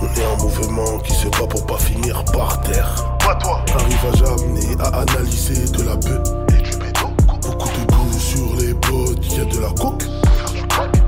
On 0.01 0.05
est 0.05 0.23
un 0.23 0.43
mouvement 0.43 0.97
qui 0.99 1.13
se 1.13 1.27
bat 1.27 1.45
pour 1.47 1.63
pas 1.65 1.77
finir 1.77 2.23
par 2.33 2.59
terre. 2.61 3.17
Pas 3.19 3.35
toi. 3.35 3.63
J'arrive 3.67 4.05
à 4.11 4.17
jamais 4.17 4.81
à 4.81 5.01
analyser 5.01 5.65
de 5.71 5.83
la 5.83 5.95
bœuf. 5.95 6.27
Et 6.49 6.61
du 6.63 6.77
béton 6.77 7.13
Beaucoup 7.41 7.69
de 7.69 7.91
goût 7.93 8.19
sur 8.19 8.55
les 8.57 8.73
bottes, 8.73 9.37
y'a 9.37 9.45
de 9.45 9.59
la 9.59 9.69
coke. 9.69 10.03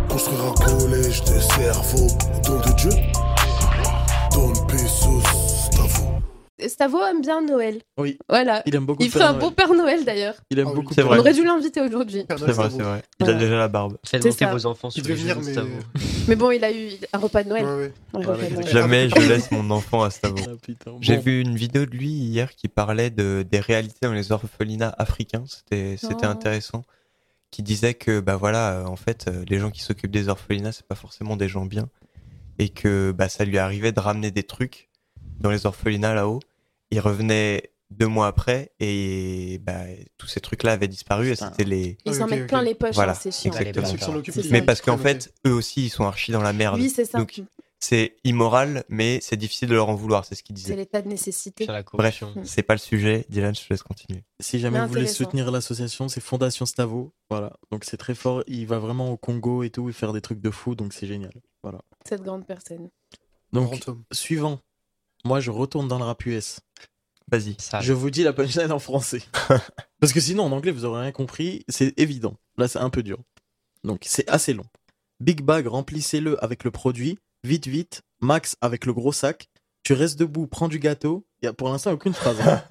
Construire 0.09 0.41
un 0.45 0.63
collège 0.63 1.23
de 1.23 1.39
cerveau 1.39 2.07
Don 2.45 2.59
de 2.59 2.73
Dieu 2.73 2.91
Stavo 6.69 6.99
aime 7.03 7.21
bien 7.21 7.41
Noël. 7.41 7.81
Oui. 7.97 8.17
Voilà. 8.29 8.61
Il 8.65 8.75
aime 8.75 8.85
beaucoup 8.85 9.03
Il 9.03 9.09
ferait 9.09 9.19
Père 9.19 9.29
un 9.29 9.31
Noël. 9.33 9.41
beau 9.41 9.51
Père 9.51 9.73
Noël 9.73 10.05
d'ailleurs. 10.05 10.35
Il 10.49 10.59
aime 10.59 10.67
Ah 10.71 10.73
beaucoup 10.73 10.93
C'est 10.93 11.01
le 11.01 11.07
vrai. 11.07 11.17
On 11.17 11.19
aurait 11.21 11.33
dû 11.33 11.43
l'inviter 11.43 11.81
aujourd'hui. 11.81 12.25
C'est 12.29 12.37
vrai, 12.37 12.69
c'est 12.69 12.81
vrai. 12.81 13.03
Il 13.19 13.29
a 13.29 13.33
déjà 13.33 13.57
la 13.57 13.67
barbe. 13.67 13.97
Faites 14.05 14.23
vos 14.43 14.65
enfants 14.65 14.89
sur 14.89 15.03
les 15.05 15.13
venir, 15.15 15.37
mais. 15.41 15.51
Stavo. 15.51 15.69
Mais 16.27 16.35
bon, 16.35 16.51
il 16.51 16.63
a 16.63 16.71
eu 16.71 16.89
un 17.11 17.17
repas 17.17 17.43
de 17.43 17.49
Noël. 17.49 17.65
Ouais, 17.65 17.75
ouais. 17.75 17.93
Un 18.13 18.21
Voilà, 18.21 18.33
repas 18.43 18.49
de 18.49 18.53
Noël. 18.55 18.67
Jamais 18.67 19.09
je 19.09 19.15
laisse 19.29 19.51
mon 19.51 19.69
enfant 19.71 20.03
à 20.03 20.09
Stavo. 20.09 20.35
Ah. 20.47 20.91
J'ai 21.01 21.15
Bon. 21.17 21.21
vu 21.23 21.41
une 21.41 21.55
vidéo 21.55 21.85
de 21.85 21.91
lui 21.91 22.09
hier 22.09 22.55
qui 22.55 22.67
parlait 22.67 23.09
de, 23.09 23.45
des 23.49 23.59
réalités 23.59 24.05
dans 24.07 24.13
les 24.13 24.31
orphelinats 24.31 24.93
africains. 24.97 25.43
C'était 25.47 25.95
c'était 25.97 26.25
Oh. 26.27 26.31
intéressant. 26.31 26.83
Qui 27.51 27.61
disait 27.61 27.93
que 27.93 28.19
bah 28.19 28.35
voilà, 28.35 28.71
euh, 28.79 28.85
en 28.85 28.95
fait, 28.95 29.25
euh, 29.27 29.43
les 29.47 29.59
gens 29.59 29.69
qui 29.69 29.81
s'occupent 29.83 30.09
des 30.11 30.27
orphelinats, 30.27 30.71
c'est 30.71 30.87
pas 30.87 30.95
forcément 30.95 31.35
des 31.37 31.47
gens 31.47 31.65
bien, 31.65 31.87
et 32.57 32.69
que 32.69 33.11
bah 33.15 33.29
ça 33.29 33.45
lui 33.45 33.59
arrivait 33.59 33.91
de 33.91 33.99
ramener 33.99 34.31
des 34.31 34.41
trucs 34.41 34.89
dans 35.39 35.51
les 35.51 35.67
orphelinats 35.67 36.15
là-haut. 36.15 36.39
Il 36.93 36.99
revenait 36.99 37.71
deux 37.89 38.07
mois 38.07 38.27
après 38.27 38.71
et 38.79 39.59
bah 39.63 39.81
tous 40.17 40.27
ces 40.27 40.39
trucs-là 40.39 40.73
avaient 40.73 40.87
disparu 40.87 41.29
et 41.31 41.35
c'était 41.35 41.63
les. 41.63 41.97
Ils 42.05 42.13
s'en 42.15 42.27
mettent 42.27 42.47
plein 42.47 42.61
les 42.61 42.75
poches, 42.75 42.95
Voilà, 42.95 43.13
hein, 43.13 43.17
c'est 43.19 43.31
chiant. 43.31 43.51
exactement. 43.51 43.87
C'est 43.87 44.41
ça. 44.43 44.47
Mais 44.51 44.61
parce 44.61 44.81
qu'en 44.81 44.97
fait, 44.97 45.33
eux 45.47 45.53
aussi, 45.53 45.85
ils 45.85 45.89
sont 45.89 46.05
archi 46.05 46.31
dans 46.31 46.41
la 46.41 46.53
merde. 46.53 46.79
Oui, 46.79 46.89
c'est 46.89 47.05
ça. 47.05 47.17
Donc 47.17 47.41
c'est 47.79 48.15
immoral, 48.23 48.83
mais 48.89 49.19
c'est 49.21 49.35
difficile 49.35 49.67
de 49.69 49.73
leur 49.73 49.89
en 49.89 49.95
vouloir, 49.95 50.23
c'est 50.23 50.35
ce 50.35 50.43
qu'il 50.43 50.55
C'est 50.57 50.63
disait. 50.63 50.75
l'état 50.77 51.01
de 51.01 51.07
nécessité. 51.09 51.67
Bref, 51.93 52.23
c'est 52.43 52.63
pas 52.63 52.75
le 52.75 52.79
sujet. 52.79 53.25
Dylan, 53.29 53.53
je 53.53 53.61
te 53.61 53.73
laisse 53.73 53.83
continuer. 53.83 54.23
Si 54.39 54.57
jamais 54.59 54.79
Mais 54.79 54.85
vous 54.85 54.93
voulez 54.93 55.07
soutenir 55.07 55.51
l'association, 55.51 56.07
c'est 56.07 56.21
Fondation 56.21 56.65
Stavo. 56.65 57.13
Voilà. 57.29 57.51
Donc 57.71 57.83
c'est 57.83 57.97
très 57.97 58.15
fort. 58.15 58.43
Il 58.47 58.67
va 58.67 58.79
vraiment 58.79 59.11
au 59.11 59.17
Congo 59.17 59.63
et 59.63 59.69
tout 59.69 59.89
et 59.89 59.93
faire 59.93 60.13
des 60.13 60.21
trucs 60.21 60.39
de 60.41 60.49
fou. 60.51 60.75
Donc 60.75 60.93
c'est 60.93 61.07
génial. 61.07 61.33
Voilà. 61.63 61.81
Cette 62.07 62.21
grande 62.21 62.45
personne. 62.47 62.89
Donc, 63.51 63.69
Grand 63.81 63.89
homme. 63.89 64.03
suivant. 64.11 64.59
Moi, 65.25 65.39
je 65.39 65.51
retourne 65.51 65.87
dans 65.87 65.97
le 65.99 66.03
rap 66.05 66.25
US. 66.25 66.59
Vas-y. 67.31 67.55
Ça, 67.57 67.79
Je 67.81 67.93
vous 67.93 68.09
dis 68.09 68.23
la 68.23 68.33
punchline 68.33 68.71
en 68.71 68.79
français. 68.79 69.21
Parce 69.99 70.11
que 70.13 70.19
sinon, 70.19 70.43
en 70.43 70.51
anglais, 70.51 70.71
vous 70.71 70.85
aurez 70.85 71.01
rien 71.01 71.11
compris. 71.11 71.63
C'est 71.69 71.97
évident. 71.99 72.35
Là, 72.57 72.67
c'est 72.67 72.79
un 72.79 72.89
peu 72.89 73.03
dur. 73.03 73.19
Donc, 73.83 74.01
c'est 74.05 74.27
assez 74.29 74.53
long. 74.53 74.65
Big 75.19 75.41
Bag, 75.41 75.67
remplissez-le 75.67 76.41
avec 76.43 76.63
le 76.65 76.71
produit. 76.71 77.17
Vite, 77.43 77.67
vite. 77.67 78.01
Max 78.21 78.57
avec 78.61 78.85
le 78.85 78.93
gros 78.93 79.13
sac. 79.13 79.49
Tu 79.83 79.93
restes 79.93 80.19
debout, 80.19 80.47
prends 80.47 80.67
du 80.67 80.79
gâteau. 80.79 81.25
Il 81.41 81.45
y 81.45 81.47
a 81.47 81.53
pour 81.53 81.69
l'instant 81.69 81.91
aucune 81.91 82.13
phrase. 82.13 82.37
hein. 82.41 82.63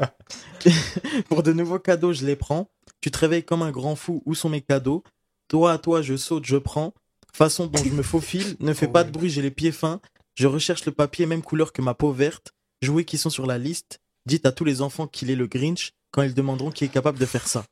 pour 1.28 1.42
de 1.42 1.52
nouveaux 1.52 1.78
cadeaux, 1.78 2.12
je 2.12 2.24
les 2.26 2.36
prends. 2.36 2.70
Tu 3.00 3.10
te 3.10 3.18
réveilles 3.18 3.44
comme 3.44 3.62
un 3.62 3.70
grand 3.70 3.96
fou. 3.96 4.22
Où 4.26 4.34
sont 4.34 4.48
mes 4.48 4.60
cadeaux? 4.62 5.02
Toi 5.48 5.72
à 5.72 5.78
toi, 5.78 6.02
je 6.02 6.16
saute, 6.16 6.44
je 6.44 6.56
prends. 6.56 6.94
Façon 7.32 7.66
dont 7.66 7.82
je 7.82 7.90
me 7.90 8.02
faufile. 8.02 8.56
Ne 8.60 8.74
fais 8.74 8.88
pas 8.88 9.04
de 9.04 9.10
bruit, 9.10 9.30
j'ai 9.30 9.42
les 9.42 9.50
pieds 9.50 9.72
fins. 9.72 10.00
Je 10.34 10.46
recherche 10.46 10.84
le 10.86 10.92
papier, 10.92 11.26
même 11.26 11.42
couleur 11.42 11.72
que 11.72 11.82
ma 11.82 11.94
peau 11.94 12.12
verte. 12.12 12.52
jouets 12.82 13.04
qui 13.04 13.18
sont 13.18 13.30
sur 13.30 13.46
la 13.46 13.58
liste, 13.58 14.00
dites 14.26 14.46
à 14.46 14.52
tous 14.52 14.64
les 14.64 14.80
enfants 14.82 15.06
qu'il 15.06 15.30
est 15.30 15.36
le 15.36 15.46
Grinch 15.46 15.92
quand 16.10 16.22
ils 16.22 16.34
demanderont 16.34 16.70
qui 16.70 16.84
est 16.84 16.88
capable 16.88 17.18
de 17.18 17.26
faire 17.26 17.46
ça. 17.46 17.64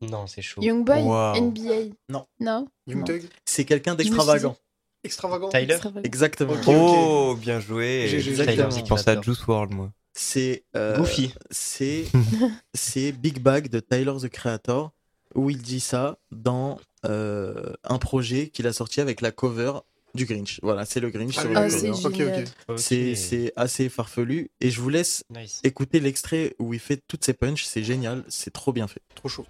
Non, 0.00 0.26
c'est 0.26 0.42
chaud. 0.42 0.60
Young 0.62 0.84
Boy, 0.84 1.02
Wow. 1.02 1.34
NBA. 1.40 1.94
Non. 2.08 2.26
Non? 2.38 2.68
Young 2.86 3.28
C'est 3.44 3.64
quelqu'un 3.64 3.94
d'extravagant. 3.94 4.56
Extravagant. 5.04 5.48
Tyler? 5.48 5.74
Extravagant. 5.74 6.02
Exactement. 6.04 6.54
Oh, 6.66 7.36
bien 7.40 7.60
joué. 7.60 8.06
Je 8.08 8.82
pensais 8.86 9.10
à 9.10 9.20
Juice 9.20 9.40
WRLD, 9.46 9.74
moi. 9.74 9.92
C'est 10.12 10.64
euh, 10.76 10.96
Goofy. 10.98 11.32
C'est 11.50 12.06
c'est 12.74 13.12
Big 13.12 13.40
Bag 13.40 13.68
de 13.68 13.78
Tyler 13.80 14.14
the 14.20 14.28
Creator 14.28 14.92
où 15.34 15.50
il 15.50 15.62
dit 15.62 15.80
ça 15.80 16.18
dans 16.32 16.80
euh, 17.04 17.72
un 17.84 17.98
projet 17.98 18.48
qu'il 18.48 18.66
a 18.66 18.72
sorti 18.72 19.00
avec 19.00 19.20
la 19.20 19.30
cover 19.30 19.72
du 20.14 20.24
Grinch. 20.24 20.58
Voilà, 20.62 20.84
c'est 20.84 21.00
le 21.00 21.10
Grinch 21.10 21.34
Ah, 21.38 21.40
sur 21.42 21.50
Ah, 21.56 22.76
c'est 22.76 23.52
assez 23.56 23.88
farfelu 23.88 24.50
et 24.60 24.70
je 24.70 24.80
vous 24.80 24.88
laisse 24.88 25.24
Nice. 25.30 25.60
écouter 25.64 26.00
l'extrait 26.00 26.54
où 26.58 26.74
il 26.74 26.80
fait 26.80 27.00
toutes 27.08 27.24
ses 27.24 27.34
punches. 27.34 27.64
C'est 27.64 27.82
génial, 27.84 28.24
c'est 28.28 28.52
trop 28.52 28.72
bien 28.72 28.86
fait. 28.88 29.02
Trop 29.14 29.28
chaud. 29.28 29.46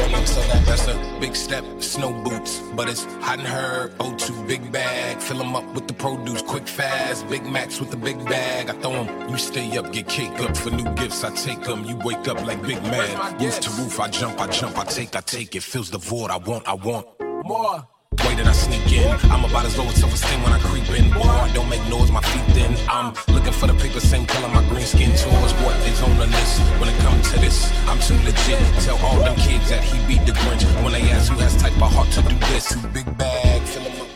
Into 0.00 0.34
that. 0.34 0.62
That's 0.66 0.88
a 0.88 0.94
big 1.20 1.36
step, 1.36 1.64
snow 1.80 2.12
boots, 2.22 2.60
but 2.74 2.88
it's 2.88 3.04
hot 3.20 3.38
and 3.38 3.48
herb. 3.48 3.96
O2 3.98 4.46
big 4.46 4.72
bag, 4.72 5.18
fill 5.20 5.40
'em 5.40 5.54
up 5.56 5.64
with 5.74 5.86
the 5.86 5.94
produce, 5.94 6.42
quick 6.42 6.66
fast. 6.66 7.28
Big 7.28 7.44
Macs 7.44 7.80
with 7.80 7.90
the 7.90 7.96
big 7.96 8.24
bag. 8.24 8.70
I 8.70 8.72
throw 8.80 8.92
'em, 8.92 9.28
you 9.28 9.38
stay 9.38 9.76
up, 9.78 9.92
get 9.92 10.08
cake 10.08 10.40
up 10.40 10.56
for 10.56 10.70
new 10.70 10.88
gifts. 10.94 11.24
I 11.24 11.30
take 11.30 11.68
'em, 11.68 11.84
you 11.84 11.96
wake 12.04 12.26
up 12.28 12.44
like 12.46 12.62
Big 12.62 12.82
Man. 12.82 13.38
Roof 13.38 13.60
to 13.60 13.70
roof, 13.70 14.00
I 14.00 14.08
jump, 14.08 14.40
I 14.40 14.46
jump, 14.46 14.78
I 14.78 14.84
take, 14.84 15.14
I 15.16 15.20
take. 15.20 15.54
It 15.54 15.62
fills 15.62 15.90
the 15.90 15.98
void. 15.98 16.30
I 16.30 16.38
want, 16.38 16.66
I 16.66 16.74
want 16.74 17.06
more. 17.44 17.91
Way 18.20 18.34
that 18.36 18.46
I 18.46 18.52
sneak 18.52 18.92
in, 18.92 19.08
I'm 19.32 19.44
about 19.44 19.64
as 19.64 19.76
low 19.78 19.86
as 19.88 19.96
self-esteem 19.96 20.42
when 20.42 20.52
I 20.52 20.58
creep 20.60 20.88
in. 20.98 21.10
Boy, 21.10 21.22
I 21.28 21.50
don't 21.54 21.68
make 21.68 21.82
noise, 21.88 22.10
my 22.12 22.20
feet 22.20 22.44
thin. 22.54 22.76
I'm 22.88 23.14
looking 23.34 23.52
for 23.52 23.66
the 23.66 23.74
paper, 23.74 24.00
same 24.00 24.26
color, 24.26 24.48
my 24.48 24.62
green 24.68 24.84
skin 24.86 25.10
tours. 25.16 25.52
What 25.64 25.74
is 25.88 26.00
on 26.02 26.16
the 26.18 26.26
list 26.26 26.60
when 26.78 26.88
it 26.88 26.98
comes 27.00 27.30
to 27.32 27.40
this? 27.40 27.70
I'm 27.88 27.98
too 28.00 28.18
legit. 28.28 28.60
Tell 28.84 28.98
all 29.06 29.18
them 29.24 29.34
kids 29.36 29.68
that 29.70 29.82
he 29.82 29.96
beat 30.06 30.24
the 30.26 30.32
Grinch 30.32 30.62
when 30.84 30.92
they 30.92 31.10
ask 31.10 31.32
who 31.32 31.38
has 31.40 31.56
type 31.56 31.74
of 31.80 31.90
heart 31.92 32.10
to 32.12 32.22
do 32.22 32.36
this. 32.52 32.74
Big 32.92 33.06
bag, 33.16 33.62
fill 33.62 33.82
'em 33.86 34.00
up. 34.02 34.08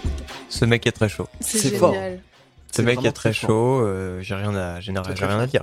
Ce 0.49 0.65
mec 0.65 0.87
est 0.87 0.93
très 0.93 1.09
chaud. 1.09 1.29
C'est 1.41 1.77
fort. 1.77 1.95
génial. 1.95 2.21
Ce 2.75 2.83
mec 2.83 3.03
est 3.05 3.13
très 3.13 3.33
chaud. 3.33 3.81
euh, 3.81 4.21
j'ai 4.21 4.35
rien 4.35 4.55
à, 4.55 4.81
j'ai 4.81 4.93
rien 4.93 5.47
dire. 5.47 5.63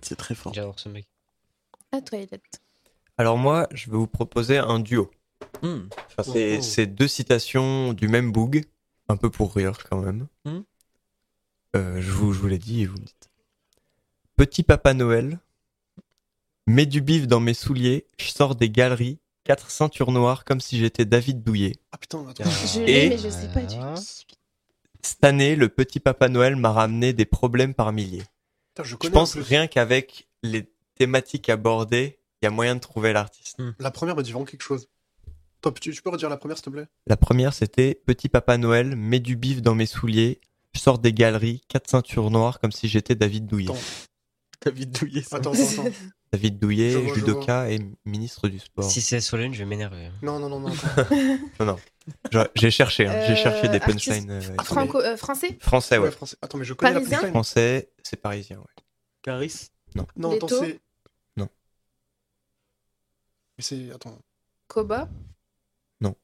C'est 0.00 0.16
très 0.16 0.34
fort. 0.34 0.54
J'adore 0.54 0.78
ce 0.78 0.88
mec. 0.88 1.06
À 1.92 2.00
Twilight. 2.00 2.60
Alors 3.18 3.36
moi, 3.36 3.66
je 3.72 3.90
vais 3.90 3.96
vous 3.96 4.06
proposer 4.06 4.58
un 4.58 4.78
duo. 4.80 5.10
Hmm. 5.62 5.88
Enfin, 6.18 6.32
c'est 6.32 6.58
Oh. 6.58 6.62
c'est 6.62 6.86
deux 6.86 7.08
citations 7.08 7.92
du 7.92 8.08
même 8.08 8.32
boog, 8.32 8.64
un 9.08 9.16
peu 9.16 9.30
pour 9.30 9.54
rire 9.54 9.78
quand 9.88 10.00
même. 10.00 10.26
Hmm. 10.44 10.60
Euh, 11.76 12.00
je 12.00 12.10
vous, 12.10 12.32
je 12.32 12.38
vous 12.40 12.46
l'ai 12.46 12.58
dit 12.58 12.82
et 12.82 12.86
vous 12.86 12.96
me 12.98 13.04
dites. 13.04 13.30
Petit 14.36 14.62
Papa 14.62 14.94
Noël, 14.94 15.38
mets 16.66 16.86
du 16.86 17.00
bif 17.00 17.26
dans 17.26 17.40
mes 17.40 17.54
souliers, 17.54 18.06
je 18.18 18.28
sors 18.30 18.54
des 18.54 18.70
galeries, 18.70 19.18
quatre 19.44 19.70
ceintures 19.70 20.12
noires 20.12 20.44
comme 20.44 20.60
si 20.60 20.78
j'étais 20.78 21.04
David 21.04 21.42
Douillet. 21.42 21.76
Ah 21.92 21.98
putain, 21.98 22.26
attends. 22.28 22.44
Je 22.44 22.80
Et- 22.80 22.86
l'ai, 22.86 23.08
mais 23.10 23.18
je 23.18 23.28
sais 23.28 23.48
pas 23.52 23.62
du 23.62 23.76
Ah. 23.80 23.94
tout. 23.96 24.02
Cette 25.02 25.24
année, 25.24 25.56
le 25.56 25.68
petit 25.68 26.00
Papa 26.00 26.28
Noël 26.28 26.56
m'a 26.56 26.72
ramené 26.72 27.12
des 27.12 27.24
problèmes 27.24 27.74
par 27.74 27.92
milliers. 27.92 28.24
Putain, 28.74 28.84
je 28.84 28.96
pense 29.08 29.36
rien 29.36 29.66
qu'avec 29.66 30.28
les 30.42 30.70
thématiques 30.96 31.48
abordées, 31.48 32.18
il 32.40 32.46
y 32.46 32.48
a 32.48 32.50
moyen 32.50 32.74
de 32.74 32.80
trouver 32.80 33.12
l'artiste. 33.12 33.56
La 33.78 33.90
première 33.90 34.16
me 34.16 34.22
dit 34.22 34.32
vraiment 34.32 34.44
quelque 34.44 34.62
chose. 34.62 34.88
Top, 35.60 35.80
tu, 35.80 35.92
tu 35.92 36.02
peux 36.02 36.10
redire 36.10 36.28
la 36.28 36.36
première, 36.36 36.56
s'il 36.56 36.64
te 36.66 36.70
plaît? 36.70 36.86
La 37.06 37.16
première, 37.16 37.52
c'était 37.52 37.94
Petit 38.06 38.28
Papa 38.28 38.58
Noël, 38.58 38.94
mets 38.96 39.18
du 39.20 39.36
bif 39.36 39.60
dans 39.62 39.74
mes 39.74 39.86
souliers, 39.86 40.40
je 40.74 40.80
sors 40.80 40.98
des 40.98 41.12
galeries, 41.12 41.62
quatre 41.68 41.90
ceintures 41.90 42.30
noires 42.30 42.60
comme 42.60 42.70
si 42.72 42.88
j'étais 42.88 43.14
David 43.16 43.46
Douillet. 43.46 43.70
Attends. 43.70 43.80
David 44.64 44.90
Douillet. 44.92 45.22
ça. 45.22 45.36
Attends, 45.36 45.52
attends, 45.52 45.82
attends. 45.82 45.90
David 46.32 46.58
Douillet, 46.58 46.94
vois, 47.00 47.14
judoka 47.14 47.70
et 47.70 47.78
ministre 48.04 48.48
du 48.48 48.58
sport. 48.58 48.84
Si 48.84 49.00
c'est 49.00 49.20
Solène, 49.20 49.54
je 49.54 49.60
vais 49.60 49.64
m'énerver. 49.64 50.10
Non, 50.22 50.38
non, 50.38 50.48
non, 50.48 50.60
non. 50.60 50.68
attends. 50.96 51.14
Non, 51.60 51.78
non. 52.34 52.46
J'ai 52.54 52.70
cherché, 52.70 53.06
hein, 53.06 53.22
j'ai 53.26 53.32
Euh, 53.32 53.36
cherché 53.36 53.68
des 53.68 53.76
artiste 53.80 54.08
punchlines. 54.08 54.30
euh, 54.30 54.40
Ah, 54.58 54.64
Franco, 54.64 54.98
euh, 55.00 55.16
français? 55.16 55.56
Français, 55.60 55.96
ouais. 55.98 56.04
Ouais, 56.04 56.10
français. 56.10 56.36
Attends, 56.42 56.58
mais 56.58 56.64
je 56.64 56.74
connais 56.74 56.92
Parisien? 56.92 57.10
la 57.10 57.16
punchline. 57.18 57.32
Français, 57.32 57.90
c'est 58.02 58.16
parisien, 58.20 58.58
ouais. 58.58 58.82
Caris? 59.22 59.68
Non, 59.94 60.04
attends, 60.04 60.32
Leto? 60.32 60.48
c'est. 60.48 60.80
Non. 61.36 61.48
Mais 63.56 63.64
c'est. 63.64 63.90
Attends. 63.92 64.18
Koba? 64.66 65.08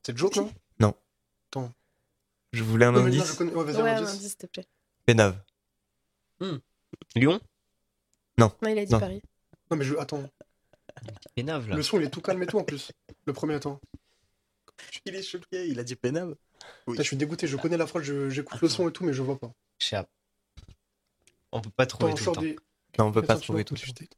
C'est 0.03 0.16
Joke, 0.16 0.37
non? 0.37 1.72
Je 2.53 2.62
voulais 2.62 2.87
un 2.87 2.93
non, 2.93 3.05
indice. 3.05 3.27
je 3.27 3.37
connais. 3.37 3.53
Ouais, 3.53 3.64
vas-y, 3.64 3.83
Ouais, 3.83 3.91
un 3.91 3.97
un 3.97 4.07
indice. 4.07 4.20
s'il 4.20 4.37
te 4.37 4.47
plaît. 4.47 4.64
Pénave. 5.07 5.37
Lyon? 7.16 7.41
Non, 8.39 8.53
il 8.62 8.79
a 8.79 8.85
dit 8.85 8.93
Non. 8.93 9.01
Paris. 9.01 9.22
Non, 9.70 9.77
mais 9.77 9.85
je. 9.85 9.97
Attends. 9.97 10.31
Pénave 11.35 11.68
là. 11.68 11.75
Le 11.75 11.83
son, 11.83 11.99
il 11.99 12.05
est 12.07 12.11
tout 12.11 12.20
calme 12.20 12.41
et 12.43 12.47
tout 12.47 12.59
en 12.59 12.62
plus. 12.64 12.93
Le 13.27 13.33
premier, 13.33 13.55
attends. 13.55 13.81
Il 15.05 15.16
est 15.16 15.22
choqué, 15.22 15.66
il 15.66 15.81
a 15.81 15.85
dit 15.85 15.97
Pénave. 15.97 16.37
Oui. 16.87 16.93
Putain, 16.93 17.03
je 17.03 17.09
suis 17.09 17.16
dégoûté, 17.16 17.47
je 17.49 17.57
connais 17.57 17.77
la 17.77 17.87
phrase, 17.89 18.05
je- 18.05 18.31
j'écoute 18.31 18.61
le 18.61 18.68
son 18.68 18.89
et 18.89 18.93
tout, 18.93 19.05
mais 19.05 19.12
je 19.12 19.22
vois 19.22 19.39
pas. 19.39 19.53
Pas. 19.91 20.07
On 21.53 21.61
peut 21.61 21.70
pas 21.70 21.87
trouver 21.87 22.12
Attends, 22.12 22.22
tout 22.22 22.31
le 22.31 22.35
temps. 22.37 22.41
des. 22.41 22.57
Non, 22.99 23.07
on 23.07 23.12
peut 23.12 23.22
pas 23.22 23.33
Attends, 23.35 23.43
trouver 23.43 23.64
tout. 23.64 23.75
je 23.77 23.91
t'ai- 23.93 24.09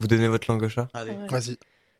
Vous 0.00 0.06
donnez 0.08 0.26
votre 0.28 0.50
langue 0.50 0.62
au 0.64 0.68
chat? 0.68 0.88
Allez. 0.94 1.12
Ouais. 1.12 1.28
Vas-y. 1.28 1.56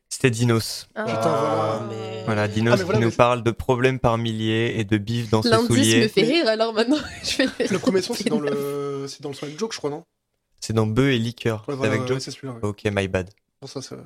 C'était 0.08 0.30
Dinos. 0.30 0.88
Ah. 0.94 1.04
Putain, 1.04 1.20
voilà. 1.20 1.86
mais... 1.88 2.22
Voilà, 2.24 2.48
Dinos 2.48 2.74
Ah, 2.74 2.76
mais 2.78 2.84
voilà, 2.84 2.98
qui 2.98 3.04
nous 3.04 3.10
parle 3.10 3.42
de 3.42 3.50
problèmes 3.50 3.98
par 3.98 4.18
milliers 4.18 4.80
et 4.80 4.84
de 4.84 4.96
bif 4.98 5.30
dans 5.30 5.42
ses 5.42 5.50
L'indice 5.50 5.70
me 5.70 5.76
souliers. 5.76 6.08
fait 6.08 6.22
rire, 6.22 6.48
alors 6.48 6.72
maintenant 6.72 6.96
je 7.22 7.28
fais 7.28 7.46
Le 7.70 7.78
premier 7.78 8.02
son, 8.02 8.14
c'est 8.14 8.28
dans 8.28 8.40
le. 8.40 8.48
C'est 9.08 9.22
dans 9.22 9.30
le 9.30 9.34
son 9.34 9.46
avec 9.46 9.58
Joke, 9.58 9.72
je 9.72 9.78
crois, 9.78 9.88
non? 9.88 10.04
C'est 10.60 10.74
dans 10.74 10.86
Bœuf 10.86 11.12
et 11.14 11.18
Liqueur. 11.18 11.64
Ouais, 11.66 11.74
voilà, 11.74 11.94
avec 11.94 12.10
ouais, 12.10 12.18
ouais. 12.42 12.54
Ok, 12.60 12.82
my 12.84 13.08
bad. 13.08 13.30
Bon, 13.62 13.66
ça, 13.66 13.80
c'est. 13.80 13.96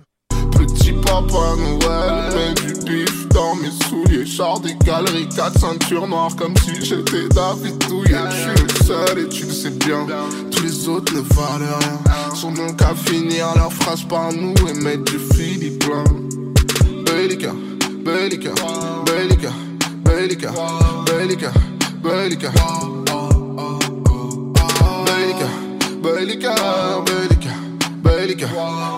Petit 0.63 0.93
papa 0.93 1.57
Noël, 1.59 2.33
mets 2.37 2.55
du 2.55 2.73
bif 2.85 3.29
dans 3.31 3.57
mes 3.57 3.73
souliers. 3.89 4.25
Char 4.25 4.61
des 4.61 4.75
galeries, 4.85 5.29
quatre 5.35 5.59
ceintures 5.59 6.07
noires 6.07 6.37
comme 6.37 6.55
si 6.59 6.85
j'étais 6.85 7.29
David 7.31 7.79
Douillet. 7.89 8.15
Je 8.31 8.37
suis 8.37 8.63
le 8.63 8.85
seul 8.85 9.19
et 9.19 9.29
tu 9.29 9.45
le 9.47 9.53
sais 9.53 9.71
bien. 9.71 10.07
Tous 10.53 10.63
les 10.63 10.89
autres 10.89 11.13
ne 11.15 11.21
valent 11.21 11.79
rien. 11.81 12.35
Sont 12.37 12.53
donc 12.53 12.81
à 12.81 12.95
finir 12.95 13.49
leurs 13.57 13.73
phrases 13.73 14.05
par 14.05 14.33
nous 14.33 14.55
et 14.69 14.75
mettre 14.75 15.11
du 15.11 15.19
Philippe. 15.35 15.85
Bellica, 17.07 17.53
Bellica, 18.05 18.51
Bellica, 19.05 19.51
Bellica, 20.05 20.53
Bellica, 21.07 21.51
Bellica. 22.03 22.53
Bellica, 25.07 25.49
Bellica, 26.03 26.55
Bellica, 27.05 27.51
Bellica, 28.05 28.47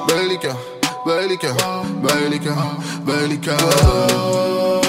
Bellica, 0.06 0.56
Bellica, 1.04 1.54
Bellica, 2.02 2.54
Bellica. 3.04 3.56
J'suis 3.56 4.83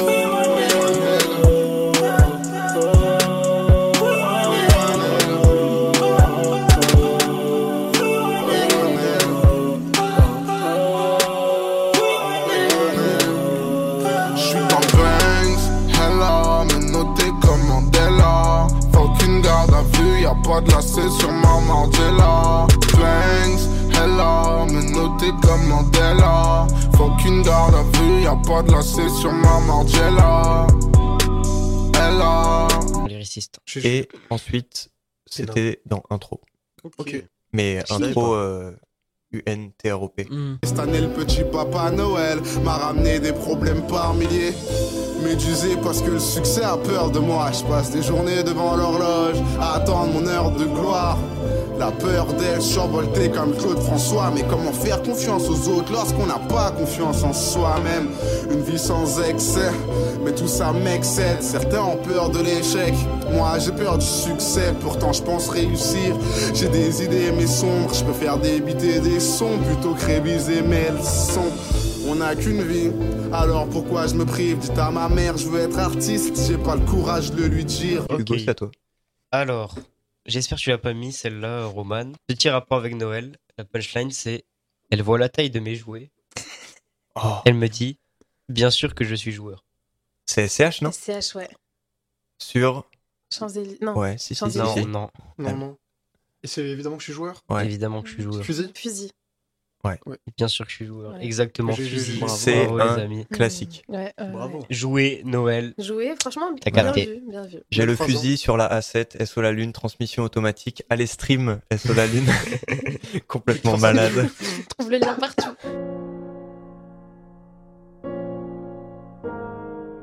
comme 25.55 25.67
Mandela. 25.67 26.67
Faut 26.97 27.11
qu'une 27.21 27.41
garde 27.41 27.75
à 27.75 27.83
vue, 27.97 28.23
y'a 28.23 28.35
pas 28.47 28.61
de 28.61 28.71
lacet 28.71 29.09
sur 29.09 29.31
ma 29.31 29.59
Mandela. 29.61 30.67
Hello. 31.95 33.07
Lyriciste. 33.07 33.59
Et 33.83 34.07
ensuite, 34.29 34.89
c'était 35.25 35.81
dans 35.85 36.03
intro. 36.09 36.41
Ok. 36.97 37.23
Mais 37.53 37.79
intro 37.89 38.31
pas. 38.31 38.37
euh, 38.37 38.71
U-N-T-R-O-P. 39.31 40.27
Cette 40.63 40.79
année, 40.79 41.01
le 41.01 41.09
petit 41.09 41.43
papa 41.43 41.91
Noël 41.91 42.39
m'a 42.63 42.77
ramené 42.77 43.19
des 43.19 43.33
problèmes 43.33 43.85
par 43.87 44.13
milliers. 44.13 44.53
Médusé 45.23 45.75
parce 45.81 46.01
que 46.01 46.11
le 46.11 46.19
succès 46.19 46.63
a 46.63 46.77
peur 46.77 47.09
de 47.11 47.19
moi. 47.19 47.49
Je 47.51 47.63
passe 47.63 47.91
des 47.91 48.03
journées 48.03 48.43
devant 48.43 48.75
l'horloge 48.75 49.37
à 49.59 49.75
attendre 49.75 50.13
mon 50.13 50.27
heure 50.27 50.51
de 50.51 50.65
gloire. 50.65 51.17
La 51.77 51.91
peur 51.91 52.27
d'elle 52.33 52.61
survoltée 52.61 53.29
comme 53.29 53.53
Claude 53.55 53.79
François. 53.79 54.31
Mais 54.33 54.43
comment 54.49 54.71
faire 54.71 55.01
confiance 55.03 55.49
aux 55.49 55.69
autres 55.69 55.91
lorsqu'on 55.91 56.25
n'a 56.25 56.39
pas 56.39 56.71
confiance 56.71 57.23
en 57.23 57.33
soi-même? 57.33 58.09
Une 58.49 58.61
vie 58.61 58.79
sans 58.79 59.21
excès, 59.21 59.71
mais 60.23 60.33
tout 60.33 60.47
ça 60.47 60.71
m'excède. 60.71 61.41
Certains 61.41 61.83
ont 61.83 61.97
peur 61.97 62.29
de 62.29 62.39
l'échec, 62.39 62.93
moi 63.31 63.59
j'ai 63.59 63.71
peur 63.71 63.97
du 63.97 64.05
succès. 64.05 64.73
Pourtant 64.79 65.11
je 65.11 65.21
pense 65.21 65.49
réussir. 65.49 66.15
J'ai 66.53 66.69
des 66.69 67.03
idées 67.03 67.31
mais 67.35 67.47
sombres. 67.47 67.93
Je 67.93 68.03
préfère 68.03 68.37
débiter 68.37 68.99
des 68.99 69.19
sons 69.19 69.57
plutôt 69.67 69.93
que 69.93 70.05
réviser 70.05 70.61
mes 70.61 70.89
leçons. 70.97 71.51
On 72.07 72.15
n'a 72.15 72.35
qu'une 72.35 72.61
vie, 72.61 72.91
alors 73.33 73.67
pourquoi 73.67 74.07
je 74.07 74.13
me 74.13 74.25
prive? 74.25 74.59
Dites 74.59 74.77
à 74.77 74.91
ma 74.91 75.09
mère, 75.09 75.37
je 75.37 75.47
veux 75.47 75.59
être 75.59 75.79
artiste, 75.79 76.39
j'ai 76.47 76.57
pas 76.57 76.75
le 76.75 76.81
courage 76.81 77.31
de 77.31 77.43
lui 77.43 77.65
dire. 77.65 78.05
Hugo, 78.17 78.35
c'est 78.37 78.49
à 78.49 78.53
toi. 78.53 78.69
Alors, 79.31 79.73
j'espère 80.25 80.57
que 80.57 80.63
tu 80.63 80.69
l'as 80.69 80.77
pas 80.77 80.93
mis 80.93 81.11
celle-là, 81.11 81.65
Roman. 81.65 82.11
Petit 82.27 82.49
rapport 82.49 82.77
avec 82.77 82.95
Noël. 82.95 83.37
La 83.57 83.63
punchline, 83.65 84.11
c'est 84.11 84.45
Elle 84.91 85.01
voit 85.01 85.17
la 85.17 85.29
taille 85.29 85.49
de 85.49 85.59
mes 85.59 85.75
jouets. 85.75 86.11
Elle 87.45 87.53
me 87.55 87.67
dit 87.67 87.97
Bien 88.49 88.69
sûr 88.69 88.93
que 88.93 89.03
je 89.05 89.15
suis 89.15 89.31
joueur. 89.31 89.63
C'est 90.25 90.47
SCH, 90.47 90.81
non? 90.81 90.91
SCH, 90.91 91.35
ouais. 91.35 91.49
Sur. 92.39 92.89
Champs-Élysées. 93.31 93.77
Non. 93.81 93.97
Ouais, 93.97 94.17
si, 94.17 94.27
si, 94.27 94.35
si, 94.35 94.39
Champs-Élysées. 94.39 94.81
si. 94.81 94.87
Non. 94.87 95.09
Non, 95.37 95.55
non. 95.55 95.77
Et 96.43 96.47
c'est 96.47 96.63
évidemment 96.63 96.97
que 96.97 97.01
je 97.01 97.05
suis 97.05 97.13
joueur 97.13 97.41
Ouais. 97.49 97.65
Évidemment 97.65 98.01
que 98.01 98.09
je 98.09 98.13
suis 98.15 98.23
joueur. 98.23 98.43
Fusil 98.43 98.71
Fusil. 98.75 99.11
Ouais. 99.85 99.99
Bien 100.37 100.47
sûr 100.47 100.65
que 100.65 100.71
je 100.71 100.75
suis 100.77 100.85
joueur. 100.85 101.13
Ouais. 101.13 101.23
Exactement, 101.23 101.71
fusil. 101.73 102.21
C'est 102.27 102.65
un 102.67 102.95
les 102.95 103.01
amis. 103.03 103.25
classique. 103.27 103.83
Ouais, 103.87 104.11
euh, 104.19 104.31
Bravo. 104.31 104.59
ouais. 104.59 104.65
Jouer 104.69 105.21
Noël. 105.25 105.73
Jouer, 105.77 106.13
franchement, 106.19 106.47
T'as 106.59 106.71
bien 106.71 106.83
capté. 106.85 107.05
vu, 107.05 107.21
bien 107.29 107.43
vu. 107.43 107.57
J'ai 107.71 107.85
le 107.85 107.93
ans. 107.93 108.05
fusil 108.05 108.37
sur 108.37 108.57
la 108.57 108.79
A7, 108.79 109.23
SO 109.25 109.41
la 109.41 109.51
Lune, 109.51 109.71
transmission 109.73 110.23
automatique. 110.23 110.83
Allez, 110.89 111.05
stream 111.07 111.59
SO 111.77 111.93
la 111.93 112.07
Lune. 112.07 112.25
Complètement 113.27 113.77
malade. 113.77 114.27
Trouve 114.77 114.91
le 114.91 114.97
lien 114.97 115.15
partout. 115.15 115.55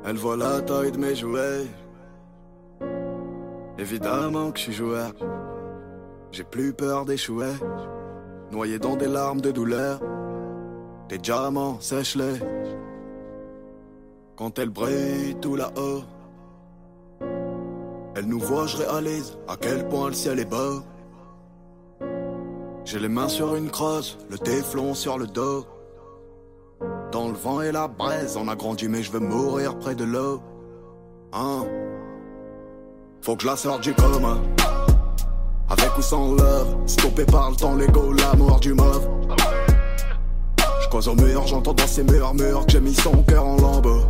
Elle 0.04 0.16
voit 0.16 0.36
la 0.36 0.60
taille 0.62 0.92
de 0.92 0.98
mes 0.98 1.14
jouets. 1.14 1.64
Évidemment 3.78 4.50
que 4.52 4.58
je 4.58 4.64
suis 4.64 4.72
joueur. 4.72 5.12
J'ai 6.32 6.44
plus 6.44 6.72
peur 6.72 7.04
d'échouer. 7.04 7.52
Noyé 8.53 8.78
dans 8.78 8.96
des 8.96 9.09
larmes 9.09 9.40
de 9.40 9.50
douleur. 9.50 9.98
Tes 11.09 11.16
diamants, 11.16 11.80
sèche-les. 11.80 12.38
Quand 14.36 14.59
elle 14.59 14.68
brille 14.68 15.36
tout 15.40 15.57
là-haut. 15.57 16.03
Elle 18.14 18.26
nous 18.26 18.38
voit, 18.38 18.66
je 18.66 18.76
réalise 18.76 19.38
à 19.48 19.57
quel 19.57 19.88
point 19.88 20.09
le 20.09 20.12
ciel 20.12 20.38
est 20.38 20.44
beau. 20.44 20.82
J'ai 22.84 22.98
les 22.98 23.09
mains 23.09 23.28
sur 23.28 23.57
une 23.57 23.70
crosse, 23.70 24.18
le 24.28 24.36
téflon 24.36 24.92
sur 24.92 25.16
le 25.16 25.26
dos. 25.26 25.64
Dans 27.11 27.28
le 27.28 27.34
vent 27.34 27.62
et 27.62 27.72
la 27.72 27.88
braise, 27.88 28.36
on 28.36 28.48
a 28.48 28.55
grandi, 28.55 28.86
mais 28.86 29.03
je 29.03 29.12
veux 29.12 29.20
mourir 29.20 29.78
près 29.78 29.94
de 29.94 30.05
l'eau. 30.05 30.42
Hein? 31.32 31.64
Faut 33.22 33.34
que 33.34 33.44
je 33.44 33.46
la 33.46 33.57
sorte 33.57 33.82
du 33.82 33.94
coma. 33.94 34.36
Avec 35.72 35.96
ou 35.96 36.02
sans 36.02 36.34
love, 36.34 36.76
stoppé 36.84 37.24
par 37.24 37.48
le 37.48 37.56
temps, 37.56 37.74
l'ego, 37.74 38.12
l'amour 38.12 38.60
du 38.60 38.74
mauve. 38.74 39.08
Je 40.82 40.88
cause 40.90 41.08
au 41.08 41.14
mur, 41.14 41.46
j'entends 41.46 41.72
dans 41.72 41.86
ces 41.86 42.04
murmures 42.04 42.66
que 42.66 42.72
j'ai 42.72 42.80
mis 42.80 42.94
son 42.94 43.22
cœur 43.22 43.46
en 43.46 43.56
lambeaux. 43.56 44.02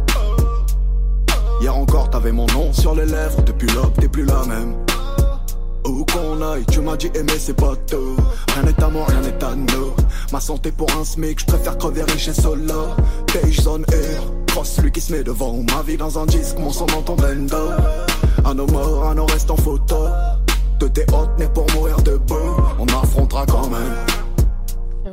Hier 1.61 1.77
encore, 1.77 2.11
t'avais 2.11 2.33
mon 2.33 2.47
nom 2.47 2.73
sur 2.73 2.97
les 2.97 3.07
lèvres, 3.07 3.41
depuis 3.43 3.69
l'aube, 3.69 3.93
t'es 4.01 4.09
plus 4.09 4.25
la 4.25 4.45
même. 4.45 4.75
Où 5.87 6.05
qu'on 6.07 6.43
aille, 6.43 6.65
tu 6.67 6.81
m'as 6.81 6.97
dit 6.97 7.13
aimer 7.15 7.39
c'est 7.39 7.55
pas 7.55 7.77
tout. 7.87 8.17
Rien 8.55 8.65
n'est 8.65 8.83
à 8.83 8.89
moi, 8.89 9.07
rien 9.07 9.21
n'est 9.21 9.45
à 9.45 9.55
nous. 9.55 9.93
Ma 10.33 10.41
santé 10.41 10.73
pour 10.73 10.91
un 10.99 11.05
smic, 11.05 11.39
je 11.39 11.47
préfère 11.47 11.79
crever 11.79 12.03
riche 12.03 12.27
et 12.27 12.35
solo. 12.35 12.89
Beige 13.33 13.61
zone 13.61 13.85
air, 13.93 14.23
cross 14.49 14.69
celui 14.69 14.91
qui 14.91 15.01
se 15.01 15.13
met 15.13 15.23
devant. 15.23 15.63
Ma 15.73 15.83
vie 15.83 15.97
dans 15.97 16.19
un 16.19 16.27
disque, 16.27 16.59
mon 16.59 16.73
son 16.73 16.87
dans 16.87 17.03
ton 17.03 17.15
bendo. 17.15 17.71
À 18.45 18.53
nos 18.53 18.67
morts, 18.67 19.11
à 19.11 19.15
nos 19.15 19.27
restes 19.27 19.51
en 19.53 19.57
photo 19.57 20.09
De 20.79 20.89
tes 20.89 21.05
hôtes 21.15 21.39
nés 21.39 21.49
pour 21.55 21.71
mourir 21.73 21.97
debout 22.03 22.35
On 22.79 22.87
affrontera 22.89 23.47
quand 23.47 23.69
même 23.69 24.07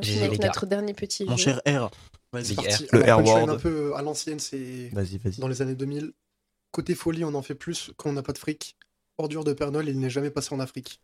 J'ai 0.02 0.12
finit 0.14 0.20
les 0.22 0.26
avec 0.28 0.40
gars. 0.40 0.48
notre 0.48 0.66
dernier 0.66 0.94
petit 0.94 1.26
Mon 1.26 1.38
jeu. 1.38 1.44
cher 1.44 1.62
R. 1.68 1.92
Vas-y. 2.32 2.56
R. 2.56 2.62
Le 2.92 3.04
Alors, 3.04 3.20
punchline 3.20 3.38
Word. 3.46 3.50
un 3.50 3.58
peu 3.58 3.96
à 3.96 4.02
l'ancienne, 4.02 4.40
c'est 4.40 4.90
Vas-y, 4.94 5.18
vas-y. 5.18 5.40
dans 5.40 5.48
les 5.48 5.62
années 5.62 5.76
2000. 5.76 6.12
Côté 6.72 6.96
folie, 6.96 7.24
on 7.24 7.34
en 7.34 7.42
fait 7.42 7.56
plus 7.56 7.92
quand 7.98 8.10
on 8.10 8.14
n'a 8.14 8.24
pas 8.24 8.34
de 8.34 8.38
fric. 8.38 8.76
Ordure 9.18 9.44
de 9.44 9.54
Père 9.54 9.72
Noël, 9.72 9.90
il 9.90 10.00
n'est 10.00 10.10
jamais 10.10 10.30
passé 10.32 10.54
en 10.56 10.60
Afrique. 10.60 11.00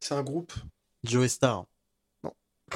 C'est 0.00 0.14
un 0.14 0.22
groupe. 0.22 0.52
Joe 1.04 1.28
Star. 1.30 1.64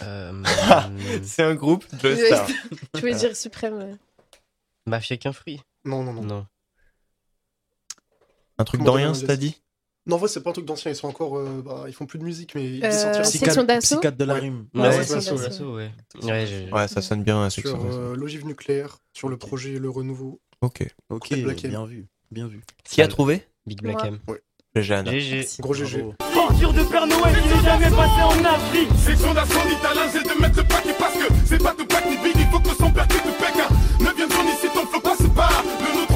Euh, 0.03 0.43
C'est 1.23 1.43
un 1.43 1.55
groupe 1.55 1.85
de 2.03 2.09
Ouais. 2.15 2.27
stars. 2.27 2.47
Tu 2.95 3.01
voulais 3.01 3.15
dire 3.15 3.35
suprême. 3.37 3.99
Mafia 4.87 5.17
qu'un 5.17 5.33
fruit. 5.33 5.61
Non, 5.85 6.03
non, 6.03 6.13
non. 6.13 6.23
Non. 6.23 6.47
Un 8.59 8.65
truc 8.65 8.83
d'Orient, 8.83 9.13
dire, 9.13 9.27
t'as 9.27 9.37
dit 9.37 9.57
Non, 10.07 10.17
en 10.17 10.19
vrai, 10.19 10.29
c'est 10.29 10.43
pas 10.43 10.51
un 10.51 10.53
truc 10.53 10.65
d'ancien. 10.67 10.91
Ils 10.91 10.97
sont 10.97 11.09
encore. 11.09 11.37
euh, 11.39 11.63
bah, 11.65 11.85
ils 11.87 11.93
font 11.93 12.07
plus 12.07 12.19
de 12.19 12.25
musique, 12.25 12.55
mais 12.55 12.65
ils 12.65 12.85
Euh, 12.85 12.91
sortiront. 12.91 13.25
Section 13.25 13.65
d'assaut 13.65 14.01
de 14.01 14.25
la 14.25 14.35
Ouais. 14.35 14.41
rime. 14.41 14.67
Ouais, 14.75 14.81
Ouais, 14.81 14.89
ouais, 14.89 14.93
c'est 15.05 15.21
c'est 15.21 15.37
ça, 15.37 15.37
ça, 15.37 15.51
ça. 15.51 15.65
ouais. 15.65 15.91
Ouais, 16.23 16.69
Ouais, 16.73 16.89
ça 16.89 17.01
sonne 17.03 17.23
bien, 17.23 17.43
la 17.43 17.51
Sur 17.51 17.63
section. 17.63 17.81
euh, 17.91 18.17
l'ogive 18.17 18.47
nucléaire, 18.47 18.99
sur 19.13 19.29
le 19.29 19.37
projet 19.37 19.79
Le 19.79 19.89
Renouveau. 19.91 20.41
Ok. 20.63 20.87
Ok, 21.11 21.29
Black 21.43 21.65
M. 21.65 21.71
bien 21.71 21.87
vu. 21.87 22.07
Bien 22.31 22.47
vu. 22.49 22.63
Qui 22.85 23.01
a 23.03 23.09
trouvé 23.09 23.47
Big 23.67 23.81
Black. 23.83 24.03
M. 24.05 24.19
Jeanne. 24.77 25.07
GG. 25.09 25.47
Gros 25.61 25.75
GG. 25.75 26.03
Bravo. 26.19 26.39
Ordure 26.49 26.73
de 26.73 26.83
Père 26.85 27.07
Noël, 27.07 27.37
il 27.45 27.51
n'est 27.57 27.63
jamais 27.65 27.91
passé 27.91 28.23
en 28.23 28.45
Afrique. 28.45 28.89
Section 28.99 29.35
d'assaut 29.35 29.69
d'italien, 29.69 30.09
c'est 30.13 30.23
de 30.23 30.41
mettre 30.41 30.57
le 30.59 30.65
paquet 30.65 30.95
parce 30.99 31.15
que 31.15 31.25
c'est 31.47 31.59
pas 31.63 31.75
de 31.75 31.83
Black 31.85 32.05
ni 32.07 32.17
Big, 32.17 32.33
il 32.37 32.47
faut 32.47 32.61
que 32.61 32.75
son 32.77 32.91
père 32.93 33.07
quitte 33.09 33.25
le 33.25 33.33
PK. 33.33 34.01
Neuvième 34.01 34.31
zone 34.31 34.47
ici, 34.47 34.67
ton 34.73 34.87
flow 34.87 35.01
passe 35.01 35.19
pas. 35.35 35.49
Le 35.81 36.07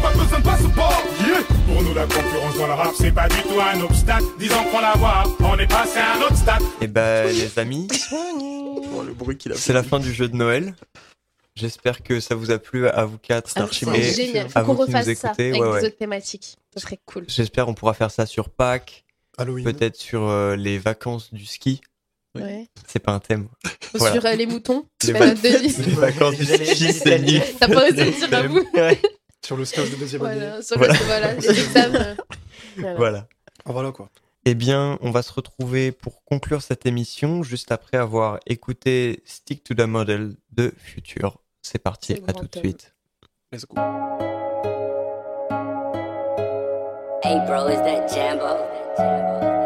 pas 0.00 0.12
besoin 0.12 0.38
de 0.38 0.44
passeport. 0.44 1.02
Yeah. 1.26 1.42
Pour 1.66 1.82
nous, 1.82 1.94
la 1.94 2.04
concurrence 2.04 2.56
dans 2.56 2.66
le 2.66 2.72
rap, 2.72 2.92
c'est 2.96 3.12
pas 3.12 3.28
du 3.28 3.42
tout 3.42 3.60
un 3.60 3.80
obstacle. 3.80 4.24
Disons 4.38 4.64
qu'on 4.70 4.80
la 4.80 4.92
voit, 4.94 5.24
on 5.40 5.58
est 5.58 5.66
passé 5.66 5.98
à 5.98 6.16
un 6.16 6.20
autre 6.22 6.36
stade. 6.36 6.62
Et 6.80 6.86
bah, 6.86 7.24
les 7.26 7.58
amis, 7.58 7.88
Oh, 8.12 9.02
le 9.06 9.12
bruit 9.12 9.36
qu'il 9.36 9.52
a 9.52 9.56
c'est 9.56 9.72
la 9.72 9.82
fin 9.82 9.98
du 9.98 10.12
jeu 10.12 10.28
de 10.28 10.36
Noël. 10.36 10.74
J'espère 11.56 12.02
que 12.02 12.20
ça 12.20 12.34
vous 12.36 12.50
a 12.52 12.58
plu 12.58 12.88
à 12.88 13.04
vous 13.04 13.18
quatre. 13.18 13.50
Ah, 13.56 13.66
c'est 13.70 14.02
génial. 14.14 14.48
Faut 14.48 14.60
qu'on 14.60 14.74
nous 14.74 14.80
refasse 14.80 15.12
ça 15.14 15.30
avec 15.30 15.38
ouais, 15.38 15.52
des 15.52 15.60
ouais. 15.60 15.86
autres 15.86 15.96
thématiques. 15.96 16.56
Ce 16.72 16.80
serait 16.80 16.98
cool. 17.04 17.24
J'espère 17.28 17.68
on 17.68 17.74
pourra 17.74 17.94
faire 17.94 18.12
ça 18.12 18.26
sur 18.26 18.48
Pâques, 18.48 19.04
Halloween. 19.36 19.64
peut-être 19.64 19.96
sur 19.96 20.28
euh, 20.28 20.54
les 20.54 20.78
vacances 20.78 21.34
du 21.34 21.46
ski. 21.46 21.80
Ouais. 22.36 22.68
C'est 22.86 23.00
pas 23.00 23.12
un 23.12 23.18
thème. 23.18 23.48
Voilà. 23.94 24.14
Sur 24.14 24.26
euh, 24.26 24.34
les 24.34 24.46
moutons. 24.46 24.86
Les. 25.04 25.12
Les 25.12 25.94
vacances 25.94 26.36
du 26.36 26.44
ski, 26.44 26.92
c'est 26.92 27.18
nul. 27.18 27.42
T'as 27.58 27.68
pas 27.68 27.88
osé 27.88 28.04
le 28.04 28.10
dire 28.12 28.34
à 28.34 28.42
vous. 28.42 28.64
Sur 29.44 29.56
le 29.56 29.64
stage 29.64 29.90
de 29.90 29.96
deuxième 29.96 30.24
année. 30.24 30.40
Voilà, 30.40 30.62
sur 30.62 30.76
Voilà. 30.78 30.92
le 30.94 30.98
voilà, 31.04 31.34
les 31.34 31.48
examens. 31.50 32.16
Voilà. 32.76 32.94
Voilà. 32.96 33.28
Ah, 33.64 33.72
voilà 33.72 33.92
quoi. 33.92 34.08
Eh 34.44 34.54
bien, 34.54 34.98
on 35.00 35.10
va 35.10 35.22
se 35.22 35.32
retrouver 35.32 35.90
pour 35.92 36.24
conclure 36.24 36.62
cette 36.62 36.86
émission 36.86 37.42
juste 37.42 37.72
après 37.72 37.96
avoir 37.96 38.38
écouté 38.46 39.22
Stick 39.24 39.64
to 39.64 39.74
the 39.74 39.80
Model 39.86 40.34
de 40.52 40.72
Future. 40.78 41.38
C'est 41.60 41.78
parti, 41.82 42.22
à 42.28 42.32
tout 42.32 42.46
de 42.46 42.58
suite. 42.58 42.94
Let's 43.52 43.64
go. 43.66 43.74
Hey 47.24 47.40
bro, 47.46 47.68
is 47.68 47.76
that 47.82 48.08
Jambo? 48.08 49.58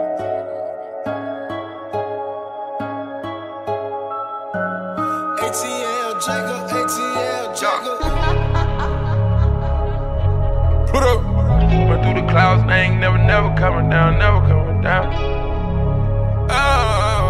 ATL 5.38 6.20
Jagger, 6.20 6.60
ATL 6.80 7.54
Jagger. 7.54 8.11
Clouds, 12.32 12.62
ain't 12.72 12.98
never, 12.98 13.18
never 13.18 13.54
coming 13.56 13.90
down, 13.90 14.18
never 14.18 14.40
coming 14.48 14.80
down. 14.80 15.06
Ah, 16.50 17.24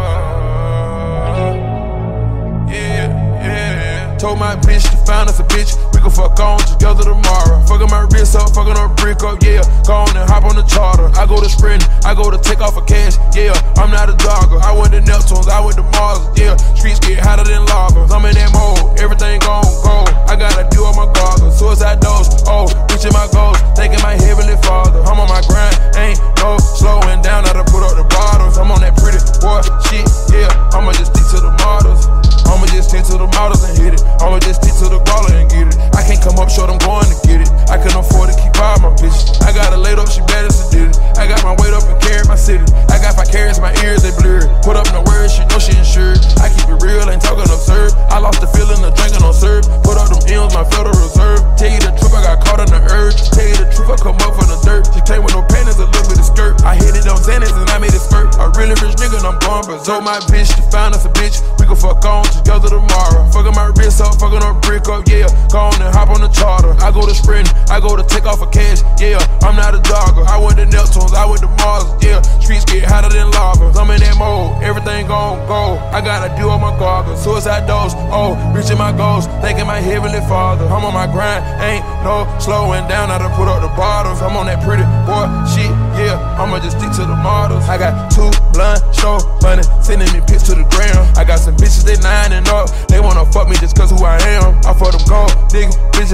yeah, 2.70 3.08
yeah. 3.42 4.16
Told 4.16 4.38
my 4.38 4.54
bitch 4.56 4.88
to 4.88 4.96
find 5.04 5.28
us 5.28 5.40
a 5.40 5.42
bitch. 5.42 5.91
We 6.02 6.10
can 6.10 6.18
fuck 6.18 6.40
on 6.42 6.58
together 6.58 7.06
tomorrow. 7.06 7.62
Fucking 7.70 7.86
my 7.86 8.10
wrist 8.10 8.34
up, 8.34 8.50
fucking 8.58 8.74
her 8.74 8.90
brick 8.98 9.22
up, 9.22 9.38
yeah. 9.38 9.62
Go 9.86 10.02
on 10.02 10.10
and 10.18 10.26
hop 10.26 10.42
on 10.42 10.58
the 10.58 10.66
charter. 10.66 11.06
I 11.14 11.30
go 11.30 11.38
to 11.38 11.46
sprint, 11.46 11.86
I 12.02 12.10
go 12.10 12.26
to 12.26 12.34
take 12.42 12.58
off 12.58 12.74
a 12.74 12.82
cash, 12.82 13.14
yeah. 13.38 13.54
I'm 13.78 13.94
not 13.94 14.10
a 14.10 14.18
dogger. 14.18 14.58
I 14.66 14.74
went 14.74 14.98
to 14.98 15.00
Neptunes, 15.06 15.46
I 15.46 15.62
went 15.62 15.78
to 15.78 15.86
Mars, 15.94 16.26
yeah. 16.34 16.58
Streets 16.74 16.98
get 16.98 17.22
hotter 17.22 17.46
than 17.46 17.62
lava. 17.70 18.10
I'm 18.10 18.26
in 18.26 18.34
that 18.34 18.50
mode, 18.50 18.98
everything 18.98 19.38
gon' 19.46 19.62
go. 19.86 20.02
I 20.26 20.34
gotta 20.34 20.66
do 20.74 20.82
all 20.82 20.98
my 20.98 21.06
goggles. 21.14 21.54
Suicide 21.54 22.02
dose, 22.02 22.26
oh, 22.50 22.66
reaching 22.90 23.14
my 23.14 23.30
goals, 23.30 23.62
thanking 23.78 24.02
my 24.02 24.18
heavenly 24.18 24.58
father. 24.66 25.06
I'm 25.06 25.22
on 25.22 25.30
my 25.30 25.38
grind, 25.46 25.78
ain't 25.94 26.18
no 26.42 26.58
slowing 26.58 27.22
down. 27.22 27.46
I 27.46 27.54
done 27.54 27.70
put 27.70 27.86
up 27.86 27.94
the 27.94 28.02
bottles. 28.10 28.58
I'm 28.58 28.74
on 28.74 28.82
that 28.82 28.98
pretty 28.98 29.22
boy 29.38 29.62
shit, 29.86 30.02
yeah. 30.34 30.50
I'ma 30.74 30.98
just 30.98 31.14
stick 31.14 31.30
to 31.30 31.46
the 31.46 31.54
models. 31.62 32.10
I'ma 32.52 32.68
just 32.68 32.92
stick 32.92 33.08
to 33.08 33.16
the 33.16 33.24
models 33.32 33.64
and 33.64 33.72
hit 33.80 33.96
it. 33.96 34.04
I'ma 34.20 34.36
just 34.44 34.60
stick 34.60 34.76
to 34.84 34.92
the 34.92 35.00
baller 35.08 35.32
and 35.32 35.48
get 35.48 35.72
it. 35.72 35.76
I 35.96 36.04
can't 36.04 36.20
come 36.20 36.36
up 36.36 36.52
short, 36.52 36.68
I'm 36.68 36.76
going 36.84 37.08
to 37.08 37.16
get 37.24 37.40
it. 37.40 37.48
I 37.72 37.80
can 37.80 37.96
afford 37.96 38.28
to 38.28 38.36
keep 38.36 38.52
all 38.60 38.76
my 38.84 38.92
bitches. 39.00 39.40
I 39.40 39.56
got 39.56 39.72
her 39.72 39.80
laid 39.80 39.96
up, 39.96 40.12
she 40.12 40.20
bad 40.28 40.44
as 40.44 40.60
a 40.60 40.64
did 40.68 40.92
it. 40.92 40.96
I 41.16 41.24
got 41.24 41.40
my 41.40 41.56
weight 41.56 41.72
up 41.72 41.88
and 41.88 41.96
carried 42.04 42.28
my 42.28 42.36
city. 42.36 42.68
I 42.92 43.00
got 43.00 43.16
my 43.16 43.24
carrots, 43.24 43.56
my 43.56 43.72
ears, 43.80 44.04
they 44.04 44.12
blurred. 44.20 44.52
Put 44.60 44.76
up 44.76 44.84
no 44.92 45.00
words, 45.08 45.32
she 45.32 45.48
know 45.48 45.56
she 45.56 45.72
insured. 45.72 46.20
I 46.44 46.52
keep 46.52 46.68
it 46.68 46.76
real, 46.84 47.08
ain't 47.08 47.24
talking 47.24 47.48
absurd. 47.48 47.96
I 48.12 48.20
lost 48.20 48.44
the 48.44 48.50
feeling 48.52 48.84
of 48.84 48.92
drinking 48.92 49.24
on 49.24 49.32
serve. 49.32 49.64
Put 49.80 49.96
up 49.96 50.12
them 50.12 50.20
M's, 50.28 50.52
my 50.52 50.68
Federal 50.68 50.92
Reserve. 51.00 51.40
Tell 51.56 51.72
you 51.72 51.80
the 51.80 51.96
truth, 51.96 52.12
I 52.12 52.20
got 52.20 52.44
caught 52.44 52.60
in 52.60 52.68
the 52.68 52.84
urge. 52.92 53.16
Tell 53.32 53.48
you 53.48 53.56
the 53.56 53.72
truth, 53.72 53.88
I 53.88 53.96
come 53.96 54.20
up 54.20 54.36
from 54.36 54.52
the 54.52 54.60
dirt. 54.60 54.92
She 54.92 55.00
came 55.08 55.24
with 55.24 55.32
no 55.32 55.40
panties, 55.48 55.80
a 55.80 55.88
little 55.88 56.04
bit 56.04 56.20
of 56.20 56.28
skirt. 56.28 56.60
I 56.68 56.76
hit 56.76 56.92
it 56.92 57.08
on 57.08 57.16
Xanax 57.16 57.56
and 57.56 57.70
I 57.72 57.80
made 57.80 57.96
it 57.96 58.04
spurt. 58.04 58.36
A 58.36 58.52
really 58.60 58.76
rich 58.84 59.00
nigga, 59.00 59.16
and 59.16 59.26
I'm 59.26 59.40
going 59.40 59.64
berserk. 59.64 60.04
My 60.04 60.20
bitch, 60.28 60.52
she 60.52 60.60
found 60.68 60.92
us 60.92 61.08
a 61.08 61.12
bitch. 61.16 61.40
We 61.56 61.64
can 61.64 61.76
fuck 61.80 62.04
on 62.04 62.28
together 62.42 62.68
tomorrow. 62.68 63.22
Fucking 63.30 63.54
my 63.54 63.70
wrist 63.78 64.02
up, 64.02 64.18
fucking 64.18 64.42
her 64.42 64.54
brick 64.66 64.88
up, 64.90 65.06
yeah. 65.06 65.30
Go 65.48 65.70
on 65.70 65.78
and 65.80 65.94
hop 65.94 66.10
on 66.10 66.20
the 66.20 66.28
charter. 66.28 66.74
I 66.82 66.90
go 66.90 67.06
to 67.06 67.14
sprint, 67.14 67.48
I 67.70 67.78
go 67.78 67.96
to 67.96 68.02
take 68.02 68.26
off 68.26 68.42
a 68.42 68.46
cash, 68.50 68.82
yeah. 68.98 69.22
I'm 69.42 69.54
not 69.54 69.74
a 69.74 69.80
dogger. 69.80 70.26
I 70.26 70.36
went 70.42 70.58
to 70.58 70.66
Neptunes, 70.66 71.14
I 71.14 71.24
went 71.24 71.40
to 71.42 71.50
Mars, 71.62 71.86
yeah. 72.02 72.20
Streets 72.42 72.64
get 72.66 72.84
hotter 72.84 73.08
than 73.08 73.30
lava. 73.30 73.70
I'm 73.78 73.90
in 73.90 74.00
that 74.00 74.18
mode, 74.18 74.62
everything 74.62 75.06
gon' 75.06 75.46
go. 75.46 75.78
I 75.94 76.00
gotta 76.02 76.34
do 76.36 76.48
all 76.48 76.58
my 76.58 76.74
goggles. 76.78 77.22
Suicide 77.22 77.66
dose, 77.66 77.94
oh, 78.10 78.34
reaching 78.54 78.78
my 78.78 78.92
goals. 78.92 79.26
Thanking 79.40 79.66
my 79.66 79.80
heavenly 79.80 80.20
father. 80.26 80.66
I'm 80.66 80.84
on 80.84 80.94
my 80.94 81.06
grind, 81.06 81.44
ain't 81.62 81.84
no 82.02 82.26
slowing 82.38 82.86
down. 82.88 83.10
I 83.10 83.18
done 83.18 83.32
put 83.38 83.48
up 83.48 83.62
the 83.62 83.72
bottles. 83.78 84.20
I'm 84.22 84.36
on 84.36 84.46
that 84.46 84.62
pretty 84.64 84.84
boy 85.06 85.26
shit, 85.52 85.70
yeah. 86.00 86.18
I'ma 86.40 86.58
just 86.58 86.78
stick 86.78 86.90
to 86.98 87.04
the 87.06 87.16
models. 87.16 87.64
I 87.68 87.78
got 87.78 88.10
two 88.10 88.30
blunt, 88.52 88.82
show 88.94 89.18
money, 89.42 89.62
sending 89.80 90.10
me 90.12 90.20
pics 90.26 90.42
to 90.48 90.54
the 90.54 90.66
ground. 90.74 91.04
I 91.16 91.24
got 91.24 91.38
some 91.38 91.56
bitches 91.56 91.84
they 91.84 91.96
lining 92.00 92.31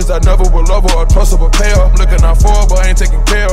I 0.06 0.20
never 0.22 0.46
will 0.54 0.62
love 0.70 0.86
her 0.86 1.02
or 1.02 1.06
trust 1.06 1.32
her, 1.32 1.38
but 1.38 1.50
pay 1.52 1.74
her. 1.74 1.82
I'm 1.82 1.94
looking 1.98 2.22
out 2.22 2.38
for 2.38 2.54
her, 2.54 2.66
but 2.70 2.78
I 2.78 2.88
ain't 2.88 2.98
taking 2.98 3.22
care 3.24 3.47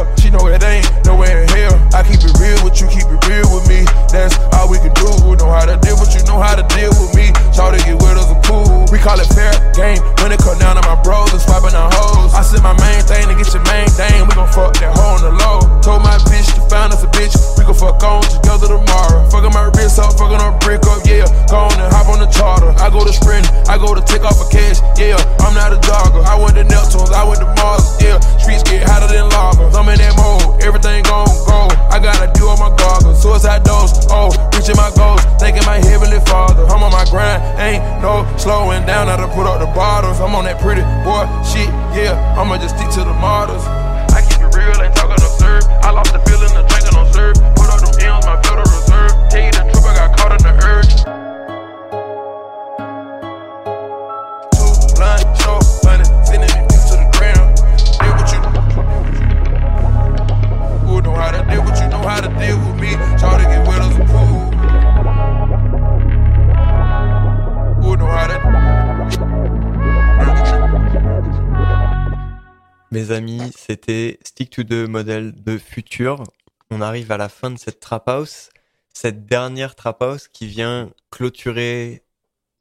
to 74.56 74.64
the 74.64 74.88
Model 74.88 75.34
de 75.44 75.58
Future. 75.58 76.24
On 76.72 76.82
arrive 76.82 77.12
à 77.12 77.18
la 77.18 77.30
fin 77.30 77.52
de 77.52 77.58
cette 77.60 77.80
trap 77.80 78.08
house, 78.08 78.50
cette 78.94 79.26
dernière 79.26 79.76
trap 79.76 80.02
house 80.02 80.28
qui 80.28 80.48
vient 80.48 80.92
clôturer 81.12 82.04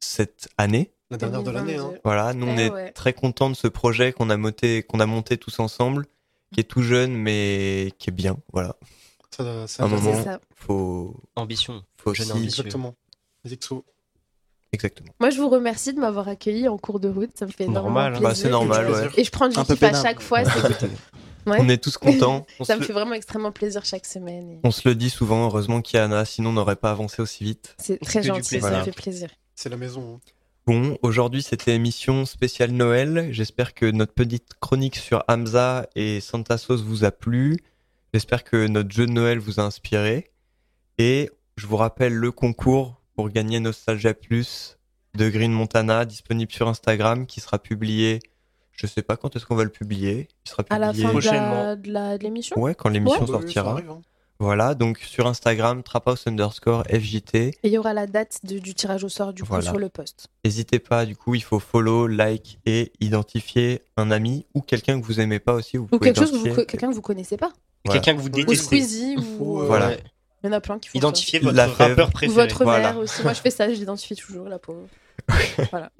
cette 0.00 0.48
année. 0.58 0.92
La 1.10 1.16
dernière 1.18 1.42
de 1.42 1.50
l'année, 1.50 1.76
hein. 1.76 1.92
Voilà, 2.02 2.34
nous 2.34 2.46
on 2.48 2.56
Eh 2.58 2.62
est 2.66 2.70
ouais. 2.70 2.90
très 2.92 3.12
contents 3.12 3.48
de 3.50 3.54
ce 3.54 3.68
projet 3.68 4.12
qu'on 4.12 4.28
a 4.30 4.36
monté, 4.36 4.82
qu'on 4.82 4.98
a 5.00 5.06
monté 5.06 5.36
tous 5.38 5.60
ensemble, 5.60 6.06
qui 6.52 6.60
est 6.60 6.64
tout 6.64 6.82
jeune 6.82 7.12
mais 7.14 7.92
qui 7.98 8.10
est 8.10 8.12
bien. 8.12 8.38
Voilà. 8.52 8.74
Ça- 9.30 9.66
ça 9.66 9.84
un 9.84 9.88
moment, 9.88 10.14
C'est 10.14 10.24
ça. 10.24 10.40
faut 10.54 11.14
Ambition. 11.36 11.82
faut 11.96 12.12
Jeune 12.14 12.32
aussi-. 12.32 12.44
Exactement. 12.44 12.94
Les 13.44 13.52
exos. 13.52 13.82
Exactement. 14.72 15.10
Moi, 15.20 15.30
je 15.30 15.38
vous 15.38 15.48
remercie 15.48 15.92
de 15.94 16.00
m'avoir 16.00 16.26
accueilli 16.26 16.66
en 16.66 16.78
cours 16.78 16.98
de 16.98 17.08
route. 17.08 17.30
Ça 17.38 17.46
me 17.46 17.52
fait 17.52 17.64
énormément 17.64 17.94
Normal, 17.94 18.14
hein. 18.16 18.18
plaisir. 18.18 18.28
Bah, 18.28 18.34
c'est 18.34 18.50
normal, 18.50 18.90
ouais. 18.90 19.08
Et 19.16 19.22
je 19.24 19.30
prends 19.30 19.48
du 19.48 19.54
kiff 19.56 19.82
à 19.84 20.02
chaque 20.02 20.20
fois. 20.20 20.40
Ouais. 21.46 21.58
On 21.60 21.68
est 21.68 21.82
tous 21.82 21.96
contents. 21.98 22.46
On 22.60 22.64
ça 22.64 22.74
me 22.76 22.80
le- 22.80 22.86
fait 22.86 22.92
vraiment 22.92 23.12
extrêmement 23.14 23.52
plaisir 23.52 23.84
chaque 23.84 24.06
semaine. 24.06 24.50
et 24.52 24.60
On 24.64 24.70
se 24.70 24.88
le 24.88 24.94
dit 24.94 25.10
souvent, 25.10 25.44
heureusement 25.46 25.80
qu'il 25.82 25.96
y 25.96 26.00
a 26.00 26.04
Anna, 26.04 26.24
sinon 26.24 26.50
on 26.50 26.52
n'aurait 26.54 26.76
pas 26.76 26.90
avancé 26.90 27.20
aussi 27.22 27.44
vite. 27.44 27.74
C'est 27.78 27.98
très 28.00 28.22
gentil, 28.22 28.60
ça 28.60 28.70
me 28.78 28.84
fait 28.84 28.92
plaisir. 28.92 29.28
C'est 29.54 29.68
la 29.68 29.76
maison. 29.76 30.14
hein. 30.16 30.20
Bon, 30.66 30.96
aujourd'hui 31.02 31.42
c'était 31.42 31.74
émission 31.74 32.24
spéciale 32.24 32.70
Noël. 32.70 33.28
J'espère 33.32 33.74
que 33.74 33.84
notre 33.90 34.14
petite 34.14 34.54
chronique 34.60 34.96
sur 34.96 35.22
Hamza 35.28 35.86
et 35.94 36.20
Santa 36.20 36.56
Sauce 36.56 36.80
vous 36.82 37.04
a 37.04 37.10
plu. 37.10 37.58
J'espère 38.14 38.44
que 38.44 38.66
notre 38.66 38.90
jeu 38.90 39.04
de 39.06 39.12
Noël 39.12 39.38
vous 39.38 39.60
a 39.60 39.62
inspiré. 39.64 40.30
Et 40.98 41.28
je 41.56 41.66
vous 41.66 41.76
rappelle 41.76 42.14
le 42.14 42.32
concours 42.32 43.00
pour 43.14 43.28
gagner 43.28 43.60
Nostalgia 43.60 44.14
Plus 44.14 44.78
de 45.14 45.28
Green 45.28 45.52
Montana, 45.52 46.04
disponible 46.06 46.50
sur 46.50 46.66
Instagram, 46.68 47.26
qui 47.26 47.40
sera 47.40 47.58
publié. 47.58 48.20
Je 48.76 48.86
sais 48.86 49.02
pas 49.02 49.16
quand 49.16 49.34
est-ce 49.36 49.46
qu'on 49.46 49.54
va 49.54 49.64
le 49.64 49.70
publier. 49.70 50.28
Il 50.46 50.50
sera 50.50 50.64
À 50.70 50.78
la 50.78 50.88
publié 50.90 51.06
fin 51.06 51.76
de 51.76 51.90
la- 51.92 52.18
de 52.18 52.22
l'émission 52.24 52.60
Ouais, 52.60 52.74
quand 52.74 52.88
l'émission 52.88 53.20
Ouais. 53.20 53.26
sortira. 53.26 53.78
hein. 53.78 54.00
Voilà, 54.40 54.74
donc 54.74 54.98
sur 54.98 55.28
Instagram, 55.28 55.84
traphouse 55.84 56.26
underscore 56.26 56.82
FJT. 56.90 57.36
Et 57.36 57.54
il 57.62 57.70
y 57.72 57.78
aura 57.78 57.92
la 57.94 58.08
date 58.08 58.40
de- 58.42 58.58
du 58.58 58.74
tirage 58.74 59.04
au 59.04 59.08
sort 59.08 59.32
du 59.32 59.44
coup 59.44 59.60
sur 59.62 59.78
le 59.78 59.88
post. 59.88 60.26
N'hésitez 60.44 60.80
pas, 60.80 61.06
du 61.06 61.14
coup, 61.14 61.36
il 61.36 61.42
faut 61.42 61.60
follow, 61.60 62.08
like 62.08 62.58
et 62.66 62.92
identifier 63.00 63.82
un 63.96 64.10
ami 64.10 64.44
ou 64.54 64.60
quelqu'un 64.60 65.00
que 65.00 65.06
vous 65.06 65.20
aimez 65.20 65.38
pas 65.38 65.52
aussi. 65.54 65.76
Vous 65.76 65.86
Ou 65.92 65.98
quelque 66.00 66.16
chose 66.18 66.32
que 66.32 66.36
vous, 66.36 66.42
identifier. 66.46 66.66
quelqu'un 66.66 66.90
que 66.90 66.94
vous 66.96 67.00
connaissez 67.00 67.36
pas. 67.36 67.52
Voilà. 67.84 68.00
Quelqu'un 68.00 68.16
que 68.16 68.22
vous 68.22 68.26
Ou 68.28 68.30
détestez. 68.30 68.56
Squeezie 68.64 69.16
ou. 69.38 69.60
euh, 69.60 69.66
Voilà. 69.66 69.92
Il 70.42 70.46
y 70.46 70.48
en 70.48 70.52
a 70.52 70.60
plein 70.60 70.78
qui 70.80 70.88
font 70.88 70.98
Identifiez 70.98 71.38
ça. 71.38 71.44
votre 71.44 71.56
La 71.56 71.66
rappeur 71.68 72.08
Ou 72.08 72.10
préféré. 72.10 72.34
votre 72.42 72.64
Voilà. 72.64 72.92
mère 72.92 72.98
aussi. 73.02 73.22
Moi, 73.22 73.32
je 73.34 73.40
fais 73.40 73.50
ça, 73.50 73.68
je 73.72 73.78
l'identifie 73.78 74.16
toujours, 74.16 74.48
la 74.48 74.58
pauvre. 74.58 74.88
voilà. 75.70 75.90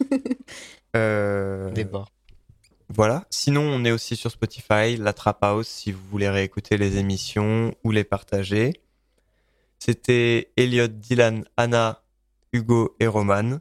Euh, 0.98 1.70
Débat. 1.70 2.04
Voilà. 2.88 3.24
Sinon, 3.30 3.62
on 3.62 3.84
est 3.84 3.90
aussi 3.90 4.16
sur 4.16 4.30
Spotify, 4.30 4.96
la 4.96 5.12
Trap 5.12 5.42
House, 5.44 5.68
si 5.68 5.92
vous 5.92 6.00
voulez 6.10 6.28
réécouter 6.28 6.76
les 6.78 6.96
émissions 6.98 7.74
ou 7.84 7.90
les 7.90 8.04
partager. 8.04 8.72
C'était 9.78 10.50
Elliot, 10.56 10.88
Dylan, 10.88 11.44
Anna, 11.56 12.02
Hugo 12.52 12.96
et 12.98 13.06
Roman 13.06 13.58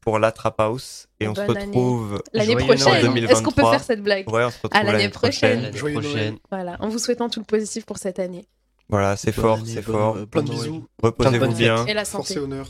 pour 0.00 0.18
la 0.18 0.32
Trap 0.32 0.60
House. 0.60 1.08
Et 1.20 1.28
on 1.28 1.34
se 1.34 1.42
Bonne 1.42 1.56
retrouve 1.58 2.22
L'année 2.32 2.56
prochaine. 2.56 3.02
2023. 3.02 3.30
Est-ce 3.30 3.42
qu'on 3.42 3.52
peut 3.52 3.70
faire 3.70 3.82
cette 3.82 4.02
blague 4.02 4.28
Ouais, 4.28 4.44
on 4.44 4.50
se 4.50 4.58
retrouve 4.62 4.80
À 4.80 4.82
l'année 4.82 5.08
prochaine. 5.08 5.60
prochaine. 5.70 5.76
Joyeux 5.76 6.00
Noël. 6.00 6.34
Voilà, 6.50 6.76
en 6.80 6.88
vous 6.88 6.98
souhaitant 6.98 7.28
tout 7.28 7.40
le 7.40 7.46
positif 7.46 7.86
pour 7.86 7.98
cette 7.98 8.18
année. 8.18 8.46
Voilà, 8.88 9.16
c'est 9.16 9.32
fort, 9.32 9.58
c'est 9.64 9.82
fort. 9.82 10.14
bonne 10.14 10.26
Plein 10.26 10.42
de 10.42 10.50
bisous. 10.50 10.86
Reposez-vous 11.02 11.54
bien. 11.54 11.86
Et 11.86 11.94
la 11.94 12.04
Force 12.04 12.28
santé. 12.28 12.38
et 12.38 12.42
honneur. 12.42 12.68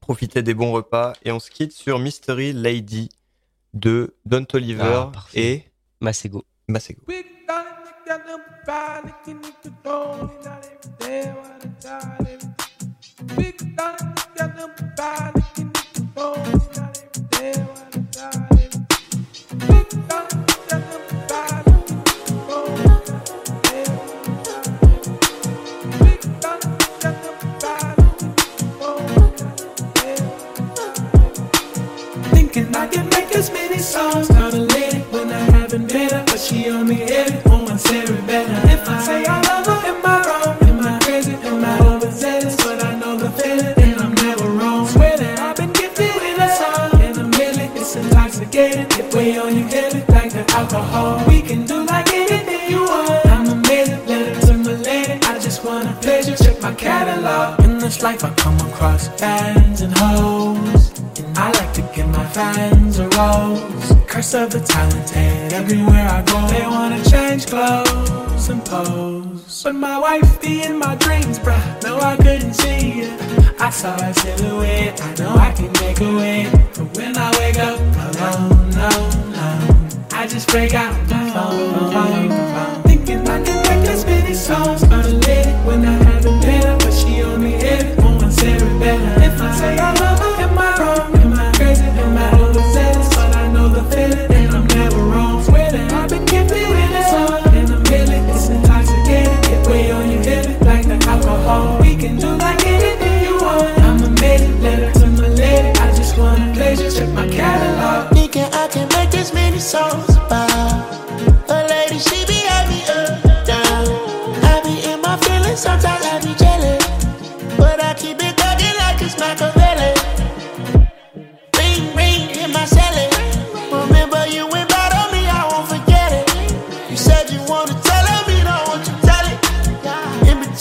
Profitez 0.00 0.42
des 0.42 0.54
bons 0.54 0.72
repas. 0.72 1.12
Et 1.24 1.32
on 1.32 1.40
se 1.40 1.50
quitte 1.50 1.72
sur 1.72 1.98
Mystery 1.98 2.52
Lady 2.54 3.10
de 3.72 4.14
Don 4.24 4.44
Toliver 4.44 5.10
Ah, 5.14 5.24
et 5.34 5.64
Masego. 6.00 6.44
Masego. 6.68 7.02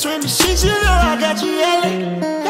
26 0.02 0.64
you 0.64 0.70
know 0.70 0.78
I 0.82 1.18
got 1.20 1.42
you 1.42 1.50
yelling 1.50 2.49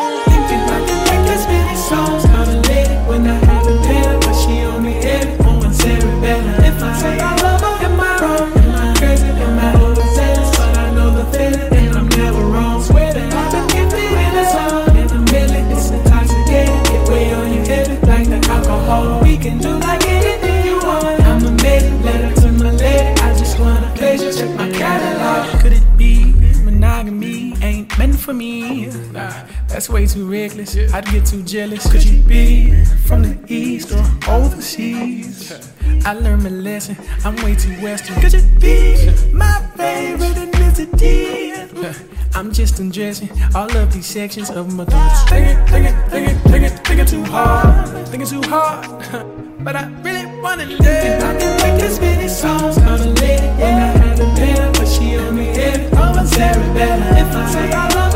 way 30.00 30.06
too 30.06 30.32
reckless. 30.32 30.76
Yeah. 30.76 30.88
I'd 30.94 31.06
get 31.08 31.26
too 31.26 31.44
jealous. 31.44 31.92
Could 31.92 32.06
you 32.06 32.22
be 32.22 32.86
from 33.08 33.24
the 33.24 33.38
east 33.54 33.92
or 33.92 34.06
overseas? 34.32 35.52
I 36.06 36.14
learned 36.14 36.44
my 36.44 36.50
lesson. 36.50 36.96
I'm 37.26 37.36
way 37.44 37.56
too 37.56 37.74
western. 37.82 38.16
Could 38.22 38.34
you 38.34 38.42
be 38.60 39.12
my 39.34 39.60
favorite 39.76 40.38
ethnicity? 40.38 41.50
I'm 42.34 42.54
just 42.54 42.80
undressing 42.80 43.30
all 43.54 43.70
of 43.76 43.92
these 43.92 44.06
sections 44.06 44.50
of 44.50 44.74
my 44.74 44.86
thoughts. 44.86 45.30
Thinking, 45.30 45.58
thinking, 45.68 45.96
thinking, 46.10 46.38
thinking, 46.52 46.78
thinking 46.86 47.06
too 47.06 47.24
hard. 47.24 48.08
Thinking 48.08 48.30
too 48.30 48.50
hard. 48.50 48.86
but 49.66 49.76
I 49.76 49.84
really 50.02 50.28
wanna 50.42 50.66
live. 50.66 51.24
I 51.24 51.38
can 51.40 51.54
make 51.62 51.82
this 51.82 52.00
many 52.00 52.30
songs 52.30 52.78
on 52.78 53.00
a 53.02 53.06
lady. 53.22 53.44
Yeah. 53.44 53.64
When 53.64 53.74
I 53.74 54.06
had 54.06 54.20
a 54.20 54.26
pen, 54.36 54.72
but 54.74 54.88
she 54.88 55.18
only 55.18 55.46
hit 55.48 55.82
it. 55.82 55.94
Oh, 55.94 56.04
on 56.04 56.20
I'm 56.20 56.28
Sarah 56.28 56.74
Bella. 56.74 57.06
If 57.22 57.36
I 57.36 57.52
say 57.52 57.72
I 57.72 57.88
love 57.96 58.09